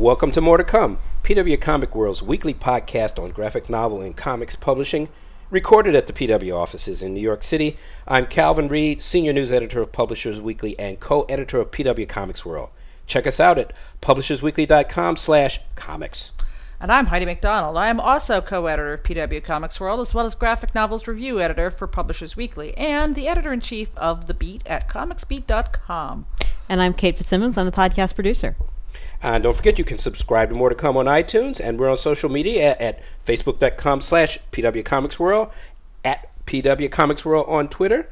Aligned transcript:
Welcome 0.00 0.32
to 0.32 0.40
More 0.40 0.56
to 0.56 0.64
Come, 0.64 0.96
PW 1.22 1.60
Comic 1.60 1.94
World's 1.94 2.22
weekly 2.22 2.54
podcast 2.54 3.22
on 3.22 3.32
graphic 3.32 3.68
novel 3.68 4.00
and 4.00 4.16
comics 4.16 4.56
publishing, 4.56 5.10
recorded 5.50 5.94
at 5.94 6.06
the 6.06 6.14
PW 6.14 6.56
offices 6.56 7.02
in 7.02 7.12
New 7.12 7.20
York 7.20 7.42
City. 7.42 7.76
I'm 8.08 8.24
Calvin 8.24 8.68
Reid, 8.68 9.02
senior 9.02 9.34
news 9.34 9.52
editor 9.52 9.82
of 9.82 9.92
Publishers 9.92 10.40
Weekly 10.40 10.74
and 10.78 10.98
co-editor 11.00 11.60
of 11.60 11.70
PW 11.70 12.08
Comics 12.08 12.46
World. 12.46 12.70
Check 13.06 13.26
us 13.26 13.38
out 13.38 13.58
at 13.58 13.74
publishersweekly.com/slash 14.00 15.60
comics. 15.76 16.32
And 16.80 16.90
I'm 16.90 17.08
Heidi 17.08 17.26
McDonald. 17.26 17.76
I 17.76 17.88
am 17.88 18.00
also 18.00 18.40
co 18.40 18.64
editor 18.68 18.94
of 18.94 19.02
PW 19.02 19.44
Comics 19.44 19.78
World, 19.80 20.00
as 20.00 20.14
well 20.14 20.24
as 20.24 20.34
graphic 20.34 20.74
novels 20.74 21.06
review 21.06 21.42
editor 21.42 21.70
for 21.70 21.86
Publishers 21.86 22.38
Weekly, 22.38 22.74
and 22.78 23.14
the 23.14 23.28
editor 23.28 23.52
in 23.52 23.60
chief 23.60 23.94
of 23.98 24.28
The 24.28 24.34
Beat 24.34 24.62
at 24.64 24.88
comicsbeat.com. 24.88 26.24
And 26.70 26.80
I'm 26.80 26.94
Kate 26.94 27.18
Fitzsimmons. 27.18 27.58
I'm 27.58 27.66
the 27.66 27.72
podcast 27.72 28.14
producer. 28.14 28.56
And 29.22 29.42
don't 29.42 29.56
forget, 29.56 29.78
you 29.78 29.84
can 29.84 29.98
subscribe 29.98 30.48
to 30.48 30.54
More 30.54 30.70
to 30.70 30.74
Come 30.74 30.96
on 30.96 31.06
iTunes, 31.06 31.60
and 31.60 31.78
we're 31.78 31.90
on 31.90 31.98
social 31.98 32.30
media 32.30 32.70
at, 32.70 32.80
at 32.80 33.02
facebook.com 33.26 34.00
slash 34.00 34.38
pwcomicsworld, 34.50 35.50
at 36.04 36.28
pwcomicsworld 36.46 37.48
on 37.48 37.68
Twitter. 37.68 38.08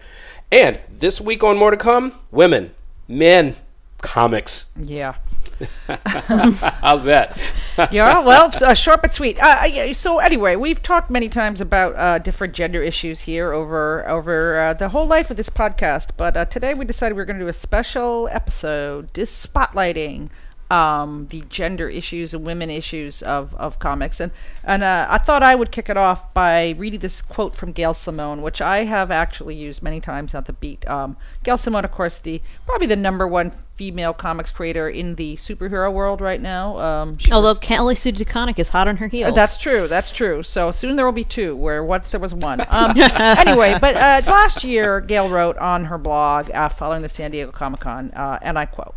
And 0.52 0.78
this 0.90 1.20
week 1.20 1.42
on 1.42 1.56
More 1.56 1.70
to 1.70 1.76
Come, 1.76 2.12
women, 2.30 2.72
men, 3.06 3.56
comics. 4.02 4.66
Yeah. 4.76 5.14
How's 5.86 7.04
that? 7.04 7.38
yeah, 7.90 8.20
well, 8.20 8.50
uh, 8.62 8.74
short 8.74 9.02
but 9.02 9.12
sweet. 9.12 9.38
Uh, 9.40 9.92
so 9.92 10.18
anyway, 10.18 10.56
we've 10.56 10.82
talked 10.82 11.10
many 11.10 11.28
times 11.28 11.60
about 11.60 11.96
uh, 11.96 12.18
different 12.18 12.54
gender 12.54 12.82
issues 12.82 13.22
here 13.22 13.52
over 13.52 14.08
over 14.08 14.60
uh, 14.60 14.74
the 14.74 14.90
whole 14.90 15.06
life 15.06 15.30
of 15.30 15.36
this 15.36 15.50
podcast, 15.50 16.10
but 16.16 16.36
uh, 16.36 16.44
today 16.44 16.74
we 16.74 16.84
decided 16.84 17.16
we 17.16 17.22
are 17.22 17.26
going 17.26 17.38
to 17.38 17.44
do 17.44 17.48
a 17.48 17.52
special 17.52 18.28
episode, 18.30 19.12
just 19.14 19.52
spotlighting 19.52 20.28
um, 20.70 21.26
the 21.30 21.42
gender 21.48 21.88
issues 21.88 22.34
and 22.34 22.44
women 22.44 22.70
issues 22.70 23.22
of, 23.22 23.54
of 23.54 23.78
comics. 23.78 24.20
And, 24.20 24.32
and 24.62 24.82
uh, 24.82 25.06
I 25.08 25.18
thought 25.18 25.42
I 25.42 25.54
would 25.54 25.70
kick 25.70 25.88
it 25.88 25.96
off 25.96 26.34
by 26.34 26.74
reading 26.78 27.00
this 27.00 27.22
quote 27.22 27.56
from 27.56 27.72
Gail 27.72 27.94
Simone, 27.94 28.42
which 28.42 28.60
I 28.60 28.84
have 28.84 29.10
actually 29.10 29.54
used 29.54 29.82
many 29.82 30.00
times 30.00 30.34
on 30.34 30.44
the 30.44 30.52
beat. 30.52 30.86
Um, 30.88 31.16
Gail 31.42 31.56
Simone, 31.56 31.84
of 31.84 31.92
course, 31.92 32.18
the 32.18 32.42
probably 32.66 32.86
the 32.86 32.96
number 32.96 33.26
one 33.26 33.52
female 33.76 34.12
comics 34.12 34.50
creator 34.50 34.88
in 34.88 35.14
the 35.14 35.36
superhero 35.36 35.90
world 35.92 36.20
right 36.20 36.40
now. 36.40 36.76
Um, 36.78 37.16
Although 37.30 37.54
Kelly 37.54 37.94
Sue 37.94 38.12
DeConnick 38.12 38.58
is 38.58 38.68
hot 38.68 38.88
on 38.88 38.96
her 38.96 39.06
heels. 39.06 39.34
That's 39.34 39.56
true. 39.56 39.86
That's 39.86 40.12
true. 40.12 40.42
So 40.42 40.72
soon 40.72 40.96
there 40.96 41.06
will 41.06 41.12
be 41.12 41.24
two, 41.24 41.54
where 41.56 41.82
once 41.84 42.08
there 42.08 42.20
was 42.20 42.34
one. 42.34 42.58
Um, 42.70 42.96
anyway, 43.00 43.76
but 43.80 43.96
uh, 43.96 44.22
last 44.30 44.62
year, 44.62 45.00
Gail 45.00 45.28
wrote 45.28 45.56
on 45.58 45.86
her 45.86 45.96
blog 45.96 46.50
uh, 46.50 46.68
following 46.68 47.02
the 47.02 47.08
San 47.08 47.30
Diego 47.30 47.50
Comic 47.50 47.80
Con, 47.80 48.10
uh, 48.12 48.38
and 48.42 48.58
I 48.58 48.66
quote, 48.66 48.94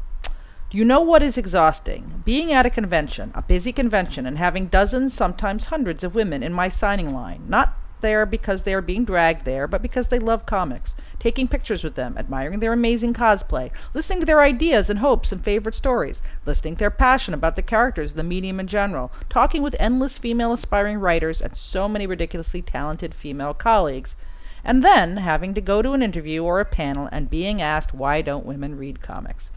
you 0.77 0.85
know 0.85 1.01
what 1.01 1.21
is 1.21 1.37
exhausting? 1.37 2.21
Being 2.23 2.53
at 2.53 2.65
a 2.65 2.69
convention, 2.69 3.31
a 3.35 3.41
busy 3.41 3.73
convention, 3.73 4.25
and 4.25 4.37
having 4.37 4.67
dozens, 4.67 5.13
sometimes 5.13 5.65
hundreds 5.65 6.01
of 6.01 6.15
women 6.15 6.43
in 6.43 6.53
my 6.53 6.69
signing 6.69 7.13
line, 7.13 7.43
not 7.49 7.73
there 7.99 8.25
because 8.25 8.63
they 8.63 8.73
are 8.73 8.81
being 8.81 9.03
dragged 9.03 9.43
there, 9.43 9.67
but 9.67 9.81
because 9.81 10.07
they 10.07 10.17
love 10.17 10.45
comics, 10.45 10.95
taking 11.19 11.47
pictures 11.47 11.83
with 11.83 11.95
them, 11.95 12.15
admiring 12.17 12.59
their 12.59 12.71
amazing 12.71 13.13
cosplay, 13.13 13.69
listening 13.93 14.21
to 14.21 14.25
their 14.25 14.41
ideas 14.41 14.89
and 14.89 14.99
hopes 14.99 15.33
and 15.33 15.43
favorite 15.43 15.75
stories, 15.75 16.21
listening 16.45 16.75
to 16.75 16.79
their 16.79 16.89
passion 16.89 17.33
about 17.33 17.57
the 17.57 17.61
characters, 17.61 18.13
the 18.13 18.23
medium 18.23 18.59
in 18.59 18.67
general, 18.67 19.11
talking 19.29 19.61
with 19.61 19.75
endless 19.77 20.17
female 20.17 20.53
aspiring 20.53 20.99
writers 20.99 21.41
and 21.41 21.55
so 21.57 21.89
many 21.89 22.07
ridiculously 22.07 22.61
talented 22.61 23.13
female 23.13 23.53
colleagues, 23.53 24.15
and 24.63 24.83
then 24.83 25.17
having 25.17 25.53
to 25.53 25.59
go 25.59 25.81
to 25.81 25.91
an 25.91 26.01
interview 26.01 26.43
or 26.43 26.59
a 26.59 26.65
panel 26.65 27.09
and 27.11 27.29
being 27.29 27.61
asked 27.61 27.93
why 27.93 28.21
don't 28.21 28.45
women 28.45 28.77
read 28.77 29.01
comics. 29.01 29.51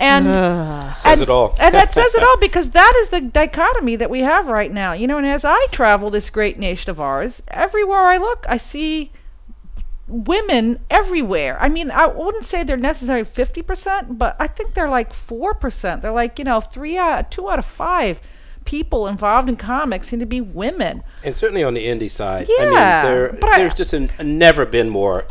And 0.00 0.96
says 0.96 1.20
and, 1.20 1.22
it 1.22 1.28
all. 1.28 1.54
and 1.60 1.74
that 1.74 1.92
says 1.92 2.14
it 2.14 2.22
all 2.22 2.36
because 2.40 2.70
that 2.70 2.94
is 3.02 3.08
the 3.10 3.20
dichotomy 3.20 3.96
that 3.96 4.10
we 4.10 4.20
have 4.20 4.46
right 4.46 4.72
now. 4.72 4.92
You 4.94 5.06
know, 5.06 5.18
and 5.18 5.26
as 5.26 5.44
I 5.44 5.66
travel 5.70 6.10
this 6.10 6.30
great 6.30 6.58
nation 6.58 6.90
of 6.90 7.00
ours, 7.00 7.42
everywhere 7.48 8.06
I 8.06 8.16
look, 8.16 8.46
I 8.48 8.56
see 8.56 9.12
women 10.08 10.80
everywhere. 10.90 11.58
I 11.60 11.68
mean, 11.68 11.90
I 11.90 12.06
wouldn't 12.06 12.44
say 12.44 12.64
they're 12.64 12.76
necessarily 12.76 13.24
50%, 13.24 14.18
but 14.18 14.36
I 14.40 14.46
think 14.46 14.74
they're 14.74 14.88
like 14.88 15.12
4%. 15.12 16.02
They're 16.02 16.10
like, 16.10 16.38
you 16.38 16.44
know, 16.44 16.60
3 16.60 16.96
out 16.96 17.30
2 17.30 17.50
out 17.50 17.58
of 17.58 17.66
5 17.66 18.20
people 18.70 19.08
involved 19.08 19.48
in 19.48 19.56
comics 19.56 20.06
seem 20.06 20.20
to 20.20 20.24
be 20.26 20.40
women. 20.40 21.02
And 21.24 21.36
certainly 21.36 21.64
on 21.64 21.74
the 21.74 21.84
indie 21.84 22.08
side, 22.08 22.46
Yeah, 22.48 22.56
I 22.60 22.64
mean, 22.66 22.74
there, 23.14 23.32
but 23.40 23.50
I- 23.50 23.58
there's 23.58 23.74
just 23.74 23.92
an, 23.92 24.08
never 24.22 24.64
been 24.64 24.88
more 24.88 25.24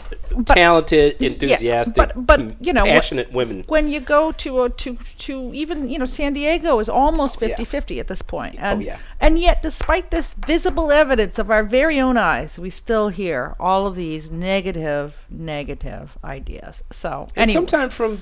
talented, 0.45 1.15
Yeah, 1.19 1.29
enthusiastic, 1.29 1.95
but- 1.95 2.25
but, 2.27 2.41
you 2.59 2.73
know, 2.73 2.83
passionate 2.83 3.31
women. 3.31 3.63
When 3.67 3.87
you 3.87 4.01
go 4.01 4.33
to 4.33 4.63
a, 4.63 4.69
to 4.69 4.97
to 5.19 5.51
even 5.53 5.89
you 5.89 5.97
know 5.97 6.05
San 6.05 6.33
Diego 6.33 6.79
is 6.79 6.89
almost 6.89 7.41
Oh, 7.41 7.45
yeah. 7.47 7.55
50-50 7.55 7.99
at 8.01 8.07
this 8.09 8.21
point. 8.21 8.55
Oh, 8.59 8.63
and 8.65 8.83
yeah. 8.83 8.97
and 9.21 9.39
yet 9.39 9.61
despite 9.61 10.11
this 10.11 10.33
visible 10.33 10.91
evidence 10.91 11.39
of 11.39 11.49
our 11.49 11.63
very 11.63 11.97
own 11.97 12.17
eyes, 12.17 12.59
we 12.59 12.69
still 12.69 13.07
hear 13.07 13.55
all 13.57 13.87
of 13.87 13.95
these 13.95 14.29
negative 14.29 15.15
negative 15.29 16.17
ideas. 16.25 16.83
So 16.91 17.27
and 17.37 17.43
anyway, 17.43 17.53
sometimes 17.53 17.93
from 17.93 18.21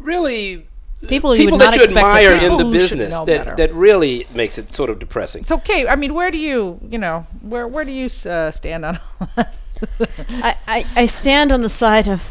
really 0.00 0.66
People 1.08 1.36
you 1.36 1.44
people 1.44 1.58
would 1.58 1.60
that 1.60 1.66
not 1.72 1.76
you 1.76 1.82
expect 1.84 2.04
admire 2.06 2.36
come. 2.38 2.44
in 2.52 2.56
the 2.56 2.64
People 2.64 2.72
who 2.72 2.86
should 2.86 2.98
business 2.98 3.14
that, 3.20 3.26
better. 3.26 3.56
that 3.56 3.74
really 3.74 4.26
makes 4.34 4.58
it 4.58 4.72
sort 4.72 4.88
of 4.90 4.98
depressing. 4.98 5.42
it's 5.42 5.52
okay. 5.52 5.86
I 5.86 5.94
mean, 5.96 6.14
where 6.14 6.30
do 6.30 6.38
you 6.38 6.80
you 6.90 6.98
know 6.98 7.26
where 7.42 7.68
where 7.68 7.84
do 7.84 7.92
you 7.92 8.06
uh, 8.30 8.50
stand 8.50 8.84
on? 8.84 8.98
all 9.20 9.28
that? 9.36 9.58
I, 10.30 10.56
I, 10.66 10.86
I 10.96 11.06
stand 11.06 11.52
on 11.52 11.60
the 11.62 11.68
side 11.68 12.08
of, 12.08 12.22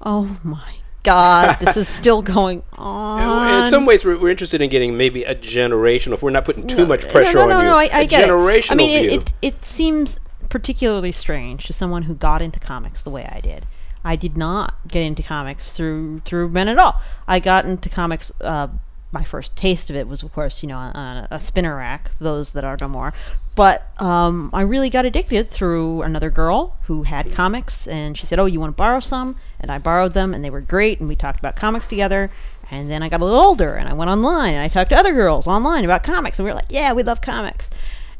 oh 0.00 0.36
my 0.42 0.74
God, 1.04 1.58
this 1.60 1.76
is 1.76 1.86
still 1.88 2.22
going 2.22 2.62
on. 2.72 3.60
in 3.64 3.70
some 3.70 3.86
ways, 3.86 4.04
we're, 4.04 4.18
we're 4.18 4.30
interested 4.30 4.60
in 4.60 4.68
getting 4.68 4.96
maybe 4.96 5.22
a 5.22 5.34
generational. 5.34 6.14
If 6.14 6.22
we're 6.22 6.30
not 6.30 6.44
putting 6.44 6.66
too 6.66 6.86
much 6.86 7.04
No, 7.04 7.10
pressure 7.10 7.34
no, 7.38 7.42
on 7.44 7.48
no, 7.50 7.58
you, 7.60 7.66
No, 7.66 7.76
I, 7.76 7.88
I 7.92 8.00
a 8.00 8.06
get 8.06 8.28
generational 8.28 8.62
it. 8.62 8.72
I 8.72 8.74
mean, 8.74 9.00
view. 9.04 9.10
it, 9.12 9.22
it, 9.22 9.32
it 9.42 9.64
seems 9.64 10.18
particularly 10.48 11.12
strange 11.12 11.64
to 11.66 11.72
someone 11.72 12.02
who 12.02 12.14
got 12.14 12.42
into 12.42 12.58
comics 12.58 13.02
the 13.02 13.10
way 13.10 13.24
I 13.32 13.40
did. 13.40 13.64
I 14.04 14.16
did 14.16 14.36
not 14.36 14.74
get 14.88 15.02
into 15.02 15.22
comics 15.22 15.72
through 15.72 16.20
through 16.20 16.48
men 16.48 16.68
at 16.68 16.78
all. 16.78 17.00
I 17.26 17.40
got 17.40 17.64
into 17.64 17.88
comics. 17.88 18.32
Uh, 18.40 18.68
my 19.12 19.24
first 19.24 19.54
taste 19.54 19.90
of 19.90 19.96
it 19.96 20.08
was, 20.08 20.22
of 20.22 20.32
course, 20.32 20.62
you 20.62 20.68
know, 20.68 20.78
on, 20.78 21.28
a 21.30 21.38
spinner 21.38 21.76
rack. 21.76 22.10
Those 22.18 22.52
that 22.52 22.64
are 22.64 22.78
no 22.80 22.88
more. 22.88 23.12
But 23.54 23.88
um, 24.00 24.48
I 24.54 24.62
really 24.62 24.88
got 24.88 25.04
addicted 25.04 25.50
through 25.50 26.00
another 26.02 26.30
girl 26.30 26.78
who 26.84 27.02
had 27.02 27.30
comics, 27.30 27.86
and 27.86 28.16
she 28.16 28.26
said, 28.26 28.38
"Oh, 28.38 28.46
you 28.46 28.58
want 28.58 28.72
to 28.72 28.76
borrow 28.76 29.00
some?" 29.00 29.36
And 29.60 29.70
I 29.70 29.78
borrowed 29.78 30.14
them, 30.14 30.34
and 30.34 30.42
they 30.44 30.50
were 30.50 30.60
great. 30.60 30.98
And 30.98 31.08
we 31.08 31.16
talked 31.16 31.38
about 31.38 31.56
comics 31.56 31.86
together. 31.86 32.30
And 32.70 32.90
then 32.90 33.02
I 33.02 33.10
got 33.10 33.20
a 33.20 33.24
little 33.24 33.38
older, 33.38 33.74
and 33.74 33.86
I 33.86 33.92
went 33.92 34.10
online, 34.10 34.54
and 34.54 34.62
I 34.62 34.68
talked 34.68 34.90
to 34.90 34.98
other 34.98 35.12
girls 35.12 35.46
online 35.46 35.84
about 35.84 36.02
comics, 36.02 36.38
and 36.38 36.46
we 36.46 36.50
were 36.50 36.56
like, 36.56 36.70
"Yeah, 36.70 36.94
we 36.94 37.02
love 37.02 37.20
comics." 37.20 37.68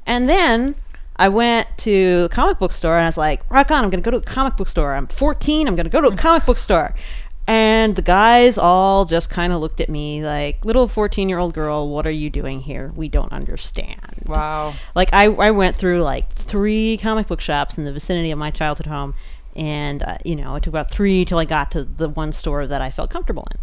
And 0.06 0.28
then 0.28 0.74
I 1.22 1.28
went 1.28 1.68
to 1.78 2.22
a 2.24 2.28
comic 2.30 2.58
book 2.58 2.72
store 2.72 2.96
and 2.96 3.04
I 3.04 3.06
was 3.06 3.16
like, 3.16 3.48
rock 3.48 3.70
on, 3.70 3.84
I'm 3.84 3.90
going 3.90 4.02
to 4.02 4.04
go 4.04 4.10
to 4.10 4.16
a 4.16 4.28
comic 4.28 4.56
book 4.56 4.66
store. 4.66 4.92
I'm 4.92 5.06
14, 5.06 5.68
I'm 5.68 5.76
going 5.76 5.84
to 5.84 5.90
go 5.90 6.00
to 6.00 6.08
a 6.08 6.16
comic 6.16 6.44
book 6.44 6.58
store. 6.58 6.96
And 7.46 7.94
the 7.94 8.02
guys 8.02 8.58
all 8.58 9.04
just 9.04 9.30
kind 9.30 9.52
of 9.52 9.60
looked 9.60 9.80
at 9.80 9.88
me 9.88 10.24
like, 10.24 10.64
little 10.64 10.88
14 10.88 11.28
year 11.28 11.38
old 11.38 11.54
girl, 11.54 11.88
what 11.88 12.08
are 12.08 12.10
you 12.10 12.28
doing 12.28 12.58
here? 12.58 12.90
We 12.96 13.08
don't 13.08 13.32
understand. 13.32 14.00
wow. 14.26 14.74
Like, 14.96 15.10
I, 15.12 15.26
I 15.26 15.52
went 15.52 15.76
through 15.76 16.02
like 16.02 16.32
three 16.32 16.98
comic 17.00 17.28
book 17.28 17.40
shops 17.40 17.78
in 17.78 17.84
the 17.84 17.92
vicinity 17.92 18.32
of 18.32 18.38
my 18.40 18.50
childhood 18.50 18.88
home. 18.88 19.14
And, 19.54 20.02
uh, 20.02 20.18
you 20.24 20.34
know, 20.34 20.56
it 20.56 20.64
took 20.64 20.72
about 20.72 20.90
three 20.90 21.24
till 21.24 21.38
I 21.38 21.44
got 21.44 21.70
to 21.70 21.84
the 21.84 22.08
one 22.08 22.32
store 22.32 22.66
that 22.66 22.82
I 22.82 22.90
felt 22.90 23.10
comfortable 23.10 23.46
in. 23.52 23.58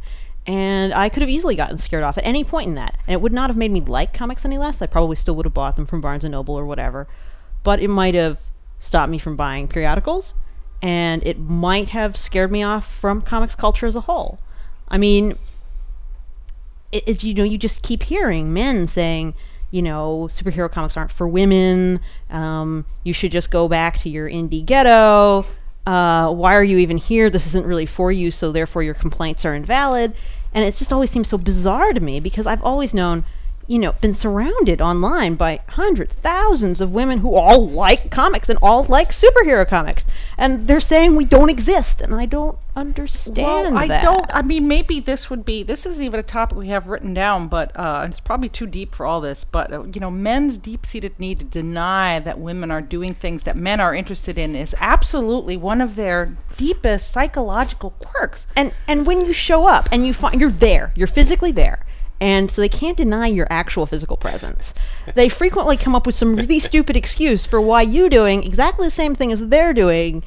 And 0.53 0.93
I 0.93 1.09
could 1.09 1.23
have 1.23 1.29
easily 1.29 1.55
gotten 1.55 1.77
scared 1.77 2.03
off 2.03 2.17
at 2.17 2.25
any 2.25 2.45
point 2.45 2.69
in 2.69 2.75
that. 2.75 2.97
And 3.05 3.15
it 3.15 3.21
would 3.21 3.33
not 3.33 3.49
have 3.49 3.57
made 3.57 3.71
me 3.71 3.81
like 3.81 4.13
comics 4.13 4.45
any 4.45 4.57
less. 4.57 4.81
I 4.81 4.85
probably 4.85 5.17
still 5.17 5.35
would 5.35 5.45
have 5.45 5.53
bought 5.53 5.75
them 5.75 5.85
from 5.85 5.99
Barnes 5.99 6.23
and 6.23 6.31
Noble 6.31 6.57
or 6.57 6.65
whatever. 6.65 7.09
But 7.63 7.81
it 7.81 7.89
might 7.89 8.15
have 8.15 8.39
stopped 8.79 9.11
me 9.11 9.17
from 9.17 9.35
buying 9.35 9.67
periodicals. 9.67 10.33
And 10.81 11.21
it 11.25 11.37
might 11.37 11.89
have 11.89 12.15
scared 12.15 12.51
me 12.51 12.63
off 12.63 12.89
from 12.91 13.21
comics 13.21 13.55
culture 13.55 13.85
as 13.85 13.95
a 13.95 14.01
whole. 14.01 14.39
I 14.87 14.97
mean, 14.97 15.37
it, 16.91 17.03
it, 17.05 17.23
you 17.23 17.33
know, 17.33 17.43
you 17.43 17.57
just 17.57 17.81
keep 17.81 18.03
hearing 18.03 18.53
men 18.53 18.87
saying, 18.87 19.33
you 19.71 19.81
know, 19.81 20.27
superhero 20.31 20.71
comics 20.71 20.97
aren't 20.97 21.11
for 21.11 21.27
women. 21.27 21.99
Um, 22.29 22.85
you 23.03 23.13
should 23.13 23.31
just 23.31 23.51
go 23.51 23.67
back 23.67 23.99
to 23.99 24.09
your 24.09 24.29
indie 24.29 24.65
ghetto. 24.65 25.45
Uh, 25.85 26.33
why 26.33 26.55
are 26.55 26.63
you 26.63 26.77
even 26.77 26.97
here? 26.97 27.29
This 27.29 27.47
isn't 27.47 27.65
really 27.65 27.85
for 27.85 28.11
you, 28.11 28.31
so 28.31 28.51
therefore 28.51 28.81
your 28.83 28.93
complaints 28.93 29.45
are 29.45 29.53
invalid. 29.53 30.15
And 30.53 30.63
it 30.63 30.75
just 30.75 30.91
always 30.91 31.11
seems 31.11 31.27
so 31.27 31.37
bizarre 31.37 31.93
to 31.93 31.99
me 31.99 32.19
because 32.19 32.47
I've 32.47 32.63
always 32.63 32.93
known, 32.93 33.25
you 33.69 33.77
know, 33.79 33.91
been 33.93 34.15
surrounded 34.15 34.81
online 34.81 35.35
by 35.35 35.61
hundreds, 35.69 36.15
thousands 36.15 36.81
of 36.81 36.91
women 36.91 37.19
who 37.19 37.35
all 37.35 37.69
like 37.69 38.09
comics 38.09 38.49
and 38.49 38.57
all 38.63 38.83
like 38.85 39.09
superhero 39.11 39.65
comics. 39.65 40.05
And 40.37 40.67
they're 40.67 40.79
saying 40.79 41.15
we 41.15 41.25
don't 41.25 41.49
exist, 41.51 42.01
and 42.01 42.15
I 42.15 42.25
don't 42.25 42.57
understand 42.75 43.37
Well, 43.37 43.77
I 43.77 43.87
that. 43.87 44.03
don't. 44.03 44.25
I 44.33 44.41
mean, 44.41 44.67
maybe 44.67 44.99
this 44.99 45.29
would 45.29 45.45
be. 45.45 45.61
This 45.63 45.85
isn't 45.85 46.03
even 46.03 46.19
a 46.19 46.23
topic 46.23 46.57
we 46.57 46.69
have 46.69 46.87
written 46.87 47.13
down, 47.13 47.47
but 47.47 47.71
uh, 47.75 48.05
it's 48.09 48.19
probably 48.19 48.49
too 48.49 48.65
deep 48.65 48.95
for 48.95 49.05
all 49.05 49.21
this. 49.21 49.43
But 49.43 49.71
uh, 49.71 49.83
you 49.83 49.99
know, 50.01 50.09
men's 50.09 50.57
deep-seated 50.57 51.19
need 51.19 51.39
to 51.39 51.45
deny 51.45 52.19
that 52.19 52.39
women 52.39 52.71
are 52.71 52.81
doing 52.81 53.13
things 53.13 53.43
that 53.43 53.55
men 53.55 53.79
are 53.79 53.93
interested 53.93 54.39
in 54.39 54.55
is 54.55 54.75
absolutely 54.79 55.57
one 55.57 55.79
of 55.81 55.95
their 55.95 56.35
deepest 56.57 57.11
psychological 57.11 57.91
quirks. 57.99 58.47
and 58.55 58.73
and 58.87 59.05
when 59.05 59.21
you 59.25 59.31
show 59.33 59.67
up 59.67 59.87
and 59.91 60.07
you 60.07 60.13
find 60.13 60.41
you're 60.41 60.49
there, 60.49 60.91
you're 60.95 61.07
physically 61.07 61.51
there, 61.51 61.85
And 62.21 62.51
so 62.51 62.61
they 62.61 62.69
can't 62.69 62.97
deny 62.97 63.27
your 63.27 63.47
actual 63.49 63.85
physical 63.85 64.17
presence. 64.17 64.73
They 65.15 65.29
frequently 65.29 65.77
come 65.77 65.95
up 65.95 66.05
with 66.05 66.15
some 66.15 66.35
really 66.35 66.59
stupid 66.69 66.97
excuse 66.97 67.45
for 67.45 67.61
why 67.61 67.83
you 67.83 68.09
doing 68.09 68.43
exactly 68.43 68.87
the 68.87 68.91
same 68.91 69.15
thing 69.15 69.31
as 69.31 69.47
they're 69.47 69.73
doing 69.73 70.23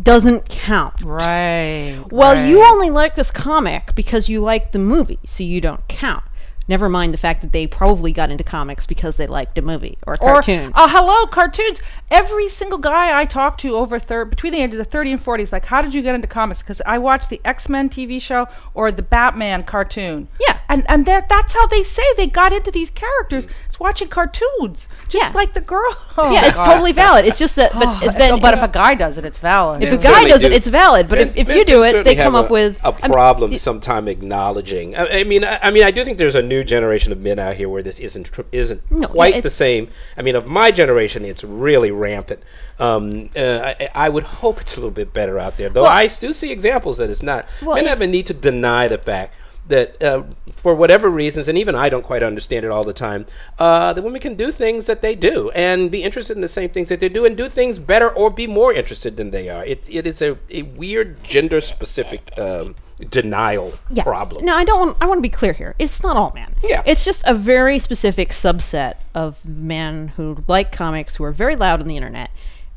doesn't 0.00 0.48
count. 0.48 1.02
Right. 1.04 2.02
Well, 2.10 2.48
you 2.48 2.62
only 2.64 2.90
like 2.90 3.14
this 3.14 3.30
comic 3.30 3.94
because 3.94 4.28
you 4.28 4.40
like 4.40 4.72
the 4.72 4.78
movie, 4.78 5.20
so 5.24 5.44
you 5.44 5.60
don't 5.60 5.86
count. 5.88 6.24
Never 6.66 6.88
mind 6.88 7.12
the 7.12 7.18
fact 7.18 7.42
that 7.42 7.52
they 7.52 7.66
probably 7.66 8.12
got 8.12 8.30
into 8.30 8.42
comics 8.44 8.86
because 8.86 9.16
they 9.16 9.26
liked 9.26 9.58
a 9.58 9.62
movie 9.62 9.98
or 10.06 10.14
a 10.14 10.18
Or, 10.22 10.32
cartoon. 10.34 10.72
oh, 10.74 10.88
hello, 10.88 11.26
cartoons. 11.26 11.80
Every 12.10 12.48
single 12.48 12.78
guy 12.78 13.18
I 13.20 13.26
talk 13.26 13.58
to 13.58 13.76
over 13.76 13.98
thir- 13.98 14.24
between 14.24 14.52
the 14.54 14.62
ages 14.62 14.78
of 14.78 14.86
30 14.86 15.12
and 15.12 15.20
40 15.20 15.42
is 15.42 15.52
like, 15.52 15.66
how 15.66 15.82
did 15.82 15.92
you 15.92 16.00
get 16.00 16.14
into 16.14 16.26
comics? 16.26 16.62
Because 16.62 16.80
I 16.86 16.96
watched 16.98 17.28
the 17.28 17.40
X 17.44 17.68
Men 17.68 17.88
TV 17.90 18.20
show 18.20 18.46
or 18.72 18.90
the 18.90 19.02
Batman 19.02 19.64
cartoon. 19.64 20.28
Yeah. 20.40 20.58
And, 20.68 20.84
and 20.88 21.04
that- 21.06 21.28
that's 21.28 21.52
how 21.52 21.66
they 21.66 21.82
say 21.82 22.02
they 22.16 22.26
got 22.26 22.52
into 22.52 22.70
these 22.70 22.88
characters. 22.90 23.46
It's 23.74 23.80
watching 23.80 24.06
cartoons. 24.06 24.86
Just 25.08 25.32
Yeah. 25.32 25.36
like 25.36 25.52
the 25.52 25.60
girl. 25.60 25.96
Oh, 26.16 26.30
yeah, 26.32 26.46
it's 26.46 26.58
God. 26.58 26.66
totally 26.74 26.92
valid. 26.92 27.24
It's 27.26 27.40
just 27.40 27.56
that, 27.56 27.72
but 27.74 27.88
Oh, 27.88 28.00
if 28.04 28.12
so- 28.12 28.18
then, 28.20 28.38
but 28.40 28.54
if 28.54 28.62
a 28.62 28.68
guy 28.68 28.94
does 28.94 29.18
it, 29.18 29.24
it's 29.24 29.38
valid. 29.40 29.82
if 29.82 29.92
a 29.92 29.96
guy 29.96 30.02
certainly 30.02 30.30
does 30.30 30.44
it, 30.44 30.50
do. 30.50 30.54
it's 30.54 30.68
valid. 30.68 31.08
But 31.08 31.18
Men- 31.18 31.28
if, 31.30 31.36
if 31.38 31.48
men 31.48 31.56
you 31.58 31.64
do 31.64 31.82
it, 31.82 31.90
certainly 31.90 32.14
they 32.14 32.22
come 32.22 32.34
have 32.34 32.44
up 32.44 32.50
a, 32.50 32.52
with 32.52 32.78
a 32.84 32.86
I 32.86 32.90
mean, 32.92 33.10
problem 33.12 33.50
y- 33.50 33.56
sometime 33.56 34.06
acknowledging. 34.06 34.94
I, 34.94 35.08
I 35.22 35.24
mean, 35.24 35.42
I, 35.42 35.58
I 35.60 35.70
mean, 35.72 35.82
I 35.82 35.90
do 35.90 36.04
think 36.04 36.18
there's 36.18 36.36
a 36.36 36.42
new 36.42 36.62
generation 36.62 37.10
of 37.10 37.18
men 37.20 37.40
out 37.40 37.56
here 37.56 37.68
where 37.68 37.82
this 37.82 37.98
isn't 37.98 38.30
tr- 38.30 38.42
isn't 38.52 38.88
No, 38.92 39.00
yeah, 39.00 39.06
quite 39.08 39.32
the 39.32 39.38
it's- 39.38 39.54
same. 39.54 39.88
I 40.16 40.22
mean, 40.22 40.36
of 40.36 40.46
my 40.46 40.70
generation, 40.70 41.24
it's 41.24 41.42
really 41.42 41.90
rampant. 41.90 42.40
Um, 42.78 43.30
uh, 43.36 43.74
I, 43.80 43.90
I 43.92 44.08
would 44.08 44.22
hope 44.24 44.60
it's 44.60 44.76
a 44.76 44.78
little 44.78 44.92
bit 44.92 45.12
better 45.12 45.36
out 45.40 45.56
there, 45.56 45.68
though. 45.68 45.82
Well- 45.82 45.90
I 45.90 46.06
do 46.06 46.32
see 46.32 46.52
examples 46.52 46.98
that 46.98 47.10
it's 47.10 47.24
not. 47.24 47.44
Well, 47.60 47.74
men 47.74 47.86
it's- 47.86 47.98
have 47.98 48.00
a 48.02 48.06
need 48.10 48.26
to 48.26 48.34
deny 48.34 48.86
the 48.86 48.98
fact. 48.98 49.34
That 49.66 50.02
uh, 50.02 50.24
for 50.56 50.74
whatever 50.74 51.08
reasons, 51.08 51.48
and 51.48 51.56
even 51.56 51.74
I 51.74 51.88
don't 51.88 52.02
quite 52.02 52.22
understand 52.22 52.66
it 52.66 52.70
all 52.70 52.84
the 52.84 52.92
time, 52.92 53.24
uh, 53.58 53.94
that 53.94 54.02
women 54.02 54.20
can 54.20 54.34
do 54.34 54.52
things 54.52 54.86
that 54.86 55.00
they 55.00 55.14
do 55.14 55.50
and 55.52 55.90
be 55.90 56.02
interested 56.02 56.36
in 56.36 56.42
the 56.42 56.48
same 56.48 56.68
things 56.68 56.90
that 56.90 57.00
they 57.00 57.08
do 57.08 57.24
and 57.24 57.34
do 57.34 57.48
things 57.48 57.78
better 57.78 58.10
or 58.10 58.30
be 58.30 58.46
more 58.46 58.74
interested 58.74 59.16
than 59.16 59.30
they 59.30 59.48
are. 59.48 59.64
It, 59.64 59.88
it 59.88 60.06
is 60.06 60.20
a, 60.20 60.36
a 60.50 60.62
weird 60.62 61.24
gender 61.24 61.62
specific 61.62 62.38
um, 62.38 62.74
denial 63.10 63.72
problem. 63.98 64.44
No, 64.44 64.54
I 64.54 64.64
don't. 64.64 64.78
Want, 64.78 64.98
I 65.00 65.06
want 65.06 65.18
to 65.18 65.22
be 65.22 65.28
clear 65.28 65.52
here. 65.52 65.74
It's 65.78 66.02
not 66.02 66.16
all 66.16 66.32
men. 66.34 66.54
Yeah. 66.62 66.82
It's 66.84 67.04
just 67.04 67.22
a 67.24 67.34
very 67.34 67.78
specific 67.78 68.30
subset 68.30 68.94
of 69.14 69.44
men 69.46 70.08
who 70.08 70.44
like 70.46 70.72
comics 70.72 71.16
who 71.16 71.24
are 71.24 71.32
very 71.32 71.56
loud 71.56 71.80
on 71.80 71.88
the 71.88 71.96
internet. 71.96 72.30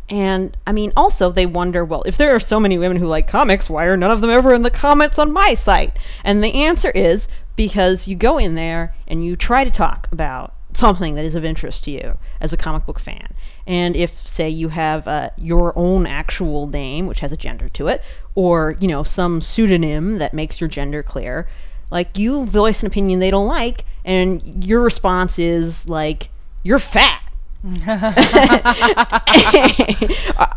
And 0.10 0.56
I 0.66 0.72
mean, 0.72 0.94
also 0.96 1.32
they 1.32 1.46
wonder, 1.46 1.84
well, 1.84 2.04
if 2.06 2.18
there 2.18 2.34
are 2.34 2.40
so 2.40 2.60
many 2.60 2.78
women 2.78 2.98
who 2.98 3.08
like 3.08 3.28
comics, 3.28 3.70
why 3.70 3.86
are 3.86 3.98
none 3.98 4.12
of 4.12 4.22
them 4.22 4.30
ever 4.30 4.54
in 4.54 4.64
the 4.64 4.72
comments 4.72 5.20
on 5.20 5.32
my 5.32 5.54
site? 5.54 5.98
And 6.24 6.44
the 6.44 6.64
answer 6.64 6.92
is 6.92 7.28
because 7.56 8.08
you 8.08 8.16
go 8.16 8.38
in 8.38 8.56
there 8.56 8.96
and 9.08 9.26
you 9.26 9.36
try 9.36 9.64
to 9.64 9.72
talk 9.72 10.08
about 10.12 10.54
something 10.74 11.16
that 11.16 11.26
is 11.26 11.36
of 11.36 11.44
interest 11.44 11.84
to 11.84 11.92
you 11.92 12.18
as 12.40 12.54
a 12.54 12.58
comic 12.58 12.86
book 12.86 13.00
fan. 13.00 13.34
And 13.66 13.96
if, 13.96 14.26
say, 14.26 14.50
you 14.50 14.70
have 14.70 15.08
uh, 15.08 15.32
your 15.38 15.74
own 15.76 16.06
actual 16.06 16.68
name, 16.68 17.08
which 17.08 17.20
has 17.20 17.32
a 17.32 17.38
gender 17.38 17.68
to 17.70 17.88
it, 17.88 18.02
or 18.36 18.78
you 18.80 18.88
know 18.88 19.04
some 19.04 19.42
pseudonym 19.42 20.20
that 20.20 20.34
makes 20.34 20.62
your 20.62 20.70
gender 20.70 21.04
clear, 21.04 21.50
like 21.90 22.18
you 22.18 22.46
voice 22.46 22.82
an 22.82 22.88
opinion 22.88 23.20
they 23.20 23.32
don't 23.32 23.48
like, 23.48 23.84
and 24.06 24.64
your 24.64 24.82
response 24.82 25.40
is 25.40 25.90
like, 25.90 26.30
"You're 26.64 26.80
fat." 26.80 27.22
I 27.66 27.74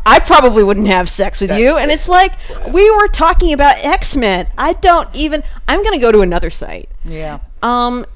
I 0.06 0.20
probably 0.20 0.62
wouldn't 0.62 0.88
have 0.88 1.08
sex 1.08 1.40
with 1.40 1.50
you. 1.56 1.76
And 1.76 1.90
it's 1.90 2.08
like, 2.08 2.32
we 2.68 2.90
were 2.90 3.08
talking 3.08 3.52
about 3.52 3.76
X 3.84 4.16
Men. 4.16 4.46
I 4.58 4.74
don't 4.74 5.08
even. 5.14 5.42
I'm 5.68 5.82
going 5.82 5.94
to 5.94 6.00
go 6.00 6.12
to 6.12 6.20
another 6.20 6.50
site. 6.50 6.88
yeah. 7.04 7.40
Um, 7.62 8.06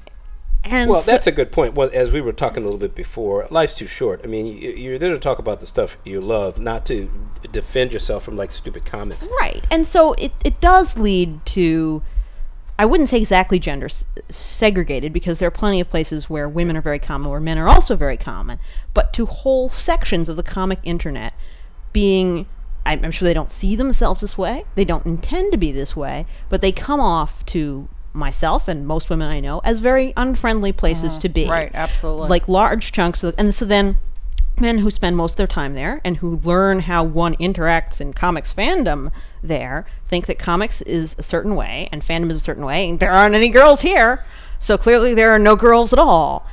and 0.63 0.89
Well, 0.89 1.01
so- 1.01 1.11
that's 1.11 1.27
a 1.27 1.31
good 1.31 1.51
point. 1.51 1.75
Well, 1.75 1.89
as 1.93 2.11
we 2.11 2.21
were 2.21 2.33
talking 2.33 2.63
a 2.63 2.65
little 2.65 2.79
bit 2.79 2.95
before, 2.95 3.47
life's 3.51 3.73
too 3.75 3.85
short. 3.87 4.21
I 4.23 4.27
mean, 4.27 4.47
you, 4.47 4.71
you're 4.71 4.97
there 4.97 5.11
to 5.13 5.19
talk 5.19 5.37
about 5.39 5.59
the 5.59 5.67
stuff 5.67 5.97
you 6.03 6.19
love, 6.21 6.57
not 6.57 6.85
to 6.87 7.09
defend 7.51 7.93
yourself 7.93 8.23
from 8.23 8.35
like 8.35 8.51
stupid 8.51 8.83
comments. 8.85 9.27
Right. 9.39 9.63
And 9.69 9.85
so 9.87 10.13
it, 10.13 10.31
it 10.43 10.59
does 10.61 10.97
lead 10.97 11.45
to, 11.47 12.01
I 12.77 12.85
wouldn't 12.85 13.09
say 13.09 13.17
exactly 13.17 13.59
gender 13.59 13.85
s- 13.85 14.03
segregated 14.29 15.13
because 15.13 15.39
there 15.39 15.47
are 15.47 15.51
plenty 15.51 15.79
of 15.79 15.89
places 15.89 16.29
where 16.29 16.49
women 16.49 16.75
are 16.75 16.81
very 16.81 16.99
common, 16.99 17.31
where 17.31 17.39
men 17.39 17.57
are 17.57 17.69
also 17.69 17.95
very 17.95 18.17
common, 18.17 18.59
but 18.93 19.13
to 19.13 19.25
whole 19.25 19.69
sections 19.69 20.27
of 20.27 20.35
the 20.35 20.43
comic 20.43 20.79
internet 20.83 21.33
being, 21.93 22.45
I'm, 22.85 23.05
I'm 23.05 23.11
sure 23.11 23.25
they 23.25 23.33
don't 23.33 23.51
see 23.51 23.75
themselves 23.75 24.21
this 24.21 24.37
way, 24.37 24.65
they 24.75 24.85
don't 24.85 25.05
intend 25.05 25.53
to 25.53 25.57
be 25.57 25.71
this 25.71 25.95
way, 25.95 26.25
but 26.49 26.61
they 26.61 26.71
come 26.71 26.99
off 26.99 27.45
to 27.47 27.87
myself 28.11 28.67
and 28.67 28.87
most 28.87 29.09
women 29.09 29.29
I 29.29 29.39
know 29.39 29.59
as 29.63 29.79
very 29.79 30.13
unfriendly 30.17 30.71
places 30.71 31.13
mm-hmm. 31.13 31.21
to 31.21 31.29
be. 31.29 31.45
Right, 31.47 31.71
absolutely. 31.73 32.29
Like 32.29 32.47
large 32.47 32.91
chunks 32.91 33.23
of, 33.23 33.35
and 33.37 33.53
so 33.53 33.65
then 33.65 33.97
men 34.59 34.79
who 34.79 34.89
spend 34.89 35.17
most 35.17 35.33
of 35.33 35.37
their 35.37 35.47
time 35.47 35.73
there 35.73 36.01
and 36.03 36.17
who 36.17 36.37
learn 36.43 36.81
how 36.81 37.03
one 37.03 37.35
interacts 37.35 37.99
in 37.99 38.13
comics 38.13 38.53
fandom 38.53 39.11
there 39.47 39.85
think 40.07 40.25
that 40.27 40.37
comics 40.39 40.81
is 40.83 41.15
a 41.17 41.23
certain 41.23 41.55
way 41.55 41.87
and 41.91 42.01
fandom 42.01 42.29
is 42.29 42.37
a 42.37 42.41
certain 42.41 42.65
way 42.65 42.89
and 42.89 42.99
there 42.99 43.11
aren't 43.11 43.35
any 43.35 43.49
girls 43.49 43.81
here 43.81 44.23
so 44.59 44.77
clearly 44.77 45.13
there 45.13 45.31
are 45.31 45.39
no 45.39 45.55
girls 45.55 45.93
at 45.93 45.99
all 45.99 46.45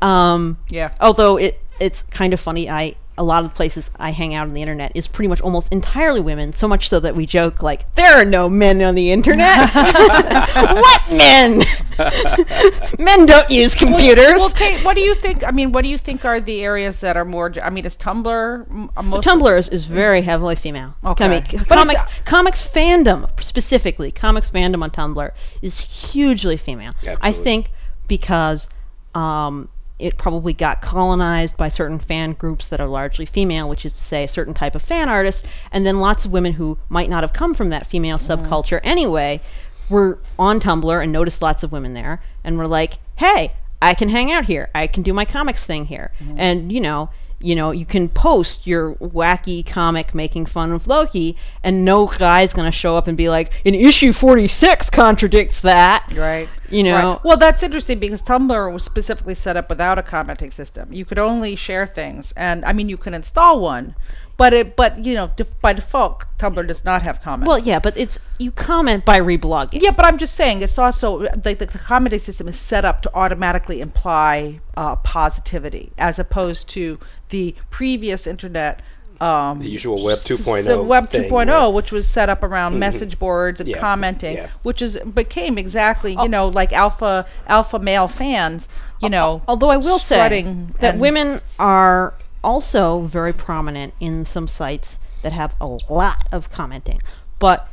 um 0.00 0.56
Yeah. 0.68 0.92
although 1.00 1.36
it 1.36 1.60
it's 1.80 2.02
kind 2.04 2.32
of 2.32 2.40
funny 2.40 2.68
i 2.70 2.94
a 3.22 3.24
lot 3.24 3.42
of 3.44 3.48
the 3.50 3.54
places 3.54 3.88
i 3.98 4.10
hang 4.10 4.34
out 4.34 4.48
on 4.48 4.52
the 4.54 4.60
internet 4.60 4.90
is 4.94 5.06
pretty 5.06 5.28
much 5.28 5.40
almost 5.40 5.72
entirely 5.72 6.20
women 6.20 6.52
so 6.52 6.66
much 6.66 6.88
so 6.88 6.98
that 6.98 7.14
we 7.14 7.24
joke 7.24 7.62
like 7.62 7.92
there 7.94 8.14
are 8.14 8.24
no 8.24 8.48
men 8.48 8.82
on 8.82 8.94
the 8.96 9.12
internet 9.12 9.70
what 9.74 11.02
men 11.10 11.62
men 12.98 13.26
don't 13.26 13.50
use 13.50 13.74
computers 13.74 14.38
Well, 14.40 14.50
Kate, 14.50 14.84
what 14.84 14.94
do 14.94 15.00
you 15.02 15.14
think? 15.14 15.44
I 15.44 15.50
mean, 15.50 15.72
what 15.72 15.82
do 15.82 15.88
you 15.88 15.98
think 15.98 16.24
are 16.24 16.40
the 16.40 16.62
areas 16.62 17.00
that 17.00 17.16
are 17.16 17.24
more? 17.24 17.52
I 17.62 17.70
mean, 17.70 17.84
is 17.84 17.96
Tumblr 17.96 18.66
most? 19.04 19.26
Tumblr 19.26 19.58
is, 19.58 19.68
is 19.68 19.84
very 19.84 20.22
heavily 20.22 20.56
female. 20.56 20.94
Okay. 21.04 21.24
I 21.24 21.28
mean, 21.28 21.44
But 21.68 21.76
comics, 21.76 22.02
it's- 22.02 22.18
comics 22.24 22.62
fandom 22.66 23.28
specifically, 23.42 24.10
comics 24.10 24.50
fandom 24.50 24.82
on 24.82 24.90
Tumblr 24.90 25.30
is 25.60 25.78
hugely 25.80 26.56
female. 26.56 26.92
Absolutely. 27.06 27.28
I 27.28 27.32
think 27.32 27.70
because 28.08 28.68
um, 29.14 29.68
it 30.02 30.18
probably 30.18 30.52
got 30.52 30.82
colonized 30.82 31.56
by 31.56 31.68
certain 31.68 31.98
fan 31.98 32.32
groups 32.32 32.66
that 32.68 32.80
are 32.80 32.88
largely 32.88 33.24
female, 33.24 33.68
which 33.68 33.86
is 33.86 33.92
to 33.92 34.02
say, 34.02 34.24
a 34.24 34.28
certain 34.28 34.52
type 34.52 34.74
of 34.74 34.82
fan 34.82 35.08
artist, 35.08 35.44
and 35.70 35.86
then 35.86 36.00
lots 36.00 36.24
of 36.24 36.32
women 36.32 36.54
who 36.54 36.76
might 36.88 37.08
not 37.08 37.22
have 37.22 37.32
come 37.32 37.54
from 37.54 37.70
that 37.70 37.86
female 37.86 38.18
mm. 38.18 38.26
subculture 38.26 38.80
anyway 38.82 39.40
were 39.88 40.18
on 40.38 40.58
Tumblr 40.58 41.02
and 41.02 41.12
noticed 41.12 41.40
lots 41.40 41.62
of 41.62 41.70
women 41.70 41.94
there, 41.94 42.20
and 42.42 42.58
were 42.58 42.66
like, 42.66 42.98
"Hey, 43.16 43.52
I 43.80 43.94
can 43.94 44.08
hang 44.08 44.32
out 44.32 44.46
here. 44.46 44.70
I 44.74 44.86
can 44.88 45.02
do 45.02 45.12
my 45.12 45.24
comics 45.24 45.64
thing 45.64 45.86
here." 45.86 46.10
Mm. 46.20 46.34
And 46.36 46.72
you 46.72 46.80
know, 46.80 47.10
you 47.42 47.54
know, 47.54 47.70
you 47.70 47.84
can 47.84 48.08
post 48.08 48.66
your 48.66 48.94
wacky 48.94 49.66
comic 49.66 50.14
making 50.14 50.46
fun 50.46 50.72
of 50.72 50.86
Loki, 50.86 51.36
and 51.62 51.84
no 51.84 52.06
guy's 52.06 52.52
gonna 52.52 52.70
show 52.70 52.96
up 52.96 53.08
and 53.08 53.16
be 53.16 53.28
like, 53.28 53.52
"In 53.64 53.74
issue 53.74 54.12
forty-six 54.12 54.88
contradicts 54.90 55.60
that." 55.60 56.06
Right. 56.16 56.48
You 56.70 56.84
know. 56.84 57.12
Right. 57.12 57.24
Well, 57.24 57.36
that's 57.36 57.62
interesting 57.62 57.98
because 57.98 58.22
Tumblr 58.22 58.72
was 58.72 58.82
specifically 58.82 59.34
set 59.34 59.56
up 59.56 59.68
without 59.68 59.98
a 59.98 60.02
commenting 60.02 60.50
system. 60.50 60.92
You 60.92 61.04
could 61.04 61.18
only 61.18 61.56
share 61.56 61.86
things, 61.86 62.32
and 62.36 62.64
I 62.64 62.72
mean, 62.72 62.88
you 62.88 62.96
can 62.96 63.12
install 63.12 63.60
one, 63.60 63.94
but 64.42 64.52
it, 64.58 64.66
but 64.80 64.90
you 65.06 65.14
know, 65.18 65.30
def- 65.36 65.54
by 65.66 65.72
default, 65.72 66.24
Tumblr 66.40 66.66
does 66.66 66.82
not 66.84 67.00
have 67.02 67.16
comments. 67.26 67.48
Well, 67.48 67.58
yeah, 67.70 67.78
but 67.86 67.94
it's 67.96 68.18
you 68.44 68.50
comment 68.50 69.04
by 69.04 69.18
reblogging. 69.20 69.80
Yeah, 69.86 69.92
but 69.98 70.04
I'm 70.08 70.18
just 70.18 70.34
saying 70.34 70.62
it's 70.66 70.78
also 70.86 71.06
like 71.44 71.58
the, 71.58 71.66
the 71.76 71.78
commenting 71.90 72.18
system 72.28 72.48
is 72.48 72.58
set 72.72 72.84
up 72.84 72.96
to 73.02 73.08
automatically 73.14 73.78
imply 73.80 74.58
uh, 74.76 74.96
positivity, 74.96 75.92
as 76.08 76.18
opposed 76.18 76.68
to 76.70 76.98
the 77.28 77.54
previous 77.70 78.26
internet. 78.26 78.80
Um, 79.20 79.60
The 79.60 79.68
usual 79.78 80.02
Web 80.02 80.14
s- 80.18 80.26
2.0 80.26 80.64
The 80.64 80.82
Web 80.82 81.08
thing 81.08 81.30
2.0, 81.30 81.30
where- 81.30 81.46
Mm-hmm. 81.46 81.74
which 81.76 81.92
was 81.92 82.08
set 82.08 82.28
up 82.28 82.42
around 82.42 82.70
message 82.80 83.14
boards 83.20 83.60
and 83.60 83.68
Yeah, 83.68 83.78
commenting, 83.78 84.34
yeah. 84.38 84.48
which 84.64 84.82
is 84.82 84.98
became 85.22 85.54
exactly 85.58 86.12
you 86.24 86.28
know 86.34 86.48
like 86.60 86.72
alpha 86.72 87.14
alpha 87.46 87.78
male 87.78 88.08
fans, 88.08 88.68
you 89.04 89.08
know. 89.16 89.28
Although 89.46 89.70
I 89.70 89.76
will 89.86 90.00
say 90.00 90.42
that 90.80 90.98
women 90.98 91.40
are 91.60 92.14
also 92.44 93.00
very 93.02 93.32
prominent 93.32 93.94
in 94.00 94.24
some 94.24 94.48
sites 94.48 94.98
that 95.22 95.32
have 95.32 95.54
a 95.60 95.66
lot 95.90 96.26
of 96.32 96.50
commenting, 96.50 97.00
but 97.38 97.68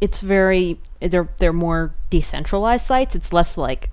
it's 0.00 0.20
very 0.20 0.78
they're 1.00 1.28
they're 1.38 1.52
more 1.52 1.94
decentralized 2.10 2.86
sites. 2.86 3.14
It's 3.14 3.32
less 3.32 3.56
like 3.58 3.90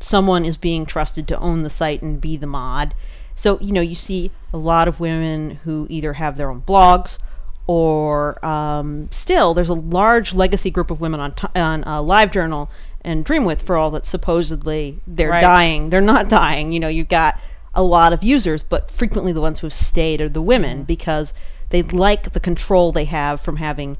someone 0.00 0.44
is 0.44 0.56
being 0.56 0.86
trusted 0.86 1.28
to 1.28 1.38
own 1.38 1.62
the 1.62 1.70
site 1.70 2.02
and 2.02 2.20
be 2.20 2.36
the 2.36 2.46
mod. 2.46 2.94
So 3.34 3.58
you 3.60 3.72
know 3.72 3.80
you 3.80 3.94
see 3.94 4.30
a 4.52 4.58
lot 4.58 4.88
of 4.88 5.00
women 5.00 5.56
who 5.64 5.86
either 5.90 6.14
have 6.14 6.36
their 6.36 6.50
own 6.50 6.62
blogs 6.62 7.18
or 7.66 8.44
um, 8.44 9.08
still 9.10 9.54
there's 9.54 9.68
a 9.68 9.74
large 9.74 10.34
legacy 10.34 10.70
group 10.70 10.90
of 10.90 11.00
women 11.00 11.20
on 11.20 11.32
t- 11.32 11.46
on 11.54 11.84
uh, 11.84 11.98
LiveJournal 12.00 12.68
and 13.02 13.24
Dreamwidth 13.24 13.62
for 13.62 13.76
all 13.76 13.90
that 13.92 14.04
supposedly 14.06 15.00
they're 15.06 15.30
Right. 15.30 15.40
dying. 15.40 15.90
They're 15.90 16.00
not 16.00 16.28
dying. 16.28 16.72
You 16.72 16.80
know 16.80 16.88
you've 16.88 17.08
got 17.08 17.38
a 17.74 17.82
lot 17.82 18.12
of 18.12 18.22
users, 18.24 18.62
but 18.62 18.90
frequently 18.90 19.32
the 19.32 19.40
ones 19.40 19.60
who've 19.60 19.72
stayed 19.72 20.20
are 20.20 20.28
the 20.28 20.42
women 20.42 20.78
mm-hmm. 20.78 20.84
because 20.86 21.32
they 21.70 21.82
like 21.82 22.32
the 22.32 22.40
control 22.40 22.90
they 22.92 23.04
have 23.04 23.40
from 23.40 23.56
having 23.56 23.96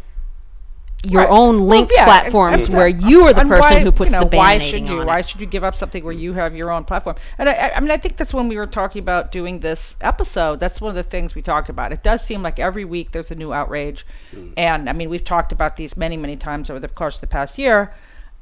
your 1.02 1.22
Right. 1.22 1.30
own 1.30 1.60
Well, 1.60 1.66
link 1.78 1.90
yeah, 1.94 2.04
platforms 2.04 2.66
and- 2.66 2.74
where 2.74 2.86
you 2.88 3.26
are 3.26 3.32
the 3.32 3.40
and 3.40 3.48
person 3.48 3.76
why- 3.76 3.80
who 3.80 3.92
puts 3.92 4.12
you 4.12 4.18
know, 4.20 4.26
the 4.28 4.36
why 4.36 4.58
should 4.58 4.86
you 4.86 5.00
on 5.00 5.06
why 5.06 5.20
it. 5.20 5.28
should 5.30 5.40
you 5.40 5.46
give 5.46 5.64
up 5.64 5.74
something 5.74 6.04
where 6.04 6.12
you 6.12 6.34
have 6.34 6.54
your 6.54 6.70
own 6.70 6.84
platform? 6.84 7.16
And 7.38 7.48
I, 7.48 7.52
I- 7.54 7.76
I 7.76 7.80
mean 7.80 7.90
i 7.90 7.96
think 7.96 8.18
that's 8.18 8.34
when 8.34 8.48
we 8.48 8.56
were 8.58 8.66
talking 8.66 9.00
about 9.00 9.32
doing 9.32 9.60
this 9.60 9.94
episode 10.02 10.60
that's 10.60 10.78
one 10.78 10.90
of 10.90 10.96
the 10.96 11.02
things 11.02 11.34
we 11.34 11.40
talked 11.40 11.70
about. 11.70 11.90
It 11.92 12.02
does 12.02 12.22
seem 12.22 12.42
like 12.42 12.58
every 12.58 12.84
week 12.84 13.12
there's 13.12 13.30
a 13.30 13.34
new 13.34 13.50
outrage. 13.50 14.04
Mm. 14.36 14.52
And 14.58 14.90
i 14.90 14.92
mean 14.92 15.08
we've 15.08 15.24
talked 15.24 15.52
about 15.52 15.76
these 15.76 15.96
many 15.96 16.18
many 16.18 16.36
times 16.36 16.68
over 16.68 16.78
the 16.80 16.88
course 16.88 17.14
of 17.14 17.20
the 17.22 17.28
past 17.28 17.56
year 17.56 17.94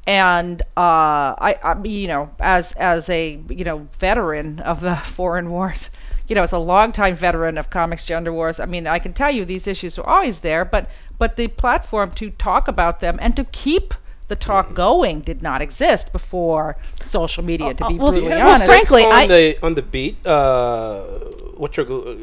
and 0.09 0.63
uh, 0.75 1.37
I, 1.39 1.59
I, 1.63 1.85
you 1.85 2.09
know, 2.09 2.31
as 2.41 2.73
as 2.73 3.11
a 3.11 3.43
you 3.51 3.63
know 3.63 3.87
veteran 3.99 4.59
of 4.61 4.81
the 4.81 4.97
foreign 5.05 5.51
wars, 5.51 5.91
you 6.27 6.35
know, 6.35 6.43
as 6.43 6.53
a 6.53 6.59
longtime 6.59 7.15
veteran 7.15 7.59
of 7.59 7.69
comics 7.69 8.07
gender 8.07 8.33
wars, 8.33 8.59
I 8.59 8.65
mean, 8.65 8.87
I 8.87 8.99
can 9.01 9.13
tell 9.13 9.31
you 9.31 9.45
these 9.45 9.67
issues 9.67 9.99
are 9.99 10.07
always 10.07 10.41
there, 10.41 10.65
but 10.65 10.89
but 11.19 11.37
the 11.37 11.49
platform 11.49 12.11
to 12.13 12.31
talk 12.31 12.69
about 12.69 13.01
them 13.01 13.19
and 13.21 13.37
to 13.37 13.45
keep 13.45 13.93
the 14.29 14.37
talk 14.37 14.73
going 14.73 15.21
did 15.21 15.43
not 15.43 15.61
exist 15.61 16.11
before 16.11 16.77
social 17.05 17.45
media. 17.45 17.75
To 17.75 17.85
Uh, 17.85 17.89
be 17.89 17.99
well, 17.99 18.11
brutally 18.13 18.31
yeah, 18.31 18.45
well, 18.45 18.55
honest, 18.55 18.67
frankly, 18.67 19.05
on 19.05 19.13
I- 19.13 19.27
the 19.27 19.59
on 19.63 19.75
the 19.75 19.83
beat, 19.83 20.27
uh, 20.27 21.03
what's 21.61 21.77
your 21.77 21.87
uh, 21.93 22.15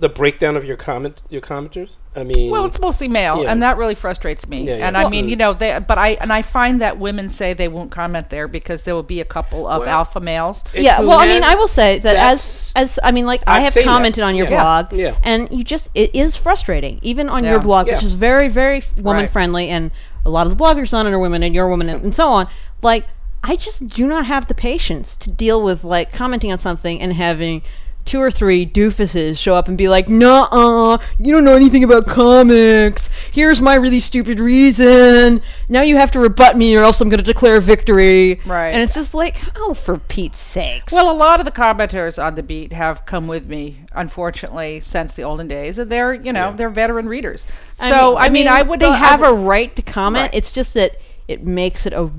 the 0.00 0.08
breakdown 0.08 0.56
of 0.56 0.64
your 0.64 0.76
comment 0.76 1.22
your 1.30 1.40
commenters? 1.40 1.96
I 2.16 2.24
mean, 2.24 2.50
Well, 2.50 2.64
it's 2.64 2.80
mostly 2.80 3.06
male, 3.08 3.42
Yeah. 3.42 3.52
and 3.52 3.62
that 3.62 3.76
really 3.76 3.94
frustrates 3.94 4.48
me. 4.48 4.64
Yeah, 4.66 4.76
yeah. 4.76 4.88
And 4.88 4.96
I 4.96 5.08
mean, 5.08 5.28
you 5.28 5.36
know, 5.36 5.52
they, 5.54 5.78
but 5.86 5.98
I 5.98 6.10
and 6.20 6.32
I 6.32 6.42
find 6.42 6.80
that 6.82 6.98
women 6.98 7.28
say 7.30 7.52
they 7.54 7.68
won't 7.68 7.90
comment 7.92 8.30
there 8.30 8.48
because 8.48 8.82
there 8.82 8.94
will 8.94 9.04
be 9.04 9.20
a 9.20 9.24
couple 9.24 9.68
of 9.68 9.80
Well, 9.82 9.88
alpha 9.88 10.18
males. 10.20 10.64
yeah, 10.74 11.00
well, 11.00 11.18
I 11.18 11.26
mean, 11.26 11.44
I 11.44 11.54
will 11.54 11.68
say 11.68 12.00
that 12.00 12.16
as 12.16 12.72
as 12.74 12.98
I 13.04 13.12
mean, 13.12 13.24
like 13.26 13.42
I 13.46 13.58
I've 13.58 13.62
have 13.64 13.72
seen 13.72 13.84
that. 13.86 13.90
commented 13.92 14.24
on 14.24 14.34
your 14.34 14.48
Yeah. 14.50 14.60
blog, 14.62 14.92
Yeah. 14.98 15.14
and 15.22 15.48
you 15.52 15.62
just 15.62 15.88
it 15.94 16.10
is 16.14 16.34
frustrating, 16.36 16.98
even 17.02 17.28
on 17.28 17.44
Yeah. 17.44 17.50
your 17.52 17.60
blog, 17.60 17.86
which 17.86 18.02
is 18.02 18.12
very 18.14 18.48
very 18.48 18.82
woman 18.96 19.22
Right. 19.22 19.30
friendly, 19.30 19.68
and 19.68 19.90
a 20.26 20.30
lot 20.30 20.46
of 20.46 20.56
the 20.56 20.62
bloggers 20.64 20.92
on 20.92 21.06
it 21.06 21.12
are 21.12 21.18
women, 21.20 21.42
and 21.42 21.54
you're 21.54 21.66
a 21.66 21.70
woman, 21.70 21.88
and, 21.88 22.02
and 22.02 22.14
so 22.14 22.28
on. 22.28 22.48
Like, 22.82 23.04
I 23.44 23.56
just 23.56 23.88
do 23.88 24.06
not 24.06 24.24
have 24.26 24.48
the 24.48 24.54
patience 24.54 25.14
to 25.16 25.30
deal 25.30 25.62
with 25.62 25.84
like 25.84 26.12
commenting 26.12 26.50
on 26.50 26.58
something 26.58 27.00
and 27.00 27.12
having 27.12 27.62
two 28.04 28.20
or 28.20 28.30
three 28.30 28.66
doofuses 28.66 29.38
show 29.38 29.54
up 29.54 29.66
and 29.68 29.78
be 29.78 29.88
like, 29.88 30.08
"Nuh-uh, 30.08 30.98
you 31.18 31.32
don't 31.32 31.44
know 31.44 31.54
anything 31.56 31.82
about 31.84 32.06
comics. 32.06 33.08
Here's 33.32 33.60
my 33.60 33.74
really 33.74 34.00
stupid 34.00 34.38
reason. 34.40 35.40
Now 35.68 35.82
you 35.82 35.96
have 35.96 36.10
to 36.12 36.20
rebut 36.20 36.56
me, 36.56 36.76
or 36.76 36.82
else 36.82 37.00
I'm 37.00 37.08
going 37.08 37.18
to 37.18 37.24
declare 37.24 37.60
victory." 37.60 38.40
Right. 38.44 38.70
And 38.70 38.82
it's 38.82 38.94
just 38.94 39.14
like, 39.14 39.36
oh, 39.56 39.74
for 39.74 39.98
Pete's 39.98 40.40
sakes. 40.40 40.92
Well, 40.92 41.10
a 41.10 41.16
lot 41.16 41.40
of 41.40 41.46
the 41.46 41.52
commenters 41.52 42.22
on 42.22 42.34
the 42.34 42.42
beat 42.42 42.72
have 42.72 43.06
come 43.06 43.26
with 43.26 43.46
me, 43.46 43.80
unfortunately, 43.92 44.80
since 44.80 45.14
the 45.14 45.22
olden 45.24 45.48
days, 45.48 45.78
and 45.78 45.90
they're 45.90 46.12
you 46.14 46.32
know 46.32 46.50
Yeah. 46.50 46.56
they're 46.56 46.70
veteran 46.70 47.08
readers. 47.08 47.46
So 47.78 48.16
I 48.16 48.28
mean, 48.28 48.48
I, 48.48 48.62
would 48.62 48.80
They 48.80 48.86
I 48.86 48.96
have 48.96 49.20
would- 49.20 49.30
a 49.30 49.32
right 49.32 49.74
to 49.76 49.82
comment. 49.82 50.22
Right. 50.24 50.34
It's 50.34 50.52
just 50.52 50.74
that 50.74 51.00
it 51.26 51.44
makes 51.46 51.86
it 51.86 51.92
a 51.94 52.10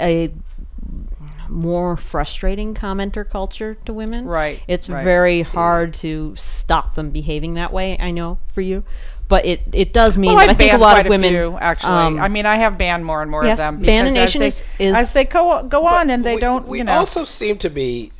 a 0.00 0.32
more 1.48 1.96
frustrating 1.96 2.74
commenter 2.74 3.28
culture 3.28 3.76
to 3.84 3.92
women. 3.92 4.24
Right, 4.26 4.60
It's 4.68 4.88
right. 4.88 5.04
very 5.04 5.42
hard 5.42 5.94
to 5.94 6.34
stop 6.36 6.94
them 6.94 7.10
behaving 7.10 7.54
that 7.54 7.72
way. 7.72 7.96
I 7.98 8.10
know 8.10 8.38
for 8.52 8.60
you, 8.60 8.84
but 9.28 9.44
it 9.46 9.62
it 9.72 9.92
does 9.92 10.16
mean 10.16 10.30
Well, 10.34 10.38
that 10.46 10.50
I 10.50 10.54
think 10.54 10.72
a 10.72 10.76
lot 10.78 10.94
quite 10.94 11.06
of 11.06 11.10
women 11.10 11.30
few, 11.30 11.58
actually. 11.58 11.90
um, 11.92 12.20
I 12.20 12.28
mean, 12.28 12.46
I 12.46 12.56
have 12.56 12.76
banned 12.78 13.04
more 13.06 13.22
and 13.22 13.30
more 13.30 13.44
yes, 13.44 13.58
of 13.58 13.74
them. 13.76 13.82
Ban 13.82 14.12
Nation 14.12 14.42
as 14.42 14.56
is- 14.56 14.64
they, 14.78 14.84
is- 14.86 14.94
as 14.94 15.12
they 15.12 15.24
go 15.24 15.62
go 15.68 15.86
on 15.86 16.10
and 16.10 16.24
they 16.24 16.34
we- 16.36 16.40
don't, 16.40 16.66
We 16.68 16.78
you 16.78 16.84
know. 16.84 16.94
also 16.98 17.24
seem 17.24 17.58
to 17.58 17.70
be 17.70 18.12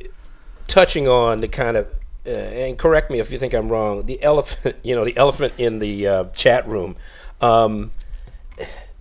touching 0.67 1.07
on 1.07 1.41
the 1.41 1.47
kind 1.47 1.77
of, 1.77 1.87
uh, 2.25 2.31
and 2.31 2.77
correct 2.77 3.11
me 3.11 3.19
if 3.19 3.31
you 3.31 3.37
think 3.37 3.53
I'm 3.53 3.69
wrong. 3.69 4.05
The 4.05 4.21
elephant, 4.23 4.75
you 4.83 4.95
know, 4.95 5.05
the 5.05 5.15
elephant 5.17 5.53
in 5.57 5.79
the 5.79 6.07
uh, 6.07 6.23
chat 6.35 6.67
room, 6.67 6.95
um, 7.41 7.91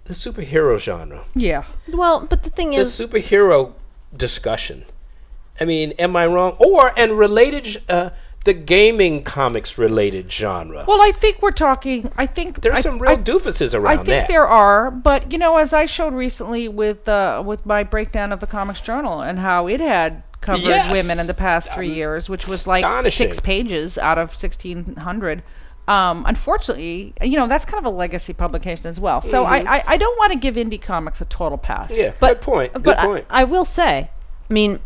the 0.06 0.12
superhero 0.12 0.78
genre, 0.78 1.24
yeah. 1.34 1.64
well, 1.90 2.26
but 2.28 2.42
the 2.42 2.50
thing 2.50 2.72
the 2.72 2.76
is, 2.76 2.94
the 2.98 3.06
superhero 3.08 3.72
discussion. 4.16 4.84
I 5.60 5.64
mean, 5.64 5.92
am 5.92 6.16
I 6.16 6.26
wrong? 6.26 6.56
Or 6.58 6.92
and 6.98 7.12
related, 7.12 7.82
uh, 7.88 8.10
the 8.44 8.52
gaming 8.52 9.22
comics 9.22 9.78
related 9.78 10.30
genre. 10.30 10.84
Well, 10.86 11.00
I 11.00 11.12
think 11.12 11.40
we're 11.40 11.50
talking. 11.52 12.10
I 12.16 12.26
think 12.26 12.60
There's 12.60 12.78
I- 12.78 12.82
some 12.82 12.98
real 12.98 13.12
I- 13.12 13.16
doofuses 13.16 13.74
around. 13.74 13.84
That. 13.84 13.90
I 14.02 14.04
think 14.04 14.06
that. 14.06 14.28
there 14.28 14.46
are, 14.46 14.90
but 14.90 15.32
you 15.32 15.38
know, 15.38 15.56
as 15.56 15.72
I 15.72 15.86
showed 15.86 16.12
recently 16.12 16.68
with 16.68 17.08
uh, 17.08 17.42
with 17.44 17.64
my 17.64 17.82
breakdown 17.84 18.32
of 18.32 18.40
the 18.40 18.46
Comics 18.46 18.80
Journal 18.80 19.20
and 19.22 19.38
how 19.38 19.66
it 19.68 19.80
had 19.80 20.22
covered 20.40 20.62
Yes. 20.64 20.92
women 20.92 21.18
in 21.20 21.26
the 21.26 21.32
past 21.34 21.72
three 21.72 21.94
years, 21.94 22.28
which 22.28 22.46
was 22.46 22.66
like 22.66 22.84
six 23.12 23.40
pages 23.40 23.96
out 23.96 24.18
of 24.18 24.34
sixteen 24.36 24.96
hundred. 24.96 25.42
Um, 25.86 26.24
unfortunately, 26.26 27.12
you 27.20 27.36
know 27.36 27.46
that's 27.46 27.64
kind 27.64 27.78
of 27.78 27.92
a 27.92 27.94
legacy 27.94 28.32
publication 28.32 28.86
as 28.86 28.98
well. 28.98 29.20
So 29.20 29.44
I, 29.44 29.58
I, 29.76 29.84
I 29.86 29.96
don't 29.98 30.18
want 30.18 30.32
to 30.32 30.38
give 30.38 30.54
indie 30.54 30.80
comics 30.80 31.20
a 31.20 31.26
total 31.26 31.58
pass. 31.58 31.90
Mm-hmm. 31.90 32.00
yeah, 32.00 32.12
but 32.20 32.34
good 32.34 32.40
point. 32.40 32.72
Good 32.72 32.82
but 32.84 32.98
I- 33.00 33.06
point. 33.06 33.26
I, 33.28 33.44
will 33.44 33.66
say, 33.66 34.10
I 34.48 34.52
mean, 34.52 34.80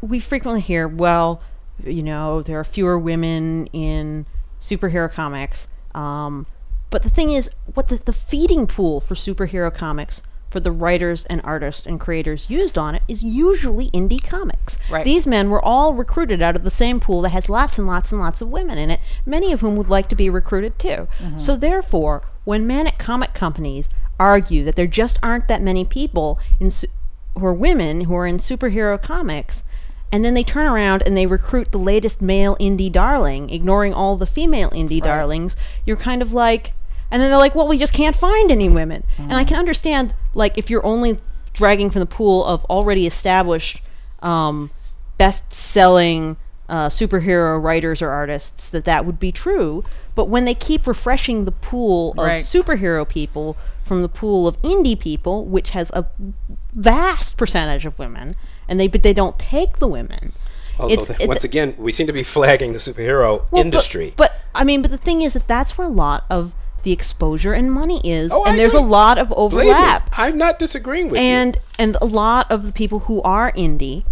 we 0.00 0.18
frequently 0.20 0.62
hear, 0.62 0.88
well, 0.88 1.42
you 1.84 2.02
know, 2.02 2.40
there 2.40 2.58
are 2.58 2.64
fewer 2.64 2.98
women 2.98 3.66
in 3.68 4.26
superhero 4.60 5.12
comics. 5.12 5.68
Um, 5.94 6.46
but 6.88 7.02
the 7.02 7.10
thing 7.10 7.32
is, 7.32 7.50
what 7.74 7.88
the, 7.88 7.96
the 7.96 8.12
feeding 8.12 8.66
pool 8.66 9.00
for 9.00 9.14
superhero 9.14 9.74
comics 9.74 10.22
for 10.56 10.60
the 10.60 10.72
writers 10.72 11.26
and 11.26 11.42
artists 11.44 11.86
and 11.86 12.00
creators 12.00 12.48
used 12.48 12.78
on 12.78 12.94
it 12.94 13.02
is 13.06 13.22
usually 13.22 13.90
indie 13.90 14.24
comics. 14.24 14.78
Right. 14.88 15.04
These 15.04 15.26
men 15.26 15.50
were 15.50 15.62
all 15.62 15.92
recruited 15.92 16.42
out 16.42 16.56
of 16.56 16.64
the 16.64 16.70
same 16.70 16.98
pool 16.98 17.20
that 17.20 17.32
has 17.32 17.50
lots 17.50 17.76
and 17.76 17.86
lots 17.86 18.10
and 18.10 18.22
lots 18.22 18.40
of 18.40 18.48
women 18.48 18.78
in 18.78 18.90
it, 18.90 19.00
many 19.26 19.52
of 19.52 19.60
whom 19.60 19.76
would 19.76 19.90
like 19.90 20.08
to 20.08 20.16
be 20.16 20.30
recruited 20.30 20.78
too. 20.78 21.08
Mm-hmm. 21.18 21.36
So 21.36 21.56
therefore, 21.56 22.22
when 22.44 22.66
men 22.66 22.86
at 22.86 22.98
comic 22.98 23.34
companies 23.34 23.90
argue 24.18 24.64
that 24.64 24.76
there 24.76 24.86
just 24.86 25.18
aren't 25.22 25.46
that 25.48 25.60
many 25.60 25.84
people 25.84 26.38
in 26.58 26.70
su- 26.70 26.86
who 27.38 27.44
are 27.44 27.52
women 27.52 28.04
who 28.04 28.14
are 28.14 28.26
in 28.26 28.38
superhero 28.38 28.96
comics, 29.00 29.62
and 30.10 30.24
then 30.24 30.32
they 30.32 30.44
turn 30.44 30.66
around 30.66 31.02
and 31.02 31.14
they 31.14 31.26
recruit 31.26 31.70
the 31.70 31.78
latest 31.78 32.22
male 32.22 32.56
indie 32.56 32.90
darling, 32.90 33.50
ignoring 33.50 33.92
all 33.92 34.16
the 34.16 34.24
female 34.24 34.70
indie 34.70 35.02
darlings, 35.02 35.54
you're 35.84 35.98
kind 35.98 36.22
of 36.22 36.32
like, 36.32 36.72
and 37.10 37.22
then 37.22 37.30
they're 37.30 37.38
like, 37.38 37.54
well, 37.54 37.68
we 37.68 37.78
just 37.78 37.92
can't 37.92 38.16
find 38.16 38.50
any 38.50 38.68
women. 38.68 39.04
And 39.18 39.34
I 39.34 39.44
can 39.44 39.56
understand, 39.58 40.14
like, 40.34 40.56
if 40.58 40.68
you're 40.70 40.84
only 40.84 41.18
dragging 41.52 41.88
from 41.90 42.00
the 42.00 42.06
pool 42.06 42.44
of 42.44 42.64
already 42.66 43.06
established 43.06 43.80
um, 44.22 44.70
best-selling 45.18 46.36
uh, 46.68 46.88
superhero 46.88 47.62
writers 47.62 48.02
or 48.02 48.10
artists, 48.10 48.68
that 48.70 48.84
that 48.84 49.04
would 49.04 49.20
be 49.20 49.30
true. 49.30 49.84
But 50.14 50.24
when 50.26 50.44
they 50.46 50.54
keep 50.54 50.86
refreshing 50.86 51.44
the 51.44 51.52
pool 51.52 52.12
of 52.12 52.26
Right. 52.26 52.40
superhero 52.42 53.08
people 53.08 53.56
from 53.84 54.02
the 54.02 54.08
pool 54.08 54.48
of 54.48 54.60
indie 54.62 54.98
people, 54.98 55.44
which 55.44 55.70
has 55.70 55.90
a 55.90 56.06
vast 56.72 57.36
percentage 57.36 57.86
of 57.86 57.96
women, 57.98 58.34
and 58.68 58.80
they 58.80 58.88
but 58.88 59.02
they 59.04 59.12
don't 59.12 59.38
take 59.38 59.78
the 59.78 59.86
women. 59.86 60.32
Although, 60.78 60.92
it's- 60.92 61.06
th- 61.06 61.20
it- 61.20 61.28
once 61.28 61.44
again, 61.44 61.74
we 61.78 61.92
seem 61.92 62.06
to 62.08 62.12
be 62.12 62.22
flagging 62.24 62.72
the 62.72 62.78
superhero 62.80 63.22
Well, 63.28 63.48
but- 63.52 63.60
industry. 63.60 64.12
But, 64.16 64.40
I 64.54 64.64
mean, 64.64 64.82
but 64.82 64.90
the 64.90 64.98
thing 64.98 65.22
is 65.22 65.34
that 65.34 65.46
that's 65.46 65.78
where 65.78 65.86
a 65.86 65.90
lot 65.90 66.24
of 66.28 66.52
the 66.86 66.92
exposure 66.92 67.52
and 67.52 67.72
money 67.72 68.00
is, 68.08 68.30
Oh, 68.32 68.44
I 68.44 68.50
and 68.50 68.58
there's 68.60 68.72
a 68.72 68.80
lot 68.80 69.18
of 69.18 69.32
overlap. 69.32 70.08
I'm 70.16 70.38
not 70.38 70.60
disagreeing 70.60 71.08
with 71.10 71.18
you. 71.18 71.26
and 71.26 71.58
and 71.80 71.96
a 72.00 72.06
lot 72.06 72.48
of 72.48 72.64
the 72.64 72.70
people 72.72 73.00
who 73.00 73.20
are 73.22 73.50
indie 73.52 74.04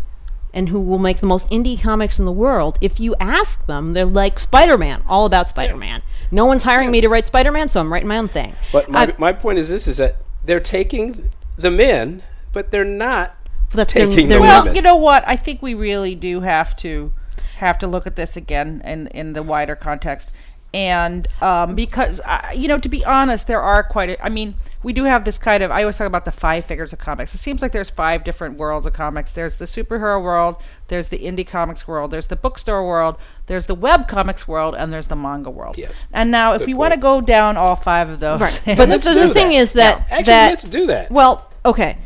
and 0.53 0.71
who 0.71 0.81
will 0.81 0.99
make 0.99 1.21
the 1.21 1.27
most 1.27 1.49
indie 1.51 1.81
comics 1.81 2.19
in 2.19 2.25
the 2.25 2.33
world 2.33 2.77
if 2.81 2.99
you 2.99 3.15
ask 3.21 3.65
them 3.67 3.93
they're 3.93 4.05
like 4.05 4.41
spider-man 4.41 5.03
all 5.09 5.25
about 5.25 5.49
spider-man 5.49 6.03
no 6.33 6.45
one's 6.45 6.65
hiring 6.65 6.91
me 6.91 7.01
to 7.01 7.09
write 7.09 7.27
spider-man 7.29 7.69
so 7.69 7.81
i'm 7.81 7.93
writing 7.93 8.09
my 8.09 8.19
own 8.19 8.29
thing 8.29 8.55
But 8.73 8.89
my, 8.91 9.03
I- 9.07 9.15
my 9.19 9.33
point 9.33 9.59
is 9.61 9.69
this: 9.69 9.87
is 9.87 9.97
that 9.99 10.17
they're 10.45 10.59
taking 10.79 11.31
the 11.57 11.71
men, 11.71 12.25
but 12.53 12.73
they're 12.73 12.85
not. 12.85 13.37
that's 13.73 13.93
their- 13.95 14.07
taking 14.07 14.29
their 14.29 14.39
the 14.39 14.43
Well, 14.43 14.63
women. 14.63 14.75
you 14.75 14.83
know 14.83 14.97
what? 14.97 15.23
I 15.29 15.37
think 15.37 15.63
we 15.63 15.75
really 15.75 16.15
do 16.17 16.41
have 16.41 16.75
to 16.79 17.13
have 17.59 17.79
to 17.79 17.87
look 17.87 18.05
at 18.07 18.17
this 18.17 18.37
again 18.37 18.83
in 18.85 19.07
in 19.21 19.33
the 19.33 19.43
wider 19.45 19.77
context. 19.77 20.33
And 20.75 21.29
um, 21.41 21.77
because 21.77 22.21
uh, 22.25 22.51
you 22.53 22.67
know, 22.67 22.79
to 22.79 22.89
be 22.89 23.05
honest, 23.05 23.47
there 23.47 23.63
are 23.63 23.85
quite. 23.85 24.11
A, 24.11 24.25
I 24.25 24.29
mean, 24.29 24.55
we 24.83 24.93
do 24.93 25.05
have 25.05 25.25
this 25.25 25.39
kind 25.39 25.63
of. 25.63 25.71
I 25.71 25.83
always 25.83 25.97
talk 25.97 26.09
about 26.09 26.25
the 26.25 26.33
five 26.33 26.65
figures 26.65 26.93
of 26.93 26.99
comics. 26.99 27.33
It 27.33 27.39
seems 27.39 27.63
like 27.63 27.71
there's 27.71 27.91
five 27.91 28.25
different 28.25 28.59
worlds 28.59 28.85
of 28.85 28.93
comics. 28.93 29.31
There's 29.31 29.55
the 29.55 29.67
superhero 29.67 30.21
world. 30.21 30.57
There's 30.89 31.11
the 31.11 31.21
indie 31.21 31.47
comics 31.47 31.87
world. 31.87 32.11
There's 32.11 32.27
the 32.27 32.35
bookstore 32.35 32.85
world. 32.85 33.15
There's 33.47 33.67
the 33.67 33.77
web 33.77 34.09
comics 34.09 34.49
world, 34.49 34.75
and 34.75 34.93
there's 34.93 35.07
the 35.07 35.15
manga 35.15 35.49
world. 35.49 35.79
Yes. 35.79 36.05
And 36.13 36.33
now, 36.33 36.55
if 36.55 36.67
we 36.67 36.75
want 36.75 36.93
to 36.93 36.99
go 36.99 37.21
down 37.21 37.57
all 37.57 37.77
five 37.77 38.11
of 38.11 38.19
those, 38.19 38.41
right 38.41 38.63
but 38.67 38.77
the, 38.77 38.87
Let's 38.87 39.05
the, 39.07 39.15
do 39.15 39.29
the 39.29 39.33
thing 39.33 39.51
that. 39.51 39.55
is 39.55 39.73
that 39.75 39.99
Actually, 40.11 40.25
that 40.25 40.49
let's 40.51 40.63
do 40.65 40.87
that. 40.87 41.11
well 41.11 41.49
okay 41.65 41.97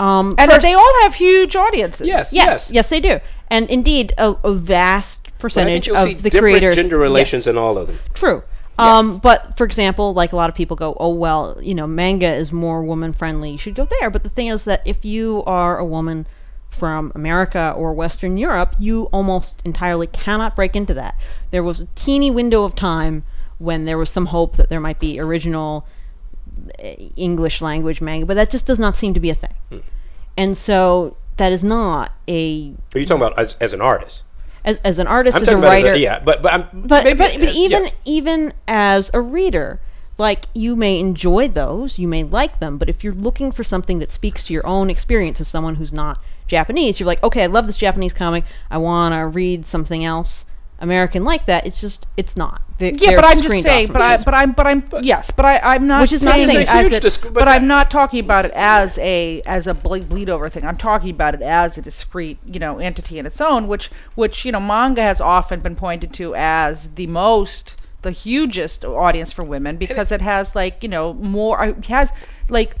um 0.00 0.34
and 0.36 0.50
first- 0.50 0.62
they 0.62 0.74
all 0.74 1.02
have 1.02 1.14
huge 1.14 1.54
audiences. 1.54 2.06
Yes. 2.08 2.32
yes 2.32 2.70
yes 2.72 2.88
they 2.88 3.00
do 3.00 3.20
and 3.48 3.70
indeed 3.70 4.12
a, 4.18 4.34
a 4.44 4.52
vast 4.52 5.20
But 5.20 5.20
I 5.20 5.22
think 5.22 5.25
percentage 5.38 5.88
of 5.88 6.22
the 6.22 6.30
different 6.30 6.42
creators 6.42 6.76
gender 6.76 6.96
yes. 6.96 7.02
relations 7.02 7.46
in 7.46 7.56
all 7.56 7.78
of 7.78 7.88
them. 7.88 7.98
True. 8.14 8.42
Um, 8.78 9.18
but 9.18 9.56
for 9.56 9.64
example, 9.64 10.12
like 10.12 10.32
a 10.32 10.36
lot 10.36 10.50
of 10.50 10.56
people 10.56 10.76
go, 10.76 10.96
oh 11.00 11.14
well, 11.14 11.58
you 11.62 11.74
know, 11.74 11.86
manga 11.86 12.32
is 12.32 12.52
more 12.52 12.82
woman 12.82 13.12
friendly. 13.12 13.52
You 13.52 13.58
should 13.58 13.74
go 13.74 13.86
there. 13.86 14.10
But 14.10 14.22
the 14.22 14.28
thing 14.28 14.48
is 14.48 14.64
that 14.64 14.82
if 14.84 15.04
you 15.04 15.42
are 15.46 15.78
a 15.78 15.84
woman 15.84 16.26
from 16.70 17.10
America 17.14 17.72
or 17.76 17.94
Western 17.94 18.36
Europe, 18.36 18.76
you 18.78 19.04
almost 19.04 19.62
entirely 19.64 20.06
cannot 20.06 20.54
break 20.54 20.76
into 20.76 20.92
that. 20.94 21.14
There 21.50 21.62
was 21.62 21.80
a 21.80 21.86
teeny 21.94 22.30
window 22.30 22.64
of 22.64 22.74
time 22.74 23.24
when 23.58 23.86
there 23.86 23.96
was 23.96 24.10
some 24.10 24.26
hope 24.26 24.56
that 24.56 24.68
there 24.68 24.80
might 24.80 25.00
be 25.00 25.18
original 25.18 25.86
uh, 26.78 26.86
English 27.16 27.62
language 27.62 28.02
manga, 28.02 28.26
but 28.26 28.34
that 28.34 28.50
just 28.50 28.66
does 28.66 28.78
not 28.78 28.94
seem 28.94 29.14
to 29.14 29.20
be 29.20 29.30
a 29.30 29.34
thing. 29.34 29.54
Hmm. 29.70 29.78
And 30.36 30.56
so 30.56 31.16
that 31.38 31.52
is 31.52 31.64
not 31.64 32.12
a 32.28 32.74
Are 32.94 32.98
you 32.98 33.06
talking 33.06 33.22
about 33.22 33.38
as, 33.38 33.56
as 33.58 33.72
an 33.72 33.80
artist? 33.80 34.24
As, 34.66 34.78
as 34.84 34.98
an 34.98 35.06
artist, 35.06 35.36
I'm 35.36 35.42
as 35.42 35.48
a 35.48 35.56
writer. 35.56 35.92
as 35.92 35.96
a, 35.96 36.00
yeah, 36.00 36.18
but 36.18 36.42
but 36.42 36.52
I'm 36.52 36.68
but 36.74 37.04
maybe, 37.04 37.18
but, 37.18 37.40
but 37.40 37.54
even 37.54 37.84
yes. 37.84 37.94
even 38.04 38.52
as 38.68 39.10
a 39.14 39.20
reader 39.20 39.80
like 40.18 40.46
you 40.54 40.74
may 40.74 40.98
enjoy 40.98 41.48
those 41.48 41.98
you 41.98 42.08
may 42.08 42.24
like 42.24 42.58
them 42.58 42.78
but 42.78 42.88
if 42.88 43.04
you're 43.04 43.12
looking 43.12 43.52
for 43.52 43.62
something 43.62 43.98
that 43.98 44.10
speaks 44.10 44.44
to 44.44 44.52
your 44.52 44.66
own 44.66 44.88
experience 44.88 45.40
as 45.40 45.48
someone 45.48 45.74
who's 45.74 45.92
not 45.92 46.18
japanese 46.46 46.98
you're 46.98 47.06
like 47.06 47.22
okay 47.22 47.42
i 47.42 47.46
love 47.46 47.66
this 47.66 47.76
japanese 47.76 48.12
comic 48.12 48.44
i 48.70 48.78
want 48.78 49.12
to 49.14 49.18
read 49.26 49.66
something 49.66 50.04
else 50.04 50.44
american 50.78 51.24
like 51.24 51.46
that 51.46 51.66
it's 51.66 51.80
just 51.80 52.06
it's 52.16 52.36
not 52.36 52.60
They- 52.78 52.92
Yeah, 52.92 53.10
they're 53.10 53.16
but 53.22 53.24
I'm 53.24 53.40
just 53.40 53.62
saying. 53.62 53.86
But 53.90 54.02
I, 54.02 54.16
but 54.22 54.34
I'm 54.34 54.52
but 54.52 54.66
I'm, 54.66 54.84
yes, 55.02 55.30
but 55.30 55.46
I, 55.46 55.58
I'm 55.60 55.86
not 55.86 56.02
Which 56.02 56.12
is 56.12 56.22
not 56.22 56.34
saying 56.34 56.48
saying 56.48 56.58
it 56.58 56.62
it's 56.62 56.70
as 56.70 56.86
huge 56.88 56.92
a, 56.92 57.00
disc- 57.00 57.22
but, 57.22 57.32
but- 57.32 57.48
I'm 57.48 57.66
not 57.66 57.90
talking 57.90 58.20
about 58.20 58.44
it 58.44 58.52
as 58.54 58.98
a 58.98 59.40
as 59.46 59.66
a 59.66 59.72
ble- 59.72 60.00
bleed 60.04 60.28
over 60.28 60.50
thing. 60.50 60.66
I'm 60.66 60.76
talking 60.76 61.08
about 61.08 61.34
it 61.34 61.40
as 61.40 61.78
a 61.78 61.82
discrete, 61.82 62.38
you 62.44 62.58
know, 62.58 62.78
entity 62.78 63.18
in 63.18 63.24
its 63.24 63.40
own, 63.40 63.66
which 63.66 63.90
which 64.14 64.44
you 64.44 64.52
know, 64.52 64.60
manga 64.60 65.00
has 65.02 65.22
often 65.22 65.60
been 65.60 65.74
pointed 65.76 66.12
to 66.14 66.34
as 66.34 66.90
the 66.96 67.06
most, 67.06 67.74
the 68.02 68.10
hugest 68.10 68.84
audience 68.84 69.32
for 69.32 69.42
women 69.42 69.78
because 69.78 70.12
it 70.12 70.20
has 70.20 70.54
like 70.54 70.82
you 70.82 70.90
know 70.90 71.14
more, 71.14 71.58
uh, 71.62 71.68
it 71.68 71.86
has 71.86 72.12
like. 72.50 72.76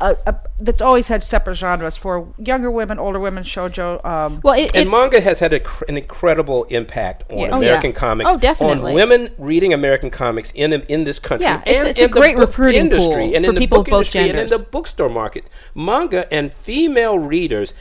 A, 0.00 0.16
a, 0.26 0.34
that's 0.58 0.80
always 0.80 1.08
had 1.08 1.22
separate 1.22 1.56
genres 1.56 1.96
for 1.96 2.26
younger 2.38 2.70
women, 2.70 2.98
older 2.98 3.20
women, 3.20 3.44
shojo. 3.44 4.02
Um, 4.04 4.40
well 4.42 4.54
it, 4.54 4.74
and 4.74 4.90
manga 4.90 5.20
has 5.20 5.38
had 5.40 5.52
a, 5.52 5.60
cr- 5.60 5.84
an 5.88 5.96
incredible 5.98 6.64
impact 6.64 7.30
on 7.30 7.38
Yeah. 7.38 7.44
Oh, 7.52 7.60
yeah. 7.60 7.68
American 7.68 7.92
comics. 7.92 8.30
Oh, 8.30 8.38
definitely. 8.38 8.92
On 8.92 8.94
women 8.94 9.30
reading 9.38 9.74
American 9.74 10.10
comics 10.10 10.52
in 10.52 10.72
in 10.72 11.04
this 11.04 11.18
country. 11.18 11.44
Yeah, 11.46 11.60
it's- 11.66 11.80
and 11.82 11.88
it's 11.88 12.00
a 12.00 12.08
great 12.08 12.36
book 12.36 12.48
recruiting 12.48 12.80
industry, 12.80 13.26
pool 13.26 13.34
and 13.36 13.44
for 13.44 13.50
in 13.50 13.54
the 13.56 13.60
people 13.60 13.78
book 13.78 13.88
of 13.88 13.90
both 13.90 13.98
industry 14.14 14.30
and 14.30 14.38
in 14.38 14.46
the 14.48 14.58
bookstore 14.58 15.10
market. 15.10 15.44
Manga 15.74 16.32
and 16.32 16.52
female 16.54 17.18
readers 17.18 17.74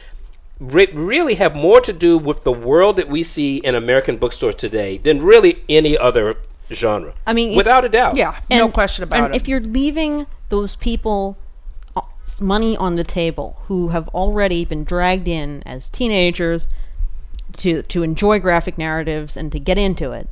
re- 0.59 0.89
really 0.93 1.35
have 1.35 1.55
more 1.55 1.79
to 1.81 1.93
do 1.93 2.17
with 2.17 2.43
the 2.43 2.51
world 2.51 2.97
that 2.97 3.07
we 3.07 3.23
see 3.23 3.57
in 3.57 3.75
American 3.75 4.17
bookstores 4.17 4.55
today 4.55 4.97
than 4.97 5.21
really 5.21 5.63
any 5.69 5.97
other 5.97 6.35
genre. 6.71 7.13
I 7.25 7.33
mean, 7.33 7.55
without 7.55 7.85
a 7.85 7.89
doubt. 7.89 8.15
yeah, 8.17 8.39
no 8.49 8.69
question 8.69 9.03
about 9.03 9.19
it. 9.21 9.25
and 9.25 9.35
it. 9.35 9.41
if 9.41 9.47
you're 9.47 9.61
leaving 9.61 10.27
those 10.49 10.75
people 10.75 11.37
money 12.39 12.75
on 12.77 12.95
the 12.95 13.03
table 13.03 13.61
who 13.67 13.89
have 13.89 14.07
already 14.09 14.65
been 14.65 14.83
dragged 14.83 15.27
in 15.27 15.63
as 15.65 15.89
teenagers 15.89 16.67
to 17.57 17.81
to 17.83 18.03
enjoy 18.03 18.39
graphic 18.39 18.77
narratives 18.77 19.35
and 19.35 19.51
to 19.51 19.59
get 19.59 19.77
into 19.77 20.11
it 20.11 20.27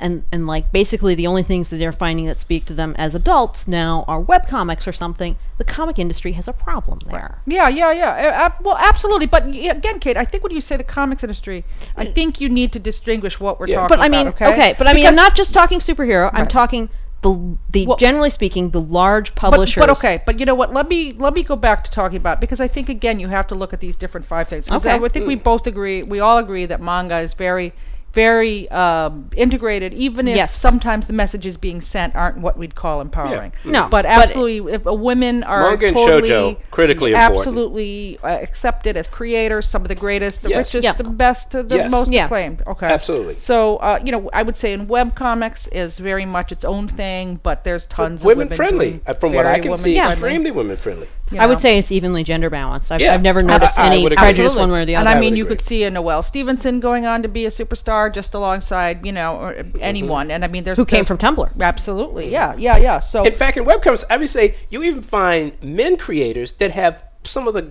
and 0.00 0.24
and 0.32 0.46
like 0.46 0.70
basically 0.72 1.14
the 1.14 1.26
only 1.26 1.42
things 1.42 1.70
that 1.70 1.76
they're 1.76 1.92
finding 1.92 2.26
that 2.26 2.38
speak 2.40 2.64
to 2.66 2.74
them 2.74 2.94
as 2.98 3.14
adults 3.14 3.66
now 3.68 4.04
are 4.08 4.20
webcomics 4.20 4.86
or 4.86 4.92
something 4.92 5.36
the 5.56 5.64
comic 5.64 5.98
industry 5.98 6.32
has 6.32 6.48
a 6.48 6.52
problem 6.52 6.98
there 7.10 7.38
Yeah, 7.46 7.68
yeah, 7.68 7.92
yeah. 7.92 8.46
Uh, 8.46 8.50
well, 8.60 8.76
absolutely. 8.76 9.26
But 9.26 9.46
again, 9.46 10.00
Kate, 10.00 10.16
I 10.16 10.24
think 10.24 10.42
when 10.42 10.52
you 10.52 10.60
say 10.60 10.76
the 10.76 10.82
comics 10.82 11.22
industry, 11.22 11.64
I 11.96 12.06
think 12.06 12.40
you 12.40 12.48
need 12.48 12.72
to 12.72 12.80
distinguish 12.80 13.38
what 13.38 13.60
we're 13.60 13.68
Yeah. 13.68 13.76
talking 13.82 13.96
but 13.96 14.04
I 14.04 14.08
mean 14.08 14.26
about. 14.28 14.52
Okay, 14.54 14.74
but 14.76 14.88
I 14.88 14.92
mean 14.94 15.06
I'm 15.06 15.14
not 15.14 15.36
just 15.36 15.54
talking 15.54 15.78
superhero 15.78 16.28
I'm 16.32 16.48
talking 16.48 16.88
the 17.24 17.56
the 17.70 17.86
Well- 17.86 17.96
generally 17.96 18.30
speaking 18.30 18.70
the 18.70 18.80
large 18.80 19.34
But, 19.34 19.40
publishers 19.40 19.80
but 19.80 19.90
okay, 19.90 20.22
but 20.26 20.38
you 20.38 20.46
know 20.46 20.54
what? 20.54 20.72
Let 20.72 20.88
me 20.88 21.12
let 21.12 21.32
me 21.32 21.42
go 21.42 21.56
back 21.56 21.82
to 21.84 21.90
talking 21.90 22.18
about 22.18 22.40
because 22.40 22.60
I 22.60 22.68
think 22.68 22.88
again 22.88 23.18
you 23.18 23.28
have 23.28 23.46
to 23.48 23.54
look 23.54 23.72
at 23.72 23.80
these 23.80 23.96
different 23.96 24.26
five 24.26 24.46
things. 24.46 24.70
Okay. 24.70 24.90
I 24.90 24.98
would 24.98 25.10
think 25.12 25.26
we 25.26 25.34
both 25.34 25.66
agree, 25.66 26.02
we 26.02 26.20
all 26.20 26.38
agree 26.38 26.66
that 26.66 26.80
manga 26.82 27.18
is 27.18 27.32
very, 27.32 27.72
very 28.14 28.70
um, 28.70 29.28
integrated, 29.36 29.92
even 29.92 30.28
if 30.28 30.36
Yes. 30.36 30.54
sometimes 30.56 31.06
the 31.06 31.12
messages 31.12 31.56
being 31.56 31.80
sent 31.80 32.14
aren't 32.14 32.38
what 32.38 32.56
we'd 32.56 32.74
call 32.74 33.00
empowering. 33.00 33.52
No, 33.64 33.82
but 33.82 33.90
but- 33.90 34.06
absolutely, 34.06 34.72
if 34.72 34.86
uh, 34.86 34.94
women 34.94 35.42
are 35.42 35.70
Manga 35.70 35.88
and 35.88 35.96
totally, 35.96 36.28
shoujo, 36.30 36.56
critically 36.70 37.12
important. 37.12 37.38
absolutely 37.38 38.18
uh, 38.22 38.28
accepted 38.28 38.96
as 38.96 39.06
creators, 39.08 39.68
some 39.68 39.82
of 39.82 39.88
the 39.88 39.94
greatest, 39.94 40.42
the 40.42 40.50
Yes. 40.50 40.58
richest, 40.72 40.84
Yeah. 40.84 40.92
the 40.92 41.04
best, 41.04 41.54
uh, 41.56 41.62
the 41.62 41.76
Yes. 41.76 41.90
most 41.90 42.12
Yeah. 42.12 42.24
acclaimed. 42.26 42.62
Okay, 42.66 42.86
Absolutely. 42.86 43.36
So 43.38 43.76
uh, 43.78 43.98
you 44.04 44.12
know, 44.12 44.30
I 44.32 44.42
would 44.42 44.56
say 44.56 44.72
in 44.72 44.86
web 44.86 45.14
comics 45.16 45.66
is 45.68 45.98
very 45.98 46.24
much 46.24 46.52
its 46.52 46.64
own 46.64 46.86
thing, 46.88 47.40
but 47.42 47.64
there's 47.64 47.86
tons 47.86 48.20
of 48.22 48.26
women 48.26 48.46
women 48.46 48.56
friendly. 48.56 48.88
doing 48.90 49.00
Uh, 49.06 49.14
From 49.14 49.32
what 49.32 49.46
I 49.46 49.50
very 49.52 49.62
can 49.62 49.76
see, 49.76 49.90
women-friendly, 49.94 50.12
extremely 50.12 50.50
women 50.52 50.76
friendly. 50.76 51.08
You 51.34 51.40
I 51.40 51.46
would 51.46 51.60
say 51.60 51.78
it's 51.78 51.90
evenly 51.92 52.24
gender 52.24 52.48
balanced. 52.50 52.90
I've, 52.92 53.00
Yeah. 53.00 53.14
I've 53.14 53.22
never 53.22 53.42
noticed 53.42 53.78
I 53.78 53.86
any 53.86 54.02
prejudice 54.06 54.22
Absolutely. 54.46 54.58
one 54.60 54.70
way 54.72 54.82
or 54.82 54.84
the 54.86 54.96
other. 54.96 55.08
I 55.08 55.12
I 55.14 55.20
mean, 55.20 55.32
would 55.32 55.38
you 55.38 55.44
agree. 55.44 55.56
could 55.56 55.64
see 55.66 55.84
a 55.84 55.90
Noelle 55.90 56.22
Stevenson 56.22 56.80
going 56.80 57.06
on 57.06 57.22
to 57.22 57.28
be 57.28 57.44
a 57.46 57.50
superstar 57.50 58.12
just 58.12 58.34
alongside, 58.34 59.04
you 59.04 59.12
know, 59.12 59.36
or 59.36 59.64
anyone. 59.80 60.30
And 60.30 60.44
I 60.44 60.48
mean, 60.48 60.64
there's 60.64 60.76
who 60.78 60.84
came 60.84 61.04
there's- 61.04 61.08
from 61.08 61.18
Tumblr. 61.18 61.60
Absolutely, 61.60 62.30
yeah, 62.30 62.54
yeah, 62.56 62.76
yeah. 62.76 62.98
So 62.98 63.24
In 63.24 63.34
fact, 63.34 63.56
in 63.56 63.64
webcomics, 63.64 64.04
I 64.10 64.16
would 64.16 64.28
say 64.28 64.54
you 64.70 64.82
even 64.82 65.02
find 65.02 65.52
men 65.62 65.96
creators 65.96 66.52
that 66.52 66.70
have 66.72 67.02
some 67.24 67.48
of 67.48 67.54
the 67.54 67.70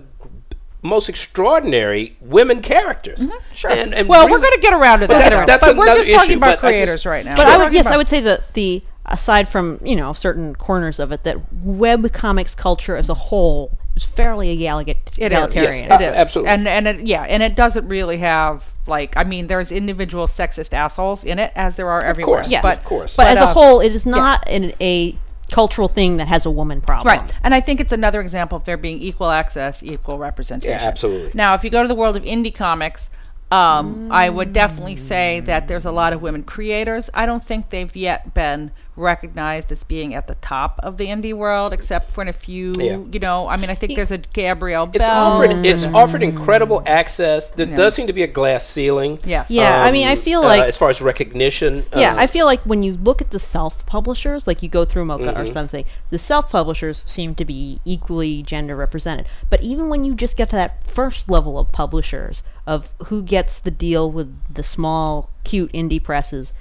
most 0.82 1.08
extraordinary 1.08 2.16
women 2.20 2.60
characters. 2.60 3.20
Mm-hmm. 3.20 3.54
sure. 3.54 3.70
And, 3.70 3.94
and 3.94 4.08
well, 4.08 4.26
really- 4.26 4.32
we're 4.32 4.40
going 4.42 4.54
to 4.54 4.60
get 4.60 4.74
around 4.74 5.00
to 5.00 5.08
But 5.08 5.14
that. 5.14 5.30
that's- 5.30 5.46
that's 5.46 5.64
but 5.64 5.76
we're 5.76 5.84
another 5.84 6.00
just 6.00 6.10
talking 6.10 6.30
issue, 6.32 6.36
about 6.38 6.60
but 6.60 6.68
I 6.68 6.72
just- 6.72 6.84
creators 6.84 7.06
right 7.06 7.24
now. 7.24 7.36
But 7.36 7.46
We're 7.46 7.52
I 7.52 7.56
would, 7.56 7.62
talking 7.64 7.74
yes, 7.76 7.86
I 7.86 7.96
would 7.96 8.08
say 8.08 8.20
that 8.20 8.52
the 8.54 8.82
aside 9.06 9.48
from 9.48 9.78
you 9.84 9.96
know 9.96 10.12
certain 10.12 10.54
corners 10.54 10.98
of 10.98 11.12
it, 11.12 11.24
that 11.24 11.52
web 11.52 12.12
comics 12.12 12.54
culture 12.54 12.96
as 12.96 13.08
a 13.08 13.14
whole 13.14 13.78
is 13.96 14.04
fairly 14.04 14.56
egalit- 14.56 14.88
It 14.88 15.32
is. 15.32 15.38
egalitarian. 15.38 15.88
Yes. 15.88 16.00
It 16.00 16.04
is. 16.04 16.14
absolutely. 16.14 16.52
And 16.52 16.68
and 16.68 16.88
it, 16.88 17.00
yeah, 17.06 17.22
and 17.22 17.42
it 17.42 17.54
doesn't 17.54 17.88
really 17.88 18.18
have 18.18 18.64
like 18.86 19.14
I 19.16 19.24
mean, 19.24 19.46
there's 19.46 19.72
individual 19.72 20.26
sexist 20.26 20.72
assholes 20.72 21.24
in 21.24 21.38
it 21.38 21.52
as 21.54 21.76
there 21.76 21.88
are 21.88 22.02
everywhere. 22.02 22.38
course, 22.38 22.50
Yes, 22.50 22.62
but 22.62 22.78
of 22.78 22.84
course. 22.84 23.16
But, 23.16 23.28
as 23.28 23.38
a 23.38 23.44
uh, 23.48 23.54
whole, 23.54 23.80
it 23.80 23.94
is 23.94 24.06
not 24.06 24.46
an, 24.48 24.72
a 24.80 25.16
cultural 25.50 25.88
thing 25.88 26.16
that 26.16 26.28
has 26.28 26.46
a 26.46 26.50
woman 26.50 26.80
problem. 26.80 27.18
Right. 27.18 27.34
And 27.42 27.54
I 27.54 27.60
think 27.60 27.80
it's 27.80 27.92
another 27.92 28.20
example 28.20 28.56
of 28.56 28.64
there 28.64 28.76
being 28.76 29.00
equal 29.00 29.30
access, 29.30 29.82
equal 29.82 30.18
representation. 30.18 30.78
Yeah, 30.78 30.86
absolutely. 30.86 31.32
Now, 31.34 31.54
if 31.54 31.64
you 31.64 31.70
go 31.70 31.82
to 31.82 31.88
the 31.88 31.94
world 31.94 32.16
of 32.16 32.24
indie 32.24 32.54
comics, 32.54 33.10
um, 33.50 34.10
I 34.10 34.30
would 34.30 34.52
definitely 34.52 34.96
say 34.96 35.40
that 35.40 35.68
there's 35.68 35.84
a 35.84 35.92
lot 35.92 36.12
of 36.12 36.22
women 36.22 36.42
creators. 36.42 37.08
I 37.14 37.26
don't 37.26 37.44
think 37.44 37.70
they've 37.70 37.94
yet 37.94 38.34
been 38.34 38.72
recognized 38.96 39.72
as 39.72 39.82
being 39.84 40.14
at 40.14 40.26
the 40.28 40.34
top 40.36 40.78
of 40.82 40.96
the 40.98 41.06
indie 41.06 41.32
world, 41.34 41.72
except 41.72 42.12
for 42.12 42.22
in 42.22 42.28
a 42.28 42.32
few, 42.32 42.72
Yeah. 42.78 42.98
you 43.10 43.18
know, 43.18 43.48
I 43.48 43.56
mean, 43.56 43.70
I 43.70 43.74
think 43.74 43.96
there's 43.96 44.10
a 44.10 44.18
Gabrielle 44.18 44.84
It's 44.92 44.98
Bell. 44.98 45.32
offered. 45.32 45.50
It's 45.66 45.86
offered 45.86 46.22
incredible 46.22 46.82
access. 46.86 47.50
There 47.50 47.66
Yeah. 47.66 47.74
does 47.76 47.94
seem 47.94 48.06
to 48.06 48.12
be 48.12 48.22
a 48.22 48.26
glass 48.26 48.66
ceiling. 48.66 49.18
Yes. 49.24 49.50
Yeah, 49.50 49.82
I 49.84 49.90
mean, 49.90 50.06
I 50.06 50.14
feel 50.14 50.40
uh, 50.40 50.44
like- 50.44 50.62
as 50.64 50.76
far 50.76 50.90
as 50.90 51.00
recognition. 51.02 51.84
Yeah, 51.96 52.14
uh, 52.14 52.18
I 52.20 52.26
feel 52.26 52.46
like 52.46 52.62
when 52.62 52.82
you 52.82 52.98
look 53.02 53.20
at 53.20 53.30
the 53.30 53.38
self 53.38 53.84
publishers, 53.86 54.46
like 54.46 54.62
you 54.62 54.68
go 54.68 54.84
through 54.84 55.04
MoCCA 55.06 55.24
Mm-hmm. 55.32 55.40
or 55.40 55.46
something, 55.46 55.84
the 56.10 56.18
self 56.18 56.50
publishers 56.50 57.02
seem 57.06 57.34
to 57.36 57.44
be 57.44 57.80
equally 57.84 58.42
gender 58.42 58.76
represented. 58.76 59.26
But 59.50 59.62
even 59.62 59.88
when 59.88 60.04
you 60.04 60.14
just 60.14 60.36
get 60.36 60.50
to 60.50 60.56
that 60.56 60.78
first 60.88 61.28
level 61.30 61.58
of 61.58 61.72
publishers, 61.72 62.42
of 62.66 62.88
who 63.06 63.22
gets 63.22 63.58
the 63.58 63.70
deal 63.70 64.10
with 64.10 64.34
the 64.52 64.62
small, 64.62 65.30
cute 65.44 65.70
indie 65.72 66.02
presses, 66.02 66.52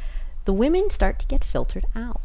the 0.46 0.54
women 0.54 0.90
start 0.90 1.20
to 1.20 1.26
get 1.28 1.44
filtered 1.44 1.86
out. 1.96 2.22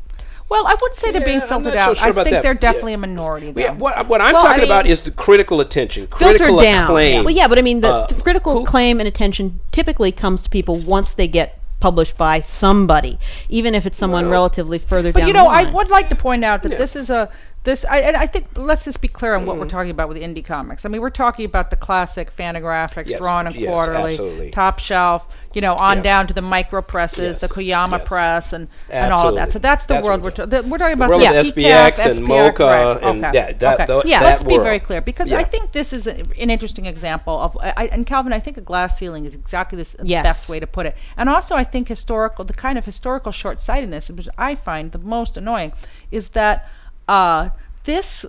Well, 0.48 0.66
I 0.66 0.74
would 0.80 0.94
say 0.94 1.10
they're 1.12 1.20
being 1.20 1.38
Yeah, 1.38 1.42
I'm 1.44 1.48
filtered 1.48 1.74
not 1.74 1.84
so 1.84 1.90
out. 1.90 1.96
sure 1.98 2.08
I 2.08 2.12
think 2.24 2.30
that. 2.30 2.42
they're 2.42 2.52
Yeah. 2.54 2.58
definitely 2.58 2.94
a 2.94 2.98
minority. 2.98 3.52
Though. 3.52 3.60
Yeah, 3.60 3.72
what, 3.72 4.08
what 4.08 4.20
I'm 4.22 4.32
Well, 4.32 4.46
I 4.46 4.48
talking 4.48 4.64
about 4.64 4.86
is 4.86 5.02
the 5.02 5.10
critical 5.10 5.60
attention, 5.60 6.06
critical 6.06 6.46
filtered 6.58 6.64
down. 6.64 6.84
acclaim. 6.84 7.24
Well, 7.24 7.34
yeah, 7.34 7.48
but 7.48 7.58
I 7.58 7.62
mean, 7.62 7.82
the 7.82 7.88
Uh, 7.92 8.06
critical 8.22 8.54
who- 8.54 8.62
acclaim 8.64 8.98
and 8.98 9.06
attention 9.06 9.60
typically 9.72 10.10
comes 10.10 10.40
to 10.42 10.48
people 10.48 10.76
once 10.76 11.12
they 11.12 11.28
get 11.28 11.58
published 11.80 12.16
by 12.16 12.40
somebody, 12.40 13.18
even 13.50 13.74
if 13.74 13.84
it's 13.86 13.98
someone 13.98 14.24
Well- 14.24 14.32
relatively 14.32 14.78
further 14.78 15.12
But 15.12 15.20
down. 15.20 15.28
you 15.28 15.34
know, 15.34 15.44
the 15.44 15.50
I 15.50 15.70
would 15.70 15.90
like 15.90 16.08
to 16.08 16.16
point 16.16 16.44
out 16.44 16.62
that 16.62 16.72
Yeah. 16.72 16.78
this 16.78 16.96
is 16.96 17.10
a 17.10 17.28
this. 17.68 17.84
I, 17.84 17.98
and 18.00 18.16
I 18.16 18.26
think 18.26 18.46
let's 18.56 18.84
just 18.84 19.00
be 19.00 19.08
clear 19.08 19.34
on 19.34 19.44
what 19.46 19.56
we're 19.56 19.62
Mm-hmm. 19.64 19.76
talking 19.76 19.90
about 19.90 20.08
with 20.08 20.16
indie 20.16 20.44
comics. 20.44 20.84
I 20.86 20.88
mean, 20.88 21.00
we're 21.02 21.10
talking 21.10 21.44
about 21.44 21.68
the 21.70 21.76
classic 21.76 22.34
Fantagraphics, 22.34 23.08
Yes, 23.08 23.20
drawn 23.20 23.46
and 23.46 23.54
yes, 23.54 23.68
quarterly, 23.70 24.12
absolutely. 24.12 24.50
top 24.50 24.78
shelf. 24.78 25.28
You 25.54 25.62
know, 25.62 25.74
on 25.76 25.96
Yes. 25.98 26.04
down 26.04 26.26
to 26.28 26.34
the 26.34 26.42
micro 26.42 26.82
presses, 26.82 27.36
Yes, 27.36 27.40
the 27.40 27.48
Koyama 27.48 27.98
yes. 27.98 28.08
press, 28.08 28.52
and 28.52 28.68
and 28.90 29.12
all 29.12 29.28
of 29.28 29.34
that. 29.36 29.50
So 29.50 29.58
that's 29.58 29.86
the 29.86 29.94
That's 29.94 30.06
world 30.06 30.20
we're 30.22 30.26
we're 30.26 30.46
talking. 30.46 30.70
We're 30.70 30.78
talking 30.78 30.96
The 30.98 31.04
about 31.04 31.08
world 31.10 31.22
the 31.22 31.40
of 31.40 31.46
TCAF, 31.46 31.92
SPX 31.94 31.98
and 31.98 32.12
SPR, 32.26 32.52
MoCCA 32.52 32.58
right, 32.60 33.02
and 33.02 33.24
okay, 33.24 33.32
that- 33.32 33.58
that- 33.60 33.74
okay. 33.74 33.84
tho- 33.86 34.02
Yeah. 34.04 34.20
that 34.20 34.26
Let's 34.26 34.42
be 34.44 34.58
very 34.58 34.78
clear 34.78 35.00
because 35.00 35.30
Yeah. 35.30 35.38
I 35.38 35.44
think 35.44 35.72
this 35.72 35.92
is 35.92 36.06
a, 36.06 36.14
an 36.38 36.50
interesting 36.50 36.86
example 36.86 37.38
of. 37.40 37.56
I, 37.60 37.72
I- 37.76 37.86
and 37.92 38.06
Calvin, 38.06 38.32
I 38.32 38.40
think 38.40 38.56
a 38.56 38.60
glass 38.60 38.98
ceiling 38.98 39.24
is 39.24 39.34
exactly 39.34 39.76
this, 39.76 39.92
the 39.98 40.06
Yes. 40.06 40.22
best 40.22 40.48
way 40.48 40.60
to 40.60 40.66
put 40.66 40.84
it. 40.86 40.96
And 41.16 41.28
also, 41.28 41.56
I 41.56 41.64
think 41.64 41.88
historical, 41.88 42.44
the 42.44 42.52
kind 42.54 42.76
of 42.78 42.84
historical 42.84 43.32
short 43.32 43.58
sightedness, 43.60 44.10
which 44.10 44.28
I 44.38 44.54
find 44.54 44.92
the 44.92 44.98
most 44.98 45.36
annoying, 45.36 45.72
is 46.10 46.28
that 46.30 46.68
uh, 47.08 47.48
this 47.84 48.24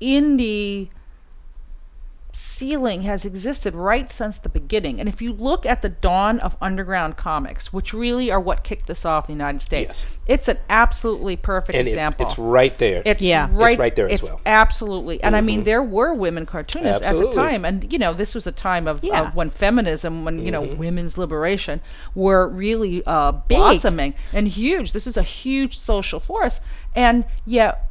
indie 0.00 0.90
ceiling 2.32 3.02
has 3.02 3.24
existed 3.24 3.74
right 3.74 4.12
since 4.12 4.38
the 4.38 4.48
beginning. 4.48 5.00
And 5.00 5.08
if 5.08 5.20
you 5.20 5.32
look 5.32 5.66
at 5.66 5.82
the 5.82 5.88
dawn 5.88 6.38
of 6.38 6.56
underground 6.60 7.16
comics, 7.16 7.72
which 7.72 7.92
really 7.92 8.30
are 8.30 8.38
what 8.38 8.62
kicked 8.62 8.86
this 8.86 9.04
off 9.04 9.28
in 9.28 9.34
the 9.34 9.42
United 9.42 9.60
States, 9.60 10.04
Yes. 10.06 10.18
it's 10.28 10.48
an 10.48 10.58
absolutely 10.70 11.34
perfect 11.34 11.76
and 11.76 11.88
it- 11.88 11.90
example. 11.90 12.26
it's 12.26 12.38
right 12.38 12.76
there. 12.78 13.02
It's 13.04 13.22
Yeah. 13.22 13.48
right, 13.50 13.72
It's 13.72 13.78
right 13.80 13.96
there 13.96 14.06
as 14.06 14.20
it's 14.20 14.22
well. 14.22 14.38
Mm-hmm. 14.38 14.46
Absolutely, 14.48 15.22
and 15.22 15.34
I 15.34 15.40
mean 15.40 15.64
there 15.64 15.82
were 15.82 16.14
women 16.14 16.46
cartoonists 16.46 17.02
at 17.04 17.18
the 17.18 17.32
time, 17.32 17.64
and 17.64 17.90
you 17.92 17.98
know 17.98 18.12
this 18.12 18.36
was 18.36 18.46
a 18.46 18.52
time 18.52 18.86
of, 18.86 19.02
Yeah. 19.02 19.22
of 19.28 19.34
when 19.34 19.50
feminism, 19.50 20.24
when 20.24 20.44
you 20.44 20.52
know 20.52 20.62
Mm-hmm. 20.62 20.78
women's 20.78 21.18
liberation, 21.18 21.80
were 22.14 22.46
really 22.46 23.02
uh, 23.04 23.32
blossoming 23.32 24.14
and 24.32 24.46
huge. 24.46 24.92
This 24.92 25.08
is 25.08 25.16
a 25.16 25.22
huge 25.24 25.76
social 25.76 26.20
force, 26.20 26.60
and 26.94 27.24
yet 27.46 27.87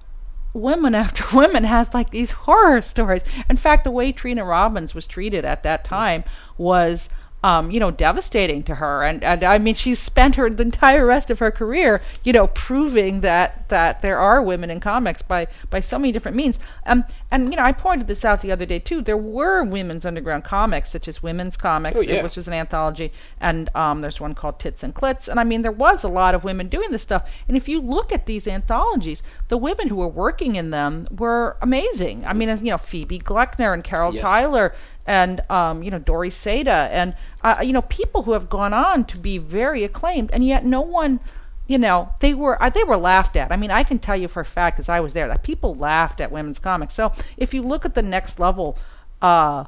women 0.53 0.95
after 0.95 1.23
women 1.38 1.63
has 1.63 1.93
like 1.93 2.10
these 2.10 2.31
horror 2.31 2.81
stories. 2.81 3.23
In 3.49 3.57
fact, 3.57 3.83
the 3.83 3.91
way 3.91 4.12
Trina 4.12 4.45
Robbins 4.45 4.95
was 4.95 5.07
treated 5.07 5.45
at 5.45 5.63
that 5.63 5.83
time 5.83 6.23
was 6.57 7.10
um, 7.43 7.69
you 7.69 7.80
know, 7.80 7.91
devastating 7.91 8.63
to 8.63 8.76
her. 8.76 9.04
And, 9.04 9.23
and 9.23 9.43
I 9.43 9.58
mean, 9.60 9.76
she's 9.76 10.00
spent 10.00 10.36
her 10.36 10.50
the 10.50 10.63
entire 10.63 11.06
rest 11.06 11.30
of 11.30 11.39
her 11.39 11.52
career, 11.52 12.02
you 12.23 12.34
know, 12.34 12.47
proving 12.47 13.21
that 13.21 13.69
that 13.69 14.02
there 14.02 14.17
are 14.17 14.41
women 14.41 14.69
in 14.69 14.80
comics 14.80 15.21
by 15.21 15.47
by 15.69 15.80
so 15.80 16.00
many 16.00 16.12
different 16.12 16.36
means. 16.36 16.58
Um, 16.86 17.04
and 17.30 17.52
you 17.52 17.58
know, 17.58 17.63
I 17.63 17.73
pointed 17.73 18.08
this 18.08 18.26
out 18.26 18.41
the 18.41 18.52
other 18.52 18.65
day 18.65 18.80
too. 18.80 19.02
There 19.02 19.17
were 19.17 19.63
women's 19.63 20.06
underground 20.06 20.45
comics, 20.45 20.89
such 20.89 21.08
as 21.08 21.21
Wimmen's 21.21 21.58
Comix, 21.58 21.93
Oh, 21.97 22.02
yeah. 22.02 22.23
which 22.23 22.38
is 22.38 22.47
an 22.47 22.54
anthology, 22.54 23.12
and 23.39 23.69
um, 23.76 24.02
there's 24.02 24.19
one 24.19 24.34
called 24.34 24.60
Tits 24.60 24.82
and 24.84 24.95
Clits. 24.95 25.28
And 25.28 25.39
I 25.39 25.43
mean, 25.43 25.62
there 25.62 25.71
was 25.71 26.04
a 26.04 26.08
lot 26.10 26.34
of 26.34 26.43
women 26.43 26.67
doing 26.69 26.91
this 26.91 27.04
stuff. 27.04 27.30
And 27.47 27.56
if 27.56 27.67
you 27.69 27.80
look 27.82 28.12
at 28.12 28.26
these 28.26 28.47
anthologies, 28.47 29.21
the 29.50 29.58
women 29.58 29.89
who 29.89 29.95
were 29.97 30.08
working 30.08 30.56
in 30.56 30.71
them 30.71 31.08
were 31.15 31.58
amazing. 31.62 32.26
I 32.26 32.34
mean, 32.34 32.50
you 32.50 32.71
know, 32.71 32.78
Phoebe 32.78 33.19
Gloeckner 33.19 33.73
and 33.73 33.84
Carol 33.84 34.13
Yes. 34.13 34.21
Tyler 34.21 34.73
and 35.08 35.41
um, 35.50 35.82
you 35.82 35.89
know 35.89 36.00
Dori 36.00 36.30
Seda 36.30 36.89
and 36.91 37.15
uh, 37.43 37.56
you 37.63 37.74
know 37.74 37.82
people 37.84 38.24
who 38.24 38.34
have 38.34 38.50
gone 38.50 38.74
on 38.74 39.06
to 39.06 39.17
be 39.17 39.38
very 39.38 39.84
acclaimed, 39.84 40.30
and 40.32 40.46
yet 40.46 40.65
no 40.65 40.82
one, 40.82 41.20
you 41.67 41.78
know, 41.78 42.13
they 42.20 42.34
were 42.34 42.62
uh, 42.62 42.70
they 42.70 42.84
were 42.84 42.98
laughed 42.98 43.36
at. 43.36 43.52
I 43.52 43.56
mean, 43.56 43.72
I 43.72 43.84
can 43.84 43.98
tell 43.98 44.17
you 44.17 44.28
for 44.28 44.41
a 44.41 44.46
fact 44.46 44.78
because 44.78 44.89
I 44.89 45.00
was 45.00 45.13
there 45.13 45.28
that 45.28 45.41
people 45.41 45.74
laughed 45.74 46.22
at 46.22 46.32
women's 46.32 46.60
comics. 46.60 46.93
So 46.93 47.13
if 47.38 47.54
you 47.54 47.62
look 47.62 47.86
at 47.86 47.96
the 47.96 48.02
next 48.04 48.39
level 48.39 48.78
uh, 49.22 49.65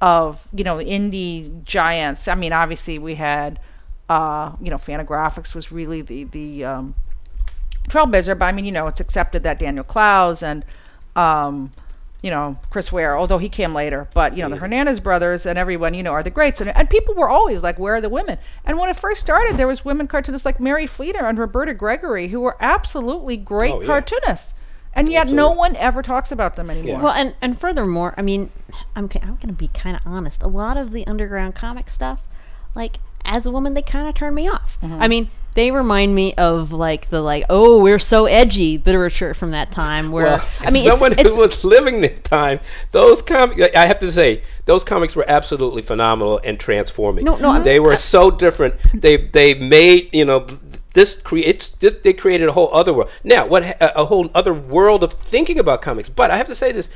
of 0.00 0.48
you 0.54 0.64
know 0.64 0.76
indie 0.76 1.64
giants, 1.64 2.28
I 2.28 2.34
mean, 2.34 2.52
obviously 2.52 2.98
we 2.98 3.16
had 3.16 3.60
uh, 4.08 4.52
you 4.62 4.70
know 4.70 4.76
Fantagraphics 4.76 5.54
was 5.54 5.72
really 5.72 6.00
the 6.00 6.24
the 6.24 6.64
um, 6.64 6.94
trailblazer, 7.88 8.38
but 8.38 8.46
I 8.46 8.52
mean, 8.52 8.64
you 8.64 8.72
know, 8.72 8.86
it's 8.86 9.00
accepted 9.00 9.42
that 9.44 9.58
Daniel 9.58 9.84
Clowes 9.84 10.42
and, 10.42 10.64
um, 11.14 11.70
you 12.22 12.30
know, 12.30 12.58
Chris 12.70 12.90
Ware, 12.90 13.16
although 13.16 13.38
he 13.38 13.48
came 13.48 13.72
later, 13.74 14.08
but 14.14 14.36
you 14.36 14.42
know, 14.42 14.48
the 14.48 14.56
Hernandez 14.56 15.00
brothers 15.00 15.46
and 15.46 15.58
everyone, 15.58 15.94
you 15.94 16.02
know, 16.02 16.12
are 16.12 16.22
the 16.22 16.30
greats. 16.30 16.60
And, 16.60 16.70
and 16.74 16.88
people 16.90 17.14
were 17.14 17.28
always 17.28 17.62
like, 17.62 17.78
where 17.78 17.94
are 17.96 18.00
the 18.00 18.08
women? 18.08 18.38
And 18.64 18.78
when 18.78 18.88
it 18.90 18.96
first 18.96 19.20
started, 19.20 19.56
there 19.56 19.66
was 19.68 19.84
women 19.84 20.08
cartoonists 20.08 20.44
like 20.46 20.58
Mary 20.58 20.86
Fleener 20.86 21.22
and 21.28 21.38
Roberta 21.38 21.74
Gregory 21.74 22.28
who 22.28 22.40
were 22.40 22.56
absolutely 22.60 23.36
great 23.36 23.72
Oh, 23.72 23.80
yeah. 23.80 23.86
cartoonists. 23.86 24.54
And 24.94 25.12
yet 25.12 25.28
no 25.28 25.50
one 25.50 25.76
ever 25.76 26.02
talks 26.02 26.32
about 26.32 26.56
them 26.56 26.70
anymore. 26.70 27.00
Well, 27.02 27.12
and 27.12 27.34
and 27.42 27.60
furthermore, 27.60 28.14
I 28.16 28.22
mean, 28.22 28.50
I'm 28.96 29.10
ki- 29.10 29.20
I'm 29.22 29.34
going 29.36 29.48
to 29.48 29.52
be 29.52 29.68
kind 29.68 29.94
of 29.94 30.00
honest. 30.06 30.42
A 30.42 30.48
lot 30.48 30.78
of 30.78 30.90
the 30.92 31.06
underground 31.06 31.54
comic 31.54 31.90
stuff, 31.90 32.22
like 32.74 32.98
as 33.22 33.44
a 33.44 33.50
woman, 33.50 33.74
they 33.74 33.82
kind 33.82 34.08
of 34.08 34.14
turn 34.14 34.34
me 34.34 34.48
off. 34.48 34.78
Mm-hmm. 34.80 35.02
I 35.02 35.06
mean, 35.06 35.28
they 35.56 35.70
remind 35.70 36.14
me 36.14 36.34
of 36.34 36.72
like 36.72 37.10
the 37.10 37.20
like, 37.20 37.44
oh, 37.50 37.80
we're 37.82 37.98
so 37.98 38.26
edgy 38.26 38.78
literature 38.78 39.34
from 39.34 39.50
that 39.50 39.72
time. 39.72 40.12
Where 40.12 40.26
Well, 40.26 40.48
I 40.60 40.70
mean, 40.70 40.88
someone 40.88 41.12
it's, 41.12 41.22
it's, 41.22 41.34
who 41.34 41.40
was 41.40 41.64
living 41.64 42.02
that 42.02 42.22
time, 42.22 42.60
those 42.92 43.22
comics, 43.22 43.60
I 43.74 43.86
have 43.86 43.98
to 44.00 44.12
say, 44.12 44.42
those 44.66 44.84
comics 44.84 45.16
were 45.16 45.24
absolutely 45.26 45.82
phenomenal 45.82 46.40
and 46.44 46.60
transforming. 46.60 47.24
No, 47.24 47.36
no, 47.36 47.50
I'm- 47.50 47.64
they 47.64 47.80
were 47.80 47.96
so 47.96 48.30
different. 48.30 48.76
They 48.94 49.16
they 49.16 49.54
made 49.54 50.10
you 50.12 50.24
know 50.24 50.46
this 50.92 51.20
creates 51.20 51.70
this. 51.70 51.94
They 51.94 52.12
created 52.12 52.48
a 52.48 52.52
whole 52.52 52.72
other 52.74 52.92
world. 52.92 53.10
Now, 53.24 53.46
what 53.46 53.64
ha- 53.64 53.92
a 53.96 54.04
whole 54.04 54.30
other 54.34 54.54
world 54.54 55.02
of 55.02 55.12
thinking 55.14 55.58
about 55.58 55.82
comics. 55.82 56.08
But 56.08 56.30
I 56.30 56.36
have 56.36 56.46
to 56.48 56.54
say 56.54 56.70
this. 56.72 56.88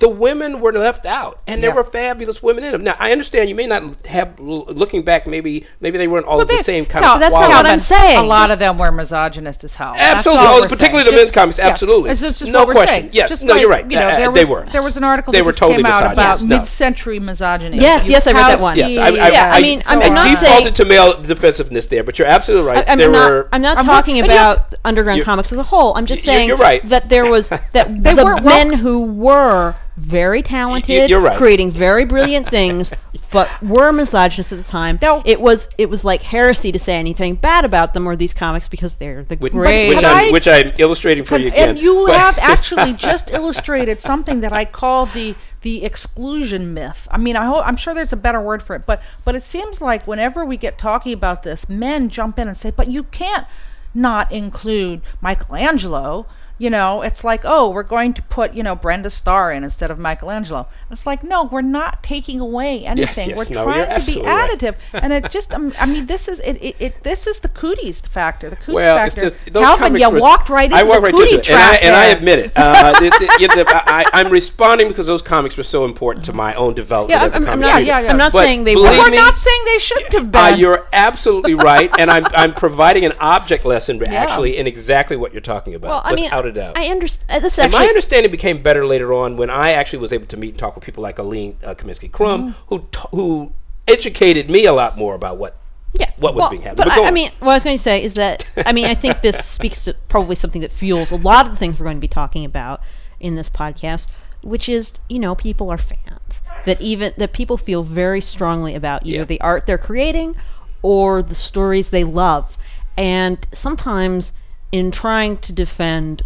The 0.00 0.08
women 0.08 0.60
were 0.60 0.72
left 0.72 1.06
out, 1.06 1.40
and 1.48 1.60
there 1.60 1.70
Yeah. 1.70 1.74
were 1.74 1.82
fabulous 1.82 2.40
women 2.40 2.62
in 2.62 2.70
them. 2.70 2.84
Now, 2.84 2.94
I 3.00 3.10
understand 3.10 3.48
you 3.48 3.56
may 3.56 3.66
not 3.66 4.06
have, 4.06 4.38
looking 4.38 5.02
back, 5.02 5.26
maybe 5.26 5.66
maybe 5.80 5.98
they 5.98 6.06
weren't 6.06 6.24
all 6.26 6.40
of 6.40 6.46
the 6.46 6.58
same 6.58 6.86
kind 6.86 7.04
no, 7.04 7.14
of 7.14 7.20
that's 7.20 7.32
not 7.32 7.48
what 7.50 7.66
I'm 7.66 7.80
saying. 7.80 8.16
A 8.18 8.22
lot 8.22 8.52
of 8.52 8.60
them 8.60 8.76
were 8.76 8.92
misogynist 8.92 9.64
as 9.64 9.74
hell. 9.74 9.94
That's 9.94 10.18
Absolutely. 10.18 10.46
all 10.46 10.58
Oh, 10.58 10.60
we're 10.62 10.68
particularly 10.68 11.02
saying. 11.04 11.16
the 11.16 11.20
men's 11.20 11.32
comics, 11.32 11.58
yes, 11.58 11.66
absolutely. 11.68 12.10
It's 12.12 12.20
just, 12.20 12.38
just 12.38 12.52
No 12.52 12.60
what 12.64 12.76
question. 12.76 12.86
saying. 12.94 13.10
Yes. 13.12 13.28
Just 13.28 13.44
No, 13.44 13.54
like, 13.54 13.60
you're 13.60 13.70
right. 13.70 13.90
You 13.90 13.98
know, 13.98 14.06
Uh, 14.06 14.16
there 14.18 14.30
they 14.32 14.44
was, 14.44 14.50
were. 14.50 14.66
There 14.70 14.82
was 14.82 14.96
an 14.96 15.02
article 15.02 15.32
They 15.32 15.40
that 15.40 15.44
were 15.44 15.50
just 15.50 15.58
totally 15.58 15.82
came 15.82 15.86
out 15.92 16.02
about 16.04 16.16
misogynist. 16.16 16.44
No. 16.48 16.56
mid-century 16.58 17.18
misogyny. 17.18 17.78
Yes, 17.78 18.04
yes, 18.06 18.26
I 18.28 18.32
read 18.34 18.48
that 18.50 18.60
one. 18.60 18.76
Yes, 18.76 18.96
I, 18.98 19.06
I, 19.08 19.10
Yeah, 19.30 19.48
I 19.52 19.56
I, 19.58 19.62
mean, 19.62 19.82
I, 19.84 19.90
I'm- 19.90 20.02
I 20.02 20.04
I'm 20.06 20.14
not 20.14 20.40
defaulted 20.40 20.74
to 20.76 20.84
male 20.84 21.20
defensiveness 21.22 21.86
there, 21.86 22.04
but 22.04 22.20
you're 22.20 22.28
absolutely 22.28 22.68
right. 22.68 22.88
I, 22.88 22.92
am 22.92 22.98
not. 23.12 23.46
I'm 23.52 23.62
not 23.62 23.82
talking 23.82 24.14
not- 24.14 24.20
and 24.20 24.26
you're- 24.32 24.36
about 24.52 24.74
underground 24.84 25.24
comics 25.24 25.50
as 25.52 25.58
a 25.58 25.64
whole. 25.64 25.92
I'm 25.96 26.06
just 26.06 26.22
saying 26.22 26.46
you're 26.46 26.56
right. 26.56 26.88
that 26.88 27.08
there 27.08 27.28
was 27.28 27.48
that 27.48 27.72
the 27.72 28.22
were- 28.24 28.40
men 28.40 28.74
who 28.74 29.02
were 29.04 29.74
very 29.98 30.42
talented, 30.42 31.10
you're 31.10 31.20
right. 31.20 31.36
creating 31.36 31.70
very 31.70 32.04
brilliant 32.04 32.48
things, 32.50 32.92
but 33.30 33.48
were 33.62 33.92
misogynists 33.92 34.52
at 34.52 34.58
the 34.58 34.64
time. 34.70 34.98
No. 35.02 35.22
it 35.24 35.40
was 35.40 35.68
it 35.76 35.90
was 35.90 36.04
like 36.04 36.22
heresy 36.22 36.72
to 36.72 36.78
say 36.78 36.94
anything 36.94 37.34
bad 37.34 37.64
about 37.64 37.94
them 37.94 38.06
or 38.08 38.16
these 38.16 38.32
comics 38.32 38.68
because 38.68 38.94
they're 38.96 39.24
the 39.24 39.36
which, 39.36 39.52
great. 39.52 39.88
which, 39.88 40.04
I'm, 40.04 40.24
I- 40.26 40.30
which 40.30 40.48
I'm 40.48 40.72
illustrating 40.78 41.24
for 41.24 41.34
And, 41.34 41.44
you 41.44 41.50
again. 41.50 41.68
and 41.70 41.78
you 41.78 42.06
but- 42.06 42.16
have 42.16 42.38
actually 42.42 42.92
just 42.94 43.30
illustrated 43.32 44.00
something 44.00 44.40
that 44.40 44.52
I 44.52 44.64
call 44.64 45.06
the 45.06 45.34
the 45.62 45.84
exclusion 45.84 46.72
myth. 46.72 47.08
I 47.10 47.18
mean, 47.18 47.34
I 47.34 47.44
hope, 47.46 47.66
I'm 47.66 47.76
sure 47.76 47.92
there's 47.92 48.12
a 48.12 48.16
better 48.16 48.40
word 48.40 48.62
for 48.62 48.76
it, 48.76 48.86
but 48.86 49.02
but 49.24 49.34
it 49.34 49.42
seems 49.42 49.80
like 49.80 50.06
whenever 50.06 50.44
we 50.44 50.56
get 50.56 50.78
talking 50.78 51.12
about 51.12 51.42
this, 51.42 51.68
men 51.68 52.08
jump 52.08 52.38
in 52.38 52.46
and 52.46 52.56
say, 52.56 52.70
"But 52.70 52.88
you 52.88 53.02
can't 53.02 53.46
not 53.94 54.30
include 54.30 55.00
Michelangelo." 55.20 56.26
You 56.58 56.70
know, 56.70 57.02
it's 57.02 57.22
like, 57.22 57.42
oh, 57.44 57.70
we're 57.70 57.84
going 57.84 58.14
to 58.14 58.22
put, 58.22 58.52
you 58.52 58.62
know, 58.64 58.74
Brenda 58.74 59.10
Starr 59.10 59.52
in 59.52 59.62
instead 59.62 59.90
of 59.92 59.98
Michelangelo. 59.98 60.66
It's 60.90 61.06
like, 61.06 61.22
no, 61.22 61.44
we're 61.44 61.60
not 61.60 62.02
taking 62.02 62.40
away 62.40 62.84
anything. 62.84 63.30
yes, 63.30 63.48
we're 63.48 63.54
no, 63.54 63.62
trying 63.62 63.80
to 63.82 63.86
be 63.86 63.92
absolutely 63.92 64.26
right. 64.26 64.50
additive, 64.50 64.74
and 64.92 65.12
it 65.12 65.30
just, 65.30 65.54
um, 65.54 65.72
I 65.78 65.86
mean, 65.86 66.06
this 66.06 66.26
is 66.26 66.40
it, 66.40 66.54
it, 66.60 66.76
it. 66.80 67.04
This 67.04 67.26
is 67.28 67.38
the 67.40 67.48
cooties 67.48 68.00
factor. 68.00 68.50
The 68.50 68.56
cooties 68.56 68.74
well, 68.74 69.06
it's 69.06 69.14
factor. 69.14 69.30
just 69.30 69.52
those 69.52 69.64
Calvin, 69.64 69.96
you 69.96 70.10
were- 70.10 70.18
walked 70.20 70.48
right 70.48 70.64
into 70.70 70.76
I 70.76 70.82
walked 70.82 70.96
the 70.96 71.02
right 71.02 71.14
cootie 71.14 71.34
into 71.36 71.40
it, 71.42 71.50
and 71.50 71.60
I, 71.60 71.68
trap 71.70 71.84
and 71.84 71.94
I 71.94 72.04
admit 72.06 72.38
it. 72.40 72.52
Uh, 72.56 72.92
the, 72.98 73.10
the, 73.10 73.36
yeah, 73.38 73.54
the, 73.54 73.64
I, 73.70 74.04
I'm 74.12 74.30
responding 74.32 74.88
because 74.88 75.06
those 75.06 75.22
comics 75.22 75.56
were 75.56 75.62
so 75.62 75.84
important 75.84 76.24
to 76.26 76.32
my 76.32 76.54
own 76.54 76.74
development 76.74 77.20
yeah, 77.20 77.26
as 77.26 77.34
a 77.34 77.36
I'm, 77.36 77.44
comic 77.44 77.52
I'm 77.54 77.60
not. 77.60 77.76
reader. 77.76 77.86
Yeah, 77.86 78.00
yeah. 78.00 78.10
I'm 78.10 78.16
not 78.16 78.32
But 78.32 78.44
saying 78.44 78.64
they 78.64 78.74
were. 78.74 78.82
We're 78.82 79.10
me, 79.10 79.16
not 79.16 79.38
saying 79.38 79.62
they 79.64 79.78
shouldn't 79.78 80.12
have 80.12 80.34
Uh, 80.34 80.50
been. 80.50 80.58
you're 80.58 80.86
absolutely 80.92 81.54
right, 81.70 81.90
and 82.00 82.10
I'm 82.10 82.26
I'm 82.32 82.52
providing 82.54 83.04
an 83.04 83.12
object 83.20 83.64
lesson 83.64 84.02
actually 84.08 84.56
in 84.56 84.66
exactly 84.66 85.16
what 85.16 85.32
you're 85.32 85.40
talking 85.40 85.74
about, 85.74 85.88
Well, 85.88 86.02
I 86.04 86.14
mean, 86.14 86.24
without 86.24 86.46
a 86.48 86.52
doubt. 86.52 86.76
I 86.78 86.86
understand. 86.88 87.44
This 87.44 87.58
And 87.58 87.72
my 87.72 87.86
understanding 87.86 88.30
became 88.30 88.62
better 88.62 88.84
later 88.86 89.12
on 89.14 89.36
when 89.36 89.50
I 89.50 89.72
actually 89.72 90.00
was 90.00 90.12
able 90.12 90.26
to 90.26 90.36
meet 90.36 90.50
and 90.50 90.58
talk 90.58 90.74
with 90.74 90.84
people 90.84 91.02
like 91.02 91.18
Aline 91.18 91.56
uh, 91.64 91.74
Kominsky 91.74 92.10
Crum, 92.10 92.54
Mm-hmm. 92.54 92.60
who 92.68 92.78
t- 92.90 93.08
who 93.12 93.52
educated 93.86 94.50
me 94.50 94.66
a 94.66 94.72
lot 94.72 94.96
more 94.98 95.14
about 95.14 95.38
what 95.38 95.56
yeah, 95.94 96.10
what 96.18 96.34
was 96.34 96.42
well, 96.42 96.50
being 96.50 96.62
happening. 96.62 96.88
But 96.88 96.96
But 96.96 97.04
I, 97.04 97.08
I 97.08 97.10
mean, 97.10 97.30
what 97.38 97.52
I 97.52 97.54
was 97.56 97.64
going 97.64 97.76
to 97.76 97.82
say 97.82 98.02
is 98.02 98.14
that 98.14 98.44
I 98.66 98.72
mean, 98.72 98.84
I 98.86 98.94
think 98.94 99.22
this 99.22 99.44
speaks 99.46 99.80
to 99.82 99.94
probably 100.08 100.34
something 100.36 100.60
that 100.60 100.72
fuels 100.72 101.10
a 101.10 101.16
lot 101.16 101.46
of 101.46 101.52
the 101.52 101.58
things 101.58 101.78
we're 101.78 101.84
going 101.84 101.96
to 101.96 102.00
be 102.00 102.08
talking 102.08 102.44
about 102.44 102.80
in 103.20 103.34
this 103.34 103.48
podcast, 103.48 104.06
which 104.42 104.68
is 104.68 104.94
you 105.08 105.18
know 105.18 105.34
people 105.34 105.70
are 105.70 105.78
fans 105.78 106.42
that 106.66 106.80
even 106.80 107.14
that 107.16 107.32
people 107.32 107.56
feel 107.56 107.82
very 107.82 108.20
strongly 108.20 108.74
about 108.74 109.06
either 109.06 109.18
Yeah. 109.18 109.24
the 109.24 109.40
art 109.40 109.64
they're 109.66 109.78
creating 109.78 110.36
or 110.82 111.22
the 111.22 111.34
stories 111.34 111.90
they 111.90 112.04
love, 112.04 112.58
and 112.96 113.38
sometimes 113.54 114.32
in 114.72 114.90
trying 114.90 115.36
to 115.38 115.52
defend 115.52 116.22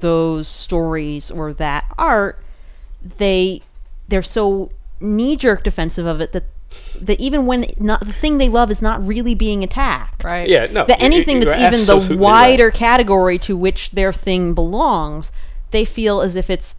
those 0.00 0.46
stories 0.48 1.30
or 1.30 1.52
that 1.54 1.84
art, 1.98 2.42
they 3.18 3.62
they're 4.08 4.22
so 4.22 4.70
knee 5.00 5.36
jerk 5.36 5.62
defensive 5.64 6.06
of 6.06 6.20
it 6.20 6.32
that 6.32 6.44
that 7.00 7.18
even 7.20 7.46
when 7.46 7.64
not 7.78 8.00
the 8.00 8.12
thing 8.12 8.38
they 8.38 8.48
love 8.48 8.70
is 8.70 8.82
not 8.82 9.04
really 9.06 9.34
being 9.34 9.62
attacked 9.64 10.22
right. 10.24 10.48
yeah, 10.48 10.66
no, 10.66 10.84
that 10.84 11.00
anything 11.00 11.38
you- 11.38 11.44
that's 11.44 11.58
you're 11.60 11.68
even 11.72 11.86
the 11.86 12.16
wider 12.16 12.66
right. 12.66 12.74
category 12.74 13.38
to 13.38 13.56
which 13.56 13.90
their 13.92 14.12
thing 14.12 14.52
belongs, 14.52 15.32
they 15.70 15.84
feel 15.84 16.20
as 16.20 16.36
if 16.36 16.50
it's 16.50 16.76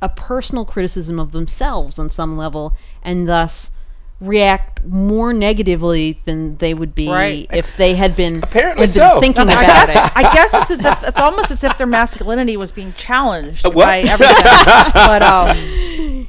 a 0.00 0.08
personal 0.08 0.64
criticism 0.64 1.18
of 1.18 1.32
themselves 1.32 1.98
on 1.98 2.08
some 2.10 2.36
level, 2.36 2.74
and 3.02 3.28
thus 3.28 3.70
react 4.26 4.84
more 4.84 5.32
negatively 5.32 6.20
than 6.24 6.56
they 6.58 6.74
would 6.74 6.94
be 6.94 7.08
Right. 7.08 7.46
if 7.52 7.76
they 7.76 7.94
had 7.94 8.16
been, 8.16 8.42
Apparently 8.42 8.86
had 8.86 8.94
been 8.94 9.08
so. 9.10 9.20
thinking 9.20 9.48
I 9.48 9.52
about 9.62 9.86
guess, 9.86 9.88
it. 9.90 10.12
I 10.16 10.22
guess 10.34 10.54
it's 10.54 10.70
as 10.72 10.84
if 10.84 11.02
it's 11.08 11.18
almost 11.20 11.50
as 11.50 11.64
if 11.64 11.76
their 11.78 11.86
masculinity 11.86 12.56
was 12.56 12.72
being 12.72 12.92
challenged 12.96 13.64
Uh, 13.66 13.70
what? 13.70 13.86
by 13.86 14.00
everything. 14.00 14.44
but 14.94 15.22
um, 15.22 16.26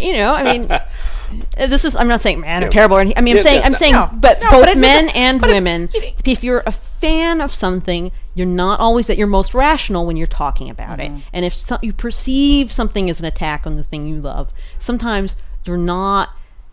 you 0.00 0.12
know, 0.14 0.32
I 0.32 0.42
mean, 0.58 0.70
uh, 0.70 1.66
this 1.66 1.84
is. 1.84 1.94
I'm 1.96 2.08
not 2.08 2.20
saying 2.20 2.40
men 2.40 2.64
are 2.64 2.68
terrible. 2.68 2.96
Or 2.96 3.00
anything. 3.00 3.18
I 3.18 3.20
mean, 3.22 3.36
I'm 3.36 3.42
saying. 3.42 3.60
no, 3.60 3.66
I'm 3.66 3.74
saying, 3.74 3.92
No. 3.94 4.10
but 4.14 4.40
No, 4.42 4.50
both 4.50 4.60
but 4.62 4.68
it's- 4.70 4.76
men 4.80 5.08
and 5.10 5.40
but 5.40 5.50
it- 5.50 5.54
women. 5.54 5.88
if 6.24 6.42
you're 6.44 6.62
a 6.66 6.72
fan 6.72 7.40
of 7.40 7.52
something, 7.52 8.10
you're 8.34 8.46
not 8.46 8.80
always 8.80 9.10
at 9.10 9.18
your 9.18 9.26
most 9.26 9.52
rational 9.54 10.06
when 10.06 10.16
you're 10.16 10.26
talking 10.26 10.70
about 10.70 10.98
Mm-hmm. 10.98 11.16
it. 11.16 11.22
And 11.32 11.44
if 11.44 11.54
so, 11.54 11.78
you 11.82 11.92
perceive 11.92 12.72
something 12.72 13.10
as 13.10 13.18
an 13.20 13.26
attack 13.26 13.66
on 13.66 13.74
the 13.76 13.82
thing 13.82 14.06
you 14.06 14.20
love, 14.20 14.52
sometimes 14.78 15.36
you're 15.64 15.76
not 15.76 16.30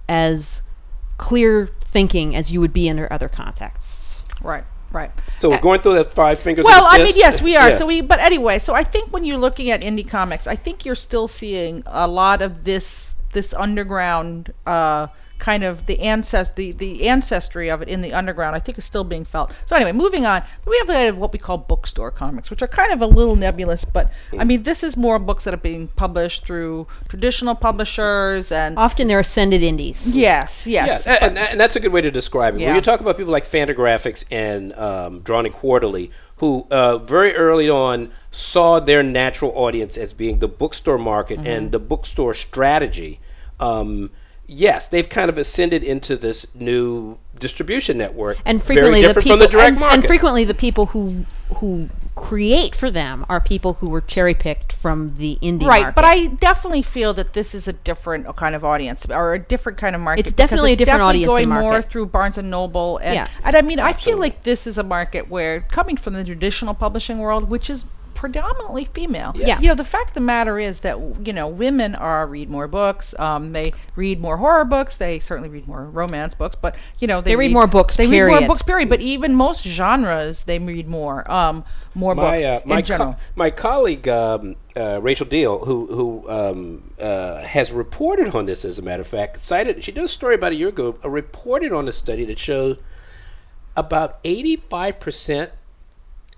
as 0.08 0.62
clear 1.18 1.68
thinking 1.80 2.36
as 2.36 2.52
you 2.52 2.60
would 2.60 2.74
be 2.74 2.90
under 2.90 3.12
other 3.12 3.30
contexts. 3.30 4.22
right, 4.42 4.64
right. 4.92 5.12
So 5.40 5.50
we're 5.50 5.56
Uh, 5.58 5.62
going 5.62 5.82
through 5.82 5.96
that 5.96 6.14
five 6.14 6.40
fingers. 6.40 6.66
of 6.66 6.70
Well, 6.70 6.84
the 6.84 7.02
I 7.02 7.04
mean, 7.06 7.14
yes, 7.16 7.42
we 7.42 7.56
are. 7.56 7.70
Yeah. 7.70 7.78
So 7.78 7.86
we, 7.86 8.02
but 8.02 8.20
anyway, 8.20 8.60
so 8.60 8.74
I 8.74 8.84
think 8.84 9.12
when 9.14 9.24
you're 9.26 9.38
looking 9.38 9.70
at 9.72 9.82
indie 9.82 10.08
comics, 10.08 10.46
I 10.48 10.56
think 10.56 10.86
you're 10.86 10.96
still 10.96 11.28
seeing 11.28 11.84
a 11.86 12.08
lot 12.08 12.42
of 12.42 12.64
this 12.66 13.14
this 13.34 13.54
underground 13.54 14.54
uh, 14.66 15.08
kind 15.50 15.64
of 15.64 15.86
the 15.86 15.98
ancest 16.00 16.56
the, 16.56 16.72
the 16.72 17.08
ancestry 17.08 17.68
of 17.70 17.82
it 17.84 17.88
in 17.88 18.00
the 18.02 18.12
underground, 18.20 18.56
I 18.56 18.60
think 18.60 18.76
is 18.80 18.86
still 18.94 19.04
being 19.04 19.26
felt. 19.26 19.52
So 19.68 19.76
anyway, 19.76 19.92
moving 19.92 20.26
on, 20.26 20.40
we 20.66 20.76
have 20.80 20.88
the, 20.88 21.12
what 21.22 21.32
we 21.34 21.40
call 21.48 21.58
bookstore 21.60 22.10
comics, 22.10 22.50
which 22.50 22.62
are 22.64 22.68
kind 22.82 22.92
of 22.92 23.00
a 23.02 23.06
little 23.20 23.36
nebulous, 23.36 23.86
but 23.98 24.06
I 24.42 24.44
mean 24.44 24.64
this 24.64 24.80
is 24.88 24.98
more 24.98 25.20
books 25.20 25.44
that 25.46 25.54
are 25.54 25.66
being 25.72 25.88
published 26.04 26.40
through 26.48 26.88
traditional 27.10 27.54
publishers 27.68 28.52
and 28.52 28.72
Often 28.78 29.08
they're 29.08 29.20
ascended 29.20 29.62
indies. 29.62 30.00
yes, 30.28 30.66
yes, 30.66 31.06
Yeah, 31.06 31.20
and, 31.22 31.38
and 31.38 31.60
that's 31.60 31.76
a 31.76 31.80
good 31.80 31.94
way 31.94 32.02
to 32.02 32.12
describe 32.12 32.56
it. 32.56 32.62
Yeah. 32.62 32.68
When 32.68 32.76
you 32.76 32.82
talk 32.82 33.00
about 33.00 33.16
people 33.18 33.32
like 33.32 33.46
Fantagraphics 33.46 34.24
and 34.32 34.74
um, 34.74 35.20
Drawn 35.22 35.46
and 35.46 35.54
Quarterly, 35.54 36.10
who 36.38 36.66
uh, 36.72 36.98
very 36.98 37.36
early 37.36 37.70
on 37.70 38.12
saw 38.32 38.80
their 38.80 39.04
natural 39.04 39.52
audience 39.56 39.96
as 39.98 40.12
being 40.14 40.40
the 40.40 40.48
bookstore 40.48 40.98
market 40.98 41.38
Mm-hmm. 41.40 41.48
and 41.56 41.72
the 41.72 41.80
bookstore 41.80 42.34
strategy, 42.34 43.20
um, 43.60 44.10
yes, 44.48 44.88
they've 44.88 45.10
kind 45.10 45.30
of 45.30 45.38
ascended 45.38 45.84
into 45.84 46.16
this 46.16 46.46
new 46.54 47.18
distribution 47.40 47.98
network. 47.98 48.38
And 48.46 48.62
frequently 48.62 49.02
very 49.02 49.14
the 49.14 49.22
people 49.22 49.38
from 49.38 49.40
the 49.40 49.48
direct 49.48 49.68
and, 49.70 49.80
market. 49.80 49.94
and 49.96 50.06
frequently 50.06 50.44
the 50.44 50.54
people 50.54 50.88
who 50.88 51.26
who 51.58 51.90
create 52.16 52.74
for 52.74 52.90
them 52.90 53.26
are 53.28 53.42
people 53.42 53.74
who 53.74 53.90
were 53.90 54.02
cherry 54.02 54.34
picked 54.34 54.72
from 54.72 55.16
the 55.18 55.38
indie 55.42 55.66
right. 55.66 55.82
market. 55.82 55.96
But 55.96 56.06
I 56.06 56.28
definitely 56.28 56.82
feel 56.82 57.14
that 57.14 57.34
this 57.34 57.54
is 57.54 57.68
a 57.68 57.74
different 57.74 58.34
kind 58.38 58.56
of 58.56 58.64
audience 58.64 59.06
or 59.10 59.34
a 59.34 59.40
different 59.40 59.78
kind 59.78 59.96
of 59.96 60.02
market. 60.02 60.22
It's 60.22 60.32
because 60.32 60.50
definitely 60.50 60.74
a 60.74 60.76
different 60.78 61.00
definitely 61.00 61.26
audience 61.26 61.46
and 61.46 61.52
going 61.52 61.64
more 61.64 61.82
through 61.82 62.06
Barnes 62.08 62.38
and 62.38 62.50
Noble, 62.50 62.98
and 62.98 63.16
Yeah. 63.16 63.28
and 63.44 63.56
I 63.56 63.62
mean 63.62 63.80
I 63.80 63.94
feel 63.94 64.18
like 64.18 64.44
this 64.44 64.66
is 64.66 64.78
a 64.78 64.84
market 64.84 65.30
where 65.30 65.62
coming 65.62 65.98
from 65.98 66.14
the 66.14 66.24
traditional 66.24 66.74
publishing 66.74 67.20
world, 67.20 67.50
which 67.50 67.70
is 67.70 67.86
predominantly 68.26 68.86
female. 68.86 69.32
Yes. 69.36 69.62
You 69.62 69.68
know, 69.68 69.76
the 69.76 69.84
fact 69.84 70.10
of 70.10 70.14
the 70.16 70.20
matter 70.20 70.58
is 70.58 70.80
that 70.80 70.98
you 71.28 71.32
know 71.32 71.48
women 71.48 71.94
are 71.94 72.26
read 72.26 72.50
more 72.50 72.68
books. 72.68 73.14
Um, 73.20 73.52
they 73.52 73.72
read 73.96 74.20
more 74.20 74.38
horror 74.38 74.66
books. 74.66 74.98
They 74.98 75.20
certainly 75.20 75.48
read 75.48 75.68
more 75.68 75.86
romance 75.86 76.34
books. 76.34 76.56
But 76.56 76.76
you 76.98 77.08
know, 77.08 77.22
they, 77.22 77.32
They 77.32 77.36
read 77.36 77.54
more 77.54 77.68
books, 77.68 77.98
They 77.98 78.08
read 78.08 78.40
more 78.40 78.48
books. 78.48 78.64
Period. 78.64 78.90
But 78.90 79.02
even 79.02 79.36
most 79.36 79.64
genres, 79.64 80.46
they 80.46 80.58
read 80.58 80.88
more. 80.88 81.30
Um, 81.32 81.66
more 81.94 82.16
my 82.16 82.32
books 82.32 82.44
uh, 82.44 82.62
my, 82.66 82.80
in 82.80 82.86
general. 82.86 83.14
co- 83.14 83.20
my 83.36 83.52
colleague 83.52 84.08
um, 84.08 84.56
uh, 84.76 85.00
Rachel 85.04 85.28
Deahl, 85.28 85.64
who 85.64 85.86
who 85.86 86.30
um, 86.30 86.92
uh, 87.00 87.44
has 87.44 87.72
reported 87.72 88.34
on 88.34 88.48
this, 88.48 88.66
as 88.66 88.80
a 88.80 88.82
matter 88.82 89.02
of 89.02 89.08
fact, 89.08 89.40
cited 89.40 89.84
she 89.84 89.92
did 89.92 90.04
a 90.04 90.08
story 90.08 90.34
about 90.34 90.52
a 90.52 90.56
year 90.56 90.70
ago, 90.70 90.98
uh, 91.06 91.10
reported 91.10 91.72
on 91.72 91.88
a 91.88 91.92
study 91.92 92.26
that 92.26 92.40
showed 92.40 92.80
about 93.78 94.20
eighty 94.24 94.56
five 94.56 95.00
percent 95.00 95.52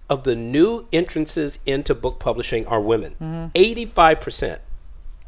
of 0.09 0.23
the 0.23 0.35
new 0.35 0.87
entrances 0.93 1.59
into 1.65 1.93
book 1.93 2.19
publishing 2.19 2.65
are 2.67 2.81
women. 2.81 3.11
Mm-hmm. 3.21 3.47
85 3.55 4.21
percent. 4.21 4.61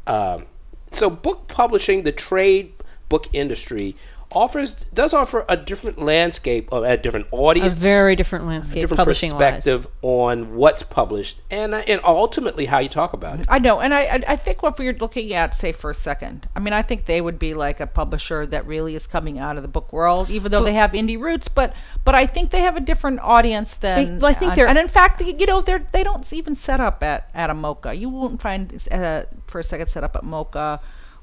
Um, 0.06 0.46
so 0.92 1.10
book 1.10 1.48
publishing, 1.48 2.02
the 2.02 2.12
trade 2.12 2.72
book 3.08 3.28
industry, 3.32 3.96
offers 4.32 4.74
does 4.94 5.12
offer 5.12 5.44
a 5.48 5.56
different 5.56 6.00
landscape, 6.00 6.68
of 6.72 6.84
a 6.84 6.96
different 6.96 7.26
audience, 7.30 7.72
a 7.72 7.76
very 7.76 8.14
different 8.14 8.46
landscape 8.46 8.76
a 8.76 8.80
different 8.82 8.98
publishing 8.98 9.32
wise. 9.32 9.38
perspective 9.38 9.86
on 10.02 10.54
what's 10.54 10.82
published 10.82 11.40
and 11.50 11.74
uh, 11.74 11.82
and 11.86 12.00
ultimately 12.04 12.66
how 12.66 12.78
you 12.78 12.88
talk 12.88 13.12
about 13.12 13.40
it. 13.40 13.46
I 13.48 13.58
know, 13.58 13.80
and 13.80 13.92
I, 13.92 14.02
I 14.02 14.22
I 14.28 14.36
think 14.36 14.62
what 14.62 14.78
we're 14.78 14.94
looking 14.94 15.32
at, 15.32 15.54
say 15.54 15.72
First 15.72 16.02
Second, 16.02 16.48
I 16.54 16.60
mean, 16.60 16.72
I 16.72 16.82
think 16.82 17.06
they 17.06 17.20
would 17.20 17.38
be 17.38 17.54
like 17.54 17.80
a 17.80 17.86
publisher 17.86 18.46
that 18.46 18.66
really 18.66 18.94
is 18.94 19.06
coming 19.06 19.38
out 19.38 19.56
of 19.56 19.62
the 19.62 19.68
book 19.68 19.92
world, 19.92 20.30
even 20.30 20.52
though 20.52 20.62
they 20.64 20.74
have 20.74 20.92
indie 20.92 21.20
roots. 21.20 21.48
But 21.48 21.74
but 22.04 22.14
I 22.14 22.26
think 22.26 22.50
they 22.50 22.60
have 22.60 22.76
a 22.76 22.80
different 22.80 23.20
audience 23.20 23.76
than. 23.76 24.18
well, 24.20 24.30
I 24.30 24.34
think 24.34 24.52
and, 24.52 24.58
they're- 24.58 24.66
and 24.66 24.78
in 24.78 24.88
fact, 24.88 25.20
you 25.20 25.46
know, 25.46 25.60
they're 25.60 25.86
they 25.92 26.04
don't 26.04 26.30
even 26.32 26.54
set 26.54 26.80
up 26.80 27.02
at 27.02 27.28
at 27.34 27.50
a 27.50 27.54
MoCCA. 27.54 27.98
You 27.98 28.08
won't 28.08 28.40
find 28.40 28.72
uh, 28.90 29.22
First 29.46 29.70
Second 29.70 29.88
set 29.88 30.04
up 30.04 30.14
at 30.16 30.22
MoCCA. 30.22 30.80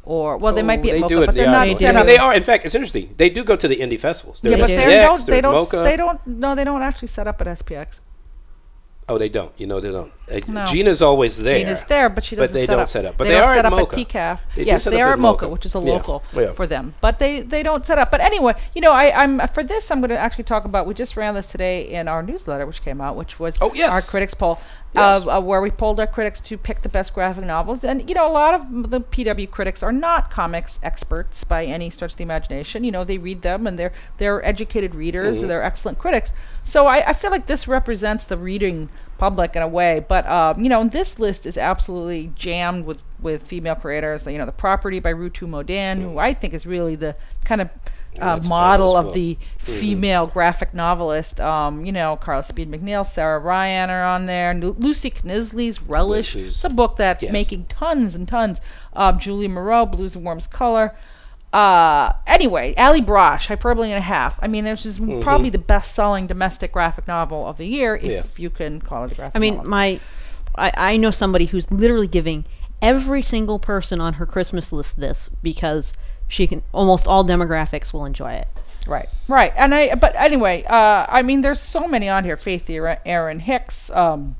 Or 0.07 0.37
well, 0.37 0.53
they 0.53 0.63
might 0.63 0.81
be 0.81 0.93
oh, 0.93 0.95
at 0.95 1.03
Oh, 1.03 1.09
they 1.09 1.15
MoCCA, 1.15 1.25
but 1.25 1.35
they're 1.35 1.47
not 1.47 1.67
I 1.67 1.73
set 1.73 1.95
up. 1.97 2.05
They 2.05 2.17
are, 2.17 2.33
in 2.33 2.43
fact, 2.43 2.63
it's 2.63 2.73
interesting. 2.73 3.13
They 3.17 3.29
do 3.29 3.43
go 3.43 3.57
to 3.57 3.67
the 3.67 3.75
indie 3.75 3.99
festivals. 3.99 4.39
They're 4.39 4.53
yeah, 4.53 4.57
but 4.57 4.69
they 4.69 5.01
don't. 5.01 5.25
They 5.25 5.37
at 5.39 5.41
don't. 5.41 5.69
They 5.69 5.97
don't. 5.97 6.25
No, 6.25 6.55
they 6.55 6.63
don't 6.63 6.81
actually 6.81 7.09
set 7.09 7.27
up 7.27 7.41
at 7.41 7.47
SPX. 7.47 7.99
Oh, 9.09 9.17
they 9.17 9.27
don't. 9.27 9.51
You 9.57 9.67
know, 9.67 9.81
they 9.81 9.91
don't. 9.91 10.13
Uh, 10.29 10.39
No. 10.47 10.65
Gina's 10.65 11.01
always 11.01 11.37
there. 11.37 11.57
Gina's 11.59 11.83
there, 11.85 12.09
but 12.09 12.23
she 12.23 12.35
doesn't 12.35 12.53
they 12.53 12.65
set 12.65 12.73
don't 12.73 12.81
up. 12.81 12.87
set 12.87 13.05
up. 13.05 13.17
But 13.17 13.25
they, 13.25 13.29
they 13.31 13.35
don't 13.39 13.49
are 13.49 13.53
set 13.55 13.65
at 13.65 13.73
up 13.73 13.79
MoCCA. 13.79 14.15
at 14.15 14.37
TCAF. 14.37 14.39
They 14.55 14.65
yes, 14.65 14.83
they 14.83 15.01
are 15.01 15.13
at 15.13 15.19
MoCCA, 15.19 15.39
MoCCA. 15.39 15.49
which 15.51 15.65
is 15.65 15.75
a 15.75 15.79
Yeah. 15.79 15.85
local 15.93 16.23
Yeah. 16.35 16.51
for 16.51 16.67
them. 16.67 16.95
But 17.01 17.19
they, 17.19 17.41
they 17.41 17.63
don't 17.63 17.85
set 17.85 17.97
up. 17.97 18.11
But 18.11 18.19
anyway, 18.21 18.55
you 18.75 18.81
know, 18.81 18.91
I, 18.91 19.23
I'm 19.23 19.39
for 19.47 19.63
this. 19.63 19.89
I'm 19.89 19.99
going 20.01 20.09
to 20.09 20.17
actually 20.17 20.43
talk 20.43 20.65
about. 20.65 20.85
We 20.85 20.93
just 20.93 21.15
ran 21.15 21.33
this 21.35 21.47
today 21.47 21.87
in 21.89 22.07
our 22.07 22.21
newsletter, 22.21 22.65
which 22.65 22.83
came 22.83 22.99
out, 23.01 23.15
which 23.15 23.39
was 23.39 23.57
Oh, 23.61 23.71
yes. 23.73 23.91
our 23.91 24.01
critics 24.01 24.33
poll. 24.33 24.59
Yes. 24.95 25.21
Of, 25.23 25.27
uh, 25.29 25.41
where 25.41 25.61
we 25.61 25.69
polled 25.69 25.99
our 25.99 26.07
critics 26.07 26.39
to 26.41 26.57
pick 26.57 26.81
the 26.81 26.89
best 26.89 27.13
graphic 27.13 27.43
novels, 27.43 27.83
and 27.83 28.07
you 28.07 28.15
know 28.15 28.25
a 28.25 28.31
lot 28.31 28.53
of 28.53 28.89
the 28.89 29.01
PW 29.01 29.51
critics 29.51 29.83
are 29.83 29.91
not 29.91 30.31
comics 30.31 30.79
experts 30.81 31.43
by 31.43 31.65
any 31.65 31.89
stretch 31.89 32.11
of 32.11 32.17
the 32.17 32.23
imagination. 32.23 32.85
You 32.85 32.91
know 32.91 33.03
they 33.03 33.17
read 33.17 33.41
them 33.41 33.67
and 33.67 33.77
they're 33.77 33.91
they're 34.17 34.43
educated 34.45 34.95
readers, 34.95 35.39
Mm-hmm. 35.39 35.47
they're 35.49 35.61
excellent 35.61 35.99
critics. 35.99 36.31
So 36.63 36.87
I, 36.87 37.09
I 37.09 37.13
feel 37.13 37.31
like 37.31 37.47
this 37.47 37.67
represents 37.67 38.23
the 38.23 38.37
reading 38.37 38.89
public 39.17 39.55
in 39.55 39.61
a 39.61 39.67
way. 39.67 40.05
But 40.07 40.27
um, 40.27 40.63
you 40.63 40.69
know, 40.69 40.83
this 40.87 41.19
list 41.19 41.45
is 41.45 41.57
absolutely 41.57 42.31
jammed 42.35 42.85
with 42.85 42.99
with 43.21 43.43
female 43.43 43.75
creators. 43.75 44.25
You 44.25 44.37
know, 44.37 44.45
the 44.45 44.51
property 44.51 44.99
by 44.99 45.13
Rutu 45.13 45.47
Modan, 45.47 46.01
who 46.01 46.17
I 46.19 46.33
think 46.33 46.53
is 46.53 46.65
really 46.65 46.95
the 46.95 47.15
kind 47.45 47.61
of 47.61 47.69
uh, 48.21 48.39
a 48.43 48.47
model 48.47 48.95
of 48.95 49.13
the 49.13 49.37
female 49.57 50.25
graphic 50.27 50.73
novelist. 50.73 51.39
Um, 51.39 51.85
you 51.85 51.91
know, 51.91 52.15
Carla 52.15 52.43
Speed 52.43 52.71
McNeil, 52.71 53.05
Sara 53.05 53.39
Ryan 53.39 53.89
are 53.89 54.03
on 54.05 54.25
there. 54.25 54.53
Lu- 54.53 54.75
Lucy 54.79 55.11
Knisley's 55.11 55.81
Relish. 55.81 56.35
Is- 56.35 56.53
It's 56.55 56.63
a 56.63 56.69
book 56.69 56.97
that's 56.97 57.23
yes. 57.23 57.31
making 57.31 57.65
tons 57.65 58.15
and 58.15 58.27
tons. 58.27 58.59
Um, 58.93 59.19
Julie 59.19 59.47
Maroh, 59.47 59.85
Blues 59.85 60.15
and 60.15 60.23
Warms 60.25 60.47
Color. 60.47 60.95
Uh, 61.53 62.11
anyway, 62.27 62.73
Allie 62.75 63.01
Brosh, 63.01 63.47
Hyperbole 63.47 63.89
and 63.89 63.97
a 63.97 64.01
Half. 64.01 64.37
I 64.41 64.47
mean, 64.47 64.65
this 64.65 64.85
is 64.85 64.99
probably 65.21 65.49
the 65.49 65.57
best-selling 65.57 66.27
domestic 66.27 66.71
graphic 66.73 67.07
novel 67.07 67.47
of 67.47 67.57
the 67.57 67.65
year, 67.65 67.95
if 67.95 68.01
Mm-hmm. 68.03 68.11
Yeah. 68.11 68.23
you 68.37 68.49
can 68.49 68.81
call 68.81 69.05
it 69.05 69.13
a 69.13 69.15
graphic 69.15 69.33
novel. 69.35 69.37
I 69.37 69.39
mean, 69.39 69.55
novel. 69.55 69.69
my 69.69 69.99
I, 70.55 70.71
I 70.75 70.97
know 70.97 71.11
somebody 71.11 71.45
who's 71.45 71.69
literally 71.71 72.07
giving 72.07 72.45
every 72.81 73.21
single 73.21 73.59
person 73.59 74.01
on 74.01 74.13
her 74.15 74.25
Christmas 74.25 74.71
list 74.71 74.99
this 74.99 75.29
because 75.41 75.93
she 76.27 76.47
can 76.47 76.63
almost 76.73 77.07
all 77.07 77.23
demographics 77.23 77.93
will 77.93 78.05
enjoy 78.05 78.33
it. 78.33 78.47
Right, 78.87 79.07
right, 79.27 79.51
and 79.55 79.73
I. 79.75 79.95
But 79.95 80.15
anyway, 80.15 80.63
uh, 80.63 81.05
I 81.09 81.21
mean, 81.21 81.41
there's 81.41 81.59
so 81.59 81.87
many 81.87 82.07
on 82.09 82.23
here. 82.23 82.37
Faith 82.37 82.69
Erin 82.69 82.97
Erin 83.05 83.39
Hicks, 83.39 83.89
um, 83.91 84.35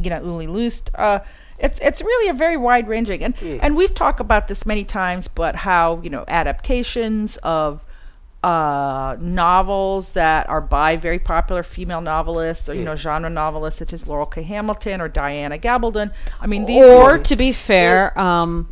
you 0.00 0.10
know, 0.10 0.20
Ulli 0.20 0.46
Lust. 0.48 0.90
Uh, 0.94 1.20
it's 1.58 1.78
it's 1.80 2.00
really 2.00 2.28
a 2.28 2.34
very 2.34 2.56
wide 2.56 2.88
ranging, 2.88 3.22
and 3.24 3.34
and 3.42 3.76
we've 3.76 3.94
talked 3.94 4.20
about 4.20 4.48
this 4.48 4.66
many 4.66 4.84
times. 4.84 5.28
But 5.28 5.56
how 5.56 6.00
you 6.02 6.10
know 6.10 6.24
adaptations 6.28 7.36
of 7.38 7.82
uh, 8.42 9.16
novels 9.18 10.12
that 10.12 10.48
are 10.48 10.60
by 10.60 10.96
very 10.96 11.18
popular 11.18 11.62
female 11.62 12.00
novelists 12.00 12.68
or 12.68 12.74
you 12.74 12.84
know 12.84 12.94
genre 12.94 13.30
novelists 13.30 13.78
such 13.78 13.92
as 13.92 14.04
Laurell 14.06 14.26
K. 14.30 14.42
Hamilton 14.42 15.00
or 15.00 15.08
Diana 15.08 15.58
Gabaldon. 15.58 16.12
I 16.40 16.46
mean, 16.46 16.66
these 16.66 16.84
or 16.84 17.18
to 17.18 17.36
be 17.36 17.52
fair, 17.52 18.16
um, 18.18 18.68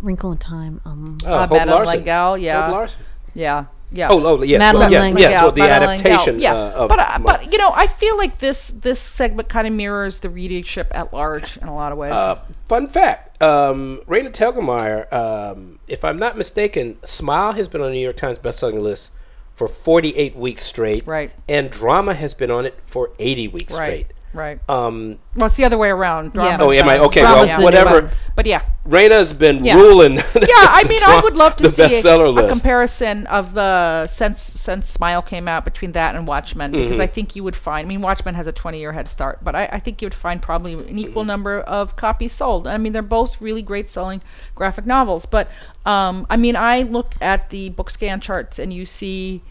Wrinkle 0.00 0.32
in 0.32 0.38
Time. 0.38 0.80
Um, 0.84 1.18
Oh, 1.24 1.28
uh, 1.32 1.40
Hope 1.46 1.50
Madeleine 1.58 1.68
Larson. 1.84 1.96
L'Engle, 2.04 2.38
yeah, 2.38 2.62
Hope 2.66 2.72
Larson. 2.72 3.02
yeah, 3.34 3.64
yeah. 3.92 4.08
Oh, 4.10 4.24
oh, 4.24 4.42
yes. 4.42 4.58
Madeleine 4.58 4.90
well, 4.90 5.20
yes, 5.22 5.30
yes, 5.30 5.42
well, 5.42 5.52
the 5.52 5.60
Madeleine 5.60 6.00
adaptation. 6.00 6.40
Yeah, 6.40 6.54
uh, 6.54 6.72
of 6.72 6.88
but 6.88 6.98
uh, 6.98 7.18
but 7.18 7.52
you 7.52 7.58
know, 7.58 7.72
I 7.74 7.86
feel 7.86 8.16
like 8.16 8.38
this 8.38 8.72
this 8.74 9.00
segment 9.00 9.48
kind 9.48 9.66
of 9.66 9.72
mirrors 9.72 10.20
the 10.20 10.30
readership 10.30 10.88
at 10.94 11.12
large 11.12 11.56
in 11.58 11.68
a 11.68 11.74
lot 11.74 11.92
of 11.92 11.98
ways. 11.98 12.12
Uh, 12.12 12.40
fun 12.68 12.88
fact: 12.88 13.42
um, 13.42 14.00
Raina 14.06 14.32
Telgemeier, 14.32 15.12
um, 15.12 15.78
if 15.88 16.04
I'm 16.04 16.18
not 16.18 16.36
mistaken, 16.36 16.96
Smile 17.04 17.52
has 17.52 17.68
been 17.68 17.80
on 17.80 17.88
the 17.88 17.94
New 17.94 18.02
York 18.02 18.16
Times 18.16 18.38
bestselling 18.38 18.80
list 18.80 19.10
for 19.54 19.68
48 19.68 20.36
weeks 20.36 20.62
straight, 20.62 21.06
Right. 21.06 21.30
And 21.48 21.70
Drama 21.70 22.14
has 22.14 22.34
been 22.34 22.50
on 22.50 22.66
it 22.66 22.78
for 22.86 23.10
80 23.18 23.48
weeks 23.48 23.76
right, 23.76 23.84
straight. 23.84 24.06
Right. 24.34 24.58
Um, 24.68 25.18
well, 25.36 25.46
it's 25.46 25.56
the 25.56 25.64
other 25.64 25.76
way 25.76 25.88
around. 25.90 26.26
Yeah. 26.26 26.56
Drama 26.56 26.64
Oh, 26.64 26.72
am 26.72 26.88
I- 26.88 26.96
does- 26.96 27.06
okay, 27.08 27.20
drama's 27.20 27.36
well, 27.36 27.46
the 27.48 27.58
new 27.58 27.64
whatever. 27.64 28.00
one. 28.06 28.10
But 28.34 28.46
yeah, 28.46 28.62
Raina's 28.86 29.32
been 29.34 29.62
Yeah. 29.64 29.74
ruling. 29.76 30.14
yeah. 30.16 30.22
I 30.34 30.84
mean, 30.88 31.00
I 31.04 31.20
would 31.20 31.36
love 31.36 31.56
to 31.56 31.64
the 31.64 31.70
see 31.70 31.82
a, 31.82 31.88
bestseller 31.88 32.24
a 32.26 32.30
list. 32.30 32.50
comparison 32.60 33.26
of 33.26 33.52
the 33.52 34.06
since 34.06 34.40
since 34.40 34.90
Smile 34.90 35.20
came 35.20 35.48
out 35.48 35.64
between 35.66 35.92
that 35.92 36.14
and 36.14 36.26
Watchmen 36.26 36.72
because 36.72 36.92
Mm-hmm. 36.92 37.00
I 37.02 37.06
think 37.08 37.36
you 37.36 37.44
would 37.44 37.56
find. 37.56 37.84
I 37.84 37.88
mean, 37.88 38.00
Watchmen 38.00 38.34
has 38.34 38.46
a 38.46 38.52
20 38.52 38.78
year 38.80 38.92
head 38.92 39.08
start, 39.10 39.44
but 39.44 39.54
I, 39.54 39.66
I 39.72 39.78
think 39.78 40.00
you 40.00 40.06
would 40.06 40.14
find 40.14 40.40
probably 40.40 40.72
an 40.74 40.98
equal 40.98 41.24
number 41.24 41.60
of 41.60 41.96
copies 41.96 42.32
sold. 42.32 42.66
I 42.66 42.78
mean, 42.78 42.92
they're 42.94 43.02
both 43.02 43.40
really 43.40 43.60
great 43.62 43.90
selling 43.90 44.22
graphic 44.54 44.86
novels, 44.86 45.26
but 45.26 45.50
um, 45.84 46.26
I 46.30 46.36
mean, 46.38 46.56
I 46.56 46.82
look 46.82 47.14
at 47.20 47.50
the 47.50 47.68
BookScan 47.70 48.22
charts 48.22 48.58
and 48.58 48.72
you 48.72 48.86
see 48.86 49.42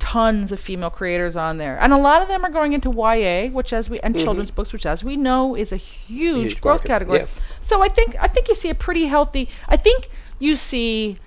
tons 0.00 0.50
of 0.50 0.58
female 0.58 0.90
creators 0.90 1.36
on 1.36 1.58
there 1.58 1.78
and 1.80 1.92
a 1.92 1.96
lot 1.98 2.20
of 2.22 2.26
them 2.28 2.44
are 2.44 2.50
going 2.50 2.72
into 2.72 2.90
YA 2.90 3.48
which 3.50 3.72
as 3.72 3.88
we 3.88 4.00
and 4.00 4.18
children's 4.18 4.50
books 4.50 4.72
which 4.72 4.84
as 4.86 5.04
we 5.04 5.16
know 5.16 5.54
is 5.54 5.70
a 5.72 5.76
huge, 5.76 6.32
Mm-hmm. 6.34 6.42
Huge 6.48 6.60
growth 6.60 6.80
market, 6.80 6.88
category 6.88 7.18
yeah. 7.20 7.26
so 7.60 7.82
I 7.82 7.88
think 7.88 8.16
I 8.18 8.26
think 8.26 8.48
you 8.48 8.54
see 8.54 8.70
a 8.70 8.74
pretty 8.74 9.04
healthy. 9.06 9.48
I 9.68 9.76
think 9.76 10.10
you 10.40 10.56
see 10.56 11.18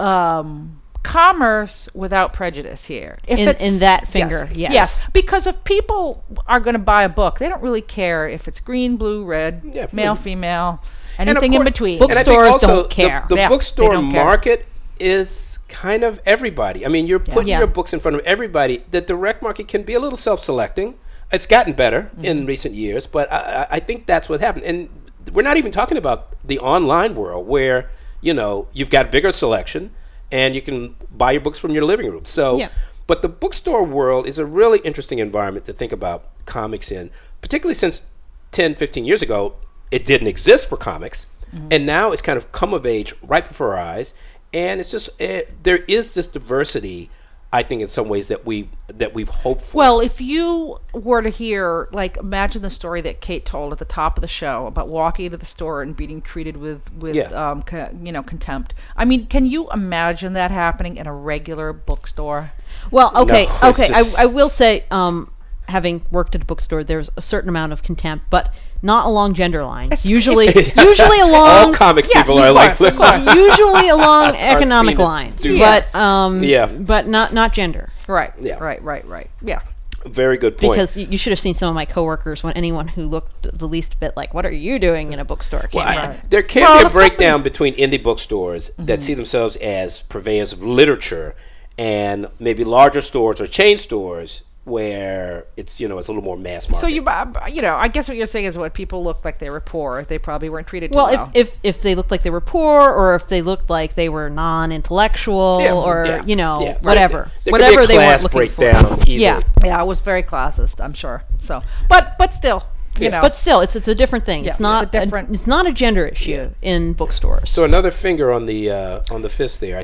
um, 0.00 0.80
commerce 1.02 1.88
without 1.94 2.32
prejudice 2.32 2.84
here. 2.86 3.18
If 3.26 3.38
In- 3.38 3.48
it's, 3.48 3.62
in 3.62 3.78
that 3.80 4.08
finger, 4.08 4.48
yes. 4.52 4.72
yes, 4.72 5.02
because 5.12 5.46
if 5.46 5.62
people 5.64 6.24
are 6.46 6.60
going 6.60 6.74
to 6.74 6.78
buy 6.78 7.02
a 7.02 7.08
book, 7.08 7.38
they 7.38 7.48
don't 7.48 7.62
really 7.62 7.80
care 7.82 8.28
if 8.28 8.46
it's 8.48 8.60
green, 8.60 8.96
blue, 8.96 9.24
red, 9.24 9.62
Yeah, 9.72 9.86
male, 9.92 10.14
mm. 10.14 10.18
female, 10.18 10.82
And 11.18 11.28
of 11.30 11.36
anything 11.36 11.54
in 11.54 11.64
between. 11.64 11.98
Book- 11.98 12.10
and 12.10 12.18
I 12.18 12.22
think 12.22 12.38
Bookstores 12.38 12.62
also 12.62 12.66
don't 12.66 12.88
the- 12.90 12.94
care. 12.94 13.26
The, 13.28 13.36
Yeah, 13.36 13.48
bookstore 13.48 13.92
don't 13.92 14.10
care. 14.12 14.24
market 14.24 14.66
is 15.00 15.47
kind 15.68 16.02
of 16.02 16.20
everybody. 16.24 16.84
I 16.84 16.88
mean, 16.88 17.06
you're 17.06 17.18
putting 17.18 17.48
Yeah. 17.48 17.58
your 17.58 17.66
books 17.66 17.92
in 17.92 18.00
front 18.00 18.16
of 18.16 18.24
everybody. 18.24 18.84
The 18.90 19.00
direct 19.00 19.42
market 19.42 19.68
can 19.68 19.82
be 19.82 19.94
a 19.94 20.00
little 20.00 20.16
self-selecting. 20.16 20.94
It's 21.30 21.46
gotten 21.46 21.74
better 21.74 22.02
mm-hmm. 22.02 22.24
in 22.24 22.46
recent 22.46 22.74
years, 22.74 23.06
but 23.06 23.30
I, 23.30 23.66
I- 23.70 23.80
think 23.80 24.06
that's 24.06 24.28
what 24.28 24.40
happened. 24.40 24.64
And 24.64 24.88
we're 25.32 25.42
not 25.42 25.58
even 25.58 25.72
talking 25.72 25.98
about 25.98 26.34
the 26.42 26.58
online 26.58 27.14
world 27.14 27.46
where 27.46 27.90
you 28.20 28.32
know 28.32 28.66
you've 28.72 28.90
got 28.90 29.12
bigger 29.12 29.30
selection 29.30 29.90
and 30.32 30.54
you 30.54 30.62
can 30.62 30.96
buy 31.10 31.32
your 31.32 31.40
books 31.40 31.58
from 31.58 31.72
your 31.72 31.84
living 31.84 32.10
room. 32.10 32.24
So, 32.24 32.58
Yeah. 32.58 32.68
but 33.06 33.22
the 33.22 33.28
bookstore 33.28 33.82
world 33.82 34.26
is 34.26 34.38
a 34.38 34.46
really 34.46 34.78
interesting 34.80 35.18
environment 35.18 35.66
to 35.66 35.72
think 35.72 35.92
about 35.92 36.24
comics 36.46 36.90
in, 36.90 37.10
particularly 37.40 37.74
since 37.74 38.06
10, 38.52 38.74
15 38.74 39.04
years 39.04 39.22
ago, 39.22 39.54
it 39.90 40.06
didn't 40.06 40.28
exist 40.28 40.66
for 40.66 40.76
comics. 40.76 41.26
Mm-hmm. 41.54 41.68
And 41.70 41.86
now 41.86 42.12
it's 42.12 42.22
kind 42.22 42.36
of 42.36 42.52
come 42.52 42.74
of 42.74 42.84
age 42.84 43.14
right 43.22 43.46
before 43.46 43.76
our 43.76 43.82
eyes. 43.82 44.14
And 44.52 44.80
it's 44.80 44.90
just, 44.90 45.10
eh, 45.20 45.42
there 45.62 45.78
is 45.88 46.14
this 46.14 46.26
diversity, 46.26 47.10
I 47.52 47.62
think, 47.62 47.82
in 47.82 47.88
some 47.88 48.08
ways 48.08 48.28
that, 48.28 48.46
we, 48.46 48.68
that 48.88 49.12
we've 49.14 49.28
hoped 49.28 49.66
for. 49.66 49.76
Well, 49.76 50.00
if 50.00 50.20
you 50.20 50.78
were 50.94 51.20
to 51.22 51.28
hear, 51.28 51.88
like, 51.92 52.16
imagine 52.16 52.62
the 52.62 52.70
story 52.70 53.00
that 53.02 53.20
Kate 53.20 53.44
told 53.44 53.72
at 53.72 53.78
the 53.78 53.84
top 53.84 54.16
of 54.16 54.22
the 54.22 54.28
show 54.28 54.66
about 54.66 54.88
walking 54.88 55.26
into 55.26 55.36
the 55.36 55.46
store 55.46 55.82
and 55.82 55.94
being 55.96 56.22
treated 56.22 56.56
with, 56.56 56.80
with 56.94 57.14
Yeah. 57.14 57.28
um, 57.50 57.62
co- 57.62 57.90
you 58.02 58.10
know, 58.12 58.22
contempt. 58.22 58.72
I 58.96 59.04
mean, 59.04 59.26
can 59.26 59.44
you 59.46 59.70
imagine 59.70 60.32
that 60.32 60.50
happening 60.50 60.96
in 60.96 61.06
a 61.06 61.12
regular 61.12 61.72
bookstore? 61.72 62.52
Well, 62.90 63.12
okay, 63.16 63.44
it's 63.44 63.62
okay. 63.64 63.88
just- 63.88 64.18
I, 64.18 64.22
I 64.22 64.26
will 64.26 64.48
say, 64.48 64.84
um, 64.90 65.30
having 65.68 66.00
worked 66.10 66.34
at 66.34 66.42
a 66.42 66.46
bookstore, 66.46 66.82
there's 66.82 67.10
a 67.16 67.22
certain 67.22 67.50
amount 67.50 67.74
of 67.74 67.82
contempt, 67.82 68.24
but 68.30 68.54
not 68.82 69.06
along 69.06 69.34
gender 69.34 69.64
lines. 69.64 69.86
It's- 69.88 70.06
usually, 70.06 70.46
Yes, 70.54 70.76
usually 70.76 71.20
all 71.20 71.30
along 71.30 71.74
comics 71.74 72.08
yes, 72.12 72.26
people 72.26 72.38
are 72.40 72.52
like, 72.52 72.76
course, 72.76 73.26
usually 73.34 73.88
along 73.88 74.36
economic 74.36 74.98
lines, 74.98 75.44
Yes. 75.44 75.90
but 75.92 75.98
um, 75.98 76.42
Yeah. 76.42 76.66
but 76.66 77.08
not 77.08 77.32
not 77.32 77.52
gender. 77.52 77.90
Right. 78.06 78.32
Yeah. 78.40 78.58
Right. 78.58 78.82
Right. 78.82 79.04
Right. 79.06 79.30
Yeah. 79.42 79.60
very 80.06 80.38
good 80.38 80.56
point. 80.56 80.72
Because 80.74 80.96
you, 80.96 81.18
should 81.18 81.32
have 81.32 81.40
seen 81.40 81.54
some 81.54 81.68
of 81.68 81.74
my 81.74 81.84
coworkers 81.84 82.42
when 82.44 82.52
anyone 82.54 82.88
who 82.88 83.04
looked 83.06 83.58
the 83.58 83.66
least 83.68 83.98
bit 84.00 84.16
like, 84.16 84.32
"What 84.32 84.46
are 84.46 84.52
you 84.52 84.78
doing 84.78 85.12
in 85.12 85.18
a 85.18 85.24
bookstore?" 85.24 85.62
came 85.70 85.80
Well, 85.84 85.88
I- 85.88 86.20
there 86.30 86.42
can 86.42 86.62
Well, 86.62 86.78
be 86.80 86.86
a 86.86 86.90
breakdown 86.90 87.42
between 87.42 87.74
indie 87.74 88.02
bookstores 88.02 88.70
that 88.78 89.02
see 89.02 89.14
themselves 89.14 89.56
as 89.56 90.00
purveyors 90.02 90.52
of 90.52 90.62
literature 90.62 91.34
and 91.76 92.28
maybe 92.40 92.64
larger 92.64 93.00
stores 93.00 93.40
or 93.40 93.46
chain 93.46 93.76
stores 93.76 94.42
where 94.68 95.46
it's 95.56 95.80
you 95.80 95.88
know 95.88 95.98
it's 95.98 96.08
a 96.08 96.10
little 96.12 96.22
more 96.24 96.36
mass 96.36 96.68
market. 96.68 96.80
So 96.80 96.86
you, 96.86 97.04
uh, 97.04 97.26
you 97.50 97.62
know, 97.62 97.76
I 97.76 97.88
guess 97.88 98.06
what 98.08 98.16
you're 98.16 98.26
saying 98.26 98.44
is 98.46 98.56
what 98.58 98.74
people 98.74 99.02
looked 99.02 99.24
like 99.24 99.38
they 99.38 99.50
were 99.50 99.60
poor. 99.60 100.04
They 100.04 100.18
probably 100.18 100.48
weren't 100.48 100.66
treated 100.66 100.92
too 100.92 100.96
Well, 100.96 101.06
well. 101.06 101.30
if, 101.34 101.48
if 101.48 101.58
if 101.76 101.82
they 101.82 101.94
looked 101.94 102.10
like 102.10 102.22
they 102.22 102.30
were 102.30 102.40
poor, 102.40 102.80
or 102.90 103.14
if 103.14 103.28
they 103.28 103.42
looked 103.42 103.70
like 103.70 103.94
they 103.94 104.08
were 104.08 104.28
non-intellectual, 104.30 105.58
Yeah, 105.60 105.74
or 105.74 106.06
yeah, 106.06 106.24
you 106.24 106.36
know, 106.36 106.60
yeah, 106.62 106.72
right. 106.72 106.82
whatever, 106.84 107.16
There 107.18 107.24
could 107.24 107.44
be 107.44 107.50
a 107.50 107.52
whatever 107.52 107.86
they 107.86 107.94
class 107.94 108.22
weren't 108.24 108.34
looking 108.34 108.54
breakdown 108.56 108.84
for. 108.96 109.02
easily. 109.02 109.16
Yeah, 109.18 109.40
yeah, 109.64 109.82
it 109.82 109.86
was 109.86 110.00
very 110.00 110.22
classist. 110.22 110.82
I'm 110.84 110.94
sure. 110.94 111.22
So, 111.38 111.62
but 111.88 112.16
but 112.18 112.34
still, 112.34 112.64
you 112.98 113.04
Yeah. 113.04 113.10
know, 113.10 113.20
but 113.20 113.36
still, 113.36 113.60
it's 113.60 113.76
it's 113.76 113.88
a 113.88 113.94
different 113.94 114.24
thing. 114.26 114.40
Yes, 114.44 114.52
it's 114.52 114.56
it's 114.56 114.60
not 114.60 114.94
a 114.94 115.00
different- 115.00 115.30
it's 115.34 115.46
not 115.46 115.66
a 115.66 115.72
gender 115.72 116.06
issue 116.06 116.30
Yeah. 116.30 116.48
in 116.62 116.92
bookstores. 116.94 117.50
So 117.50 117.64
another 117.64 117.90
finger 117.90 118.32
on 118.32 118.46
the 118.46 118.70
uh, 118.70 119.00
on 119.10 119.22
the 119.22 119.28
fist 119.30 119.60
there. 119.60 119.82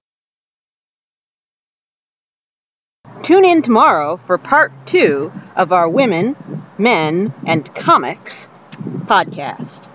Tune 3.24 3.46
in 3.46 3.62
tomorrow 3.62 4.18
for 4.18 4.36
part 4.36 4.70
two 4.84 5.32
of 5.56 5.72
our 5.72 5.88
Women, 5.88 6.36
Men, 6.76 7.32
and 7.46 7.74
Comics 7.74 8.46
podcast. 9.06 9.93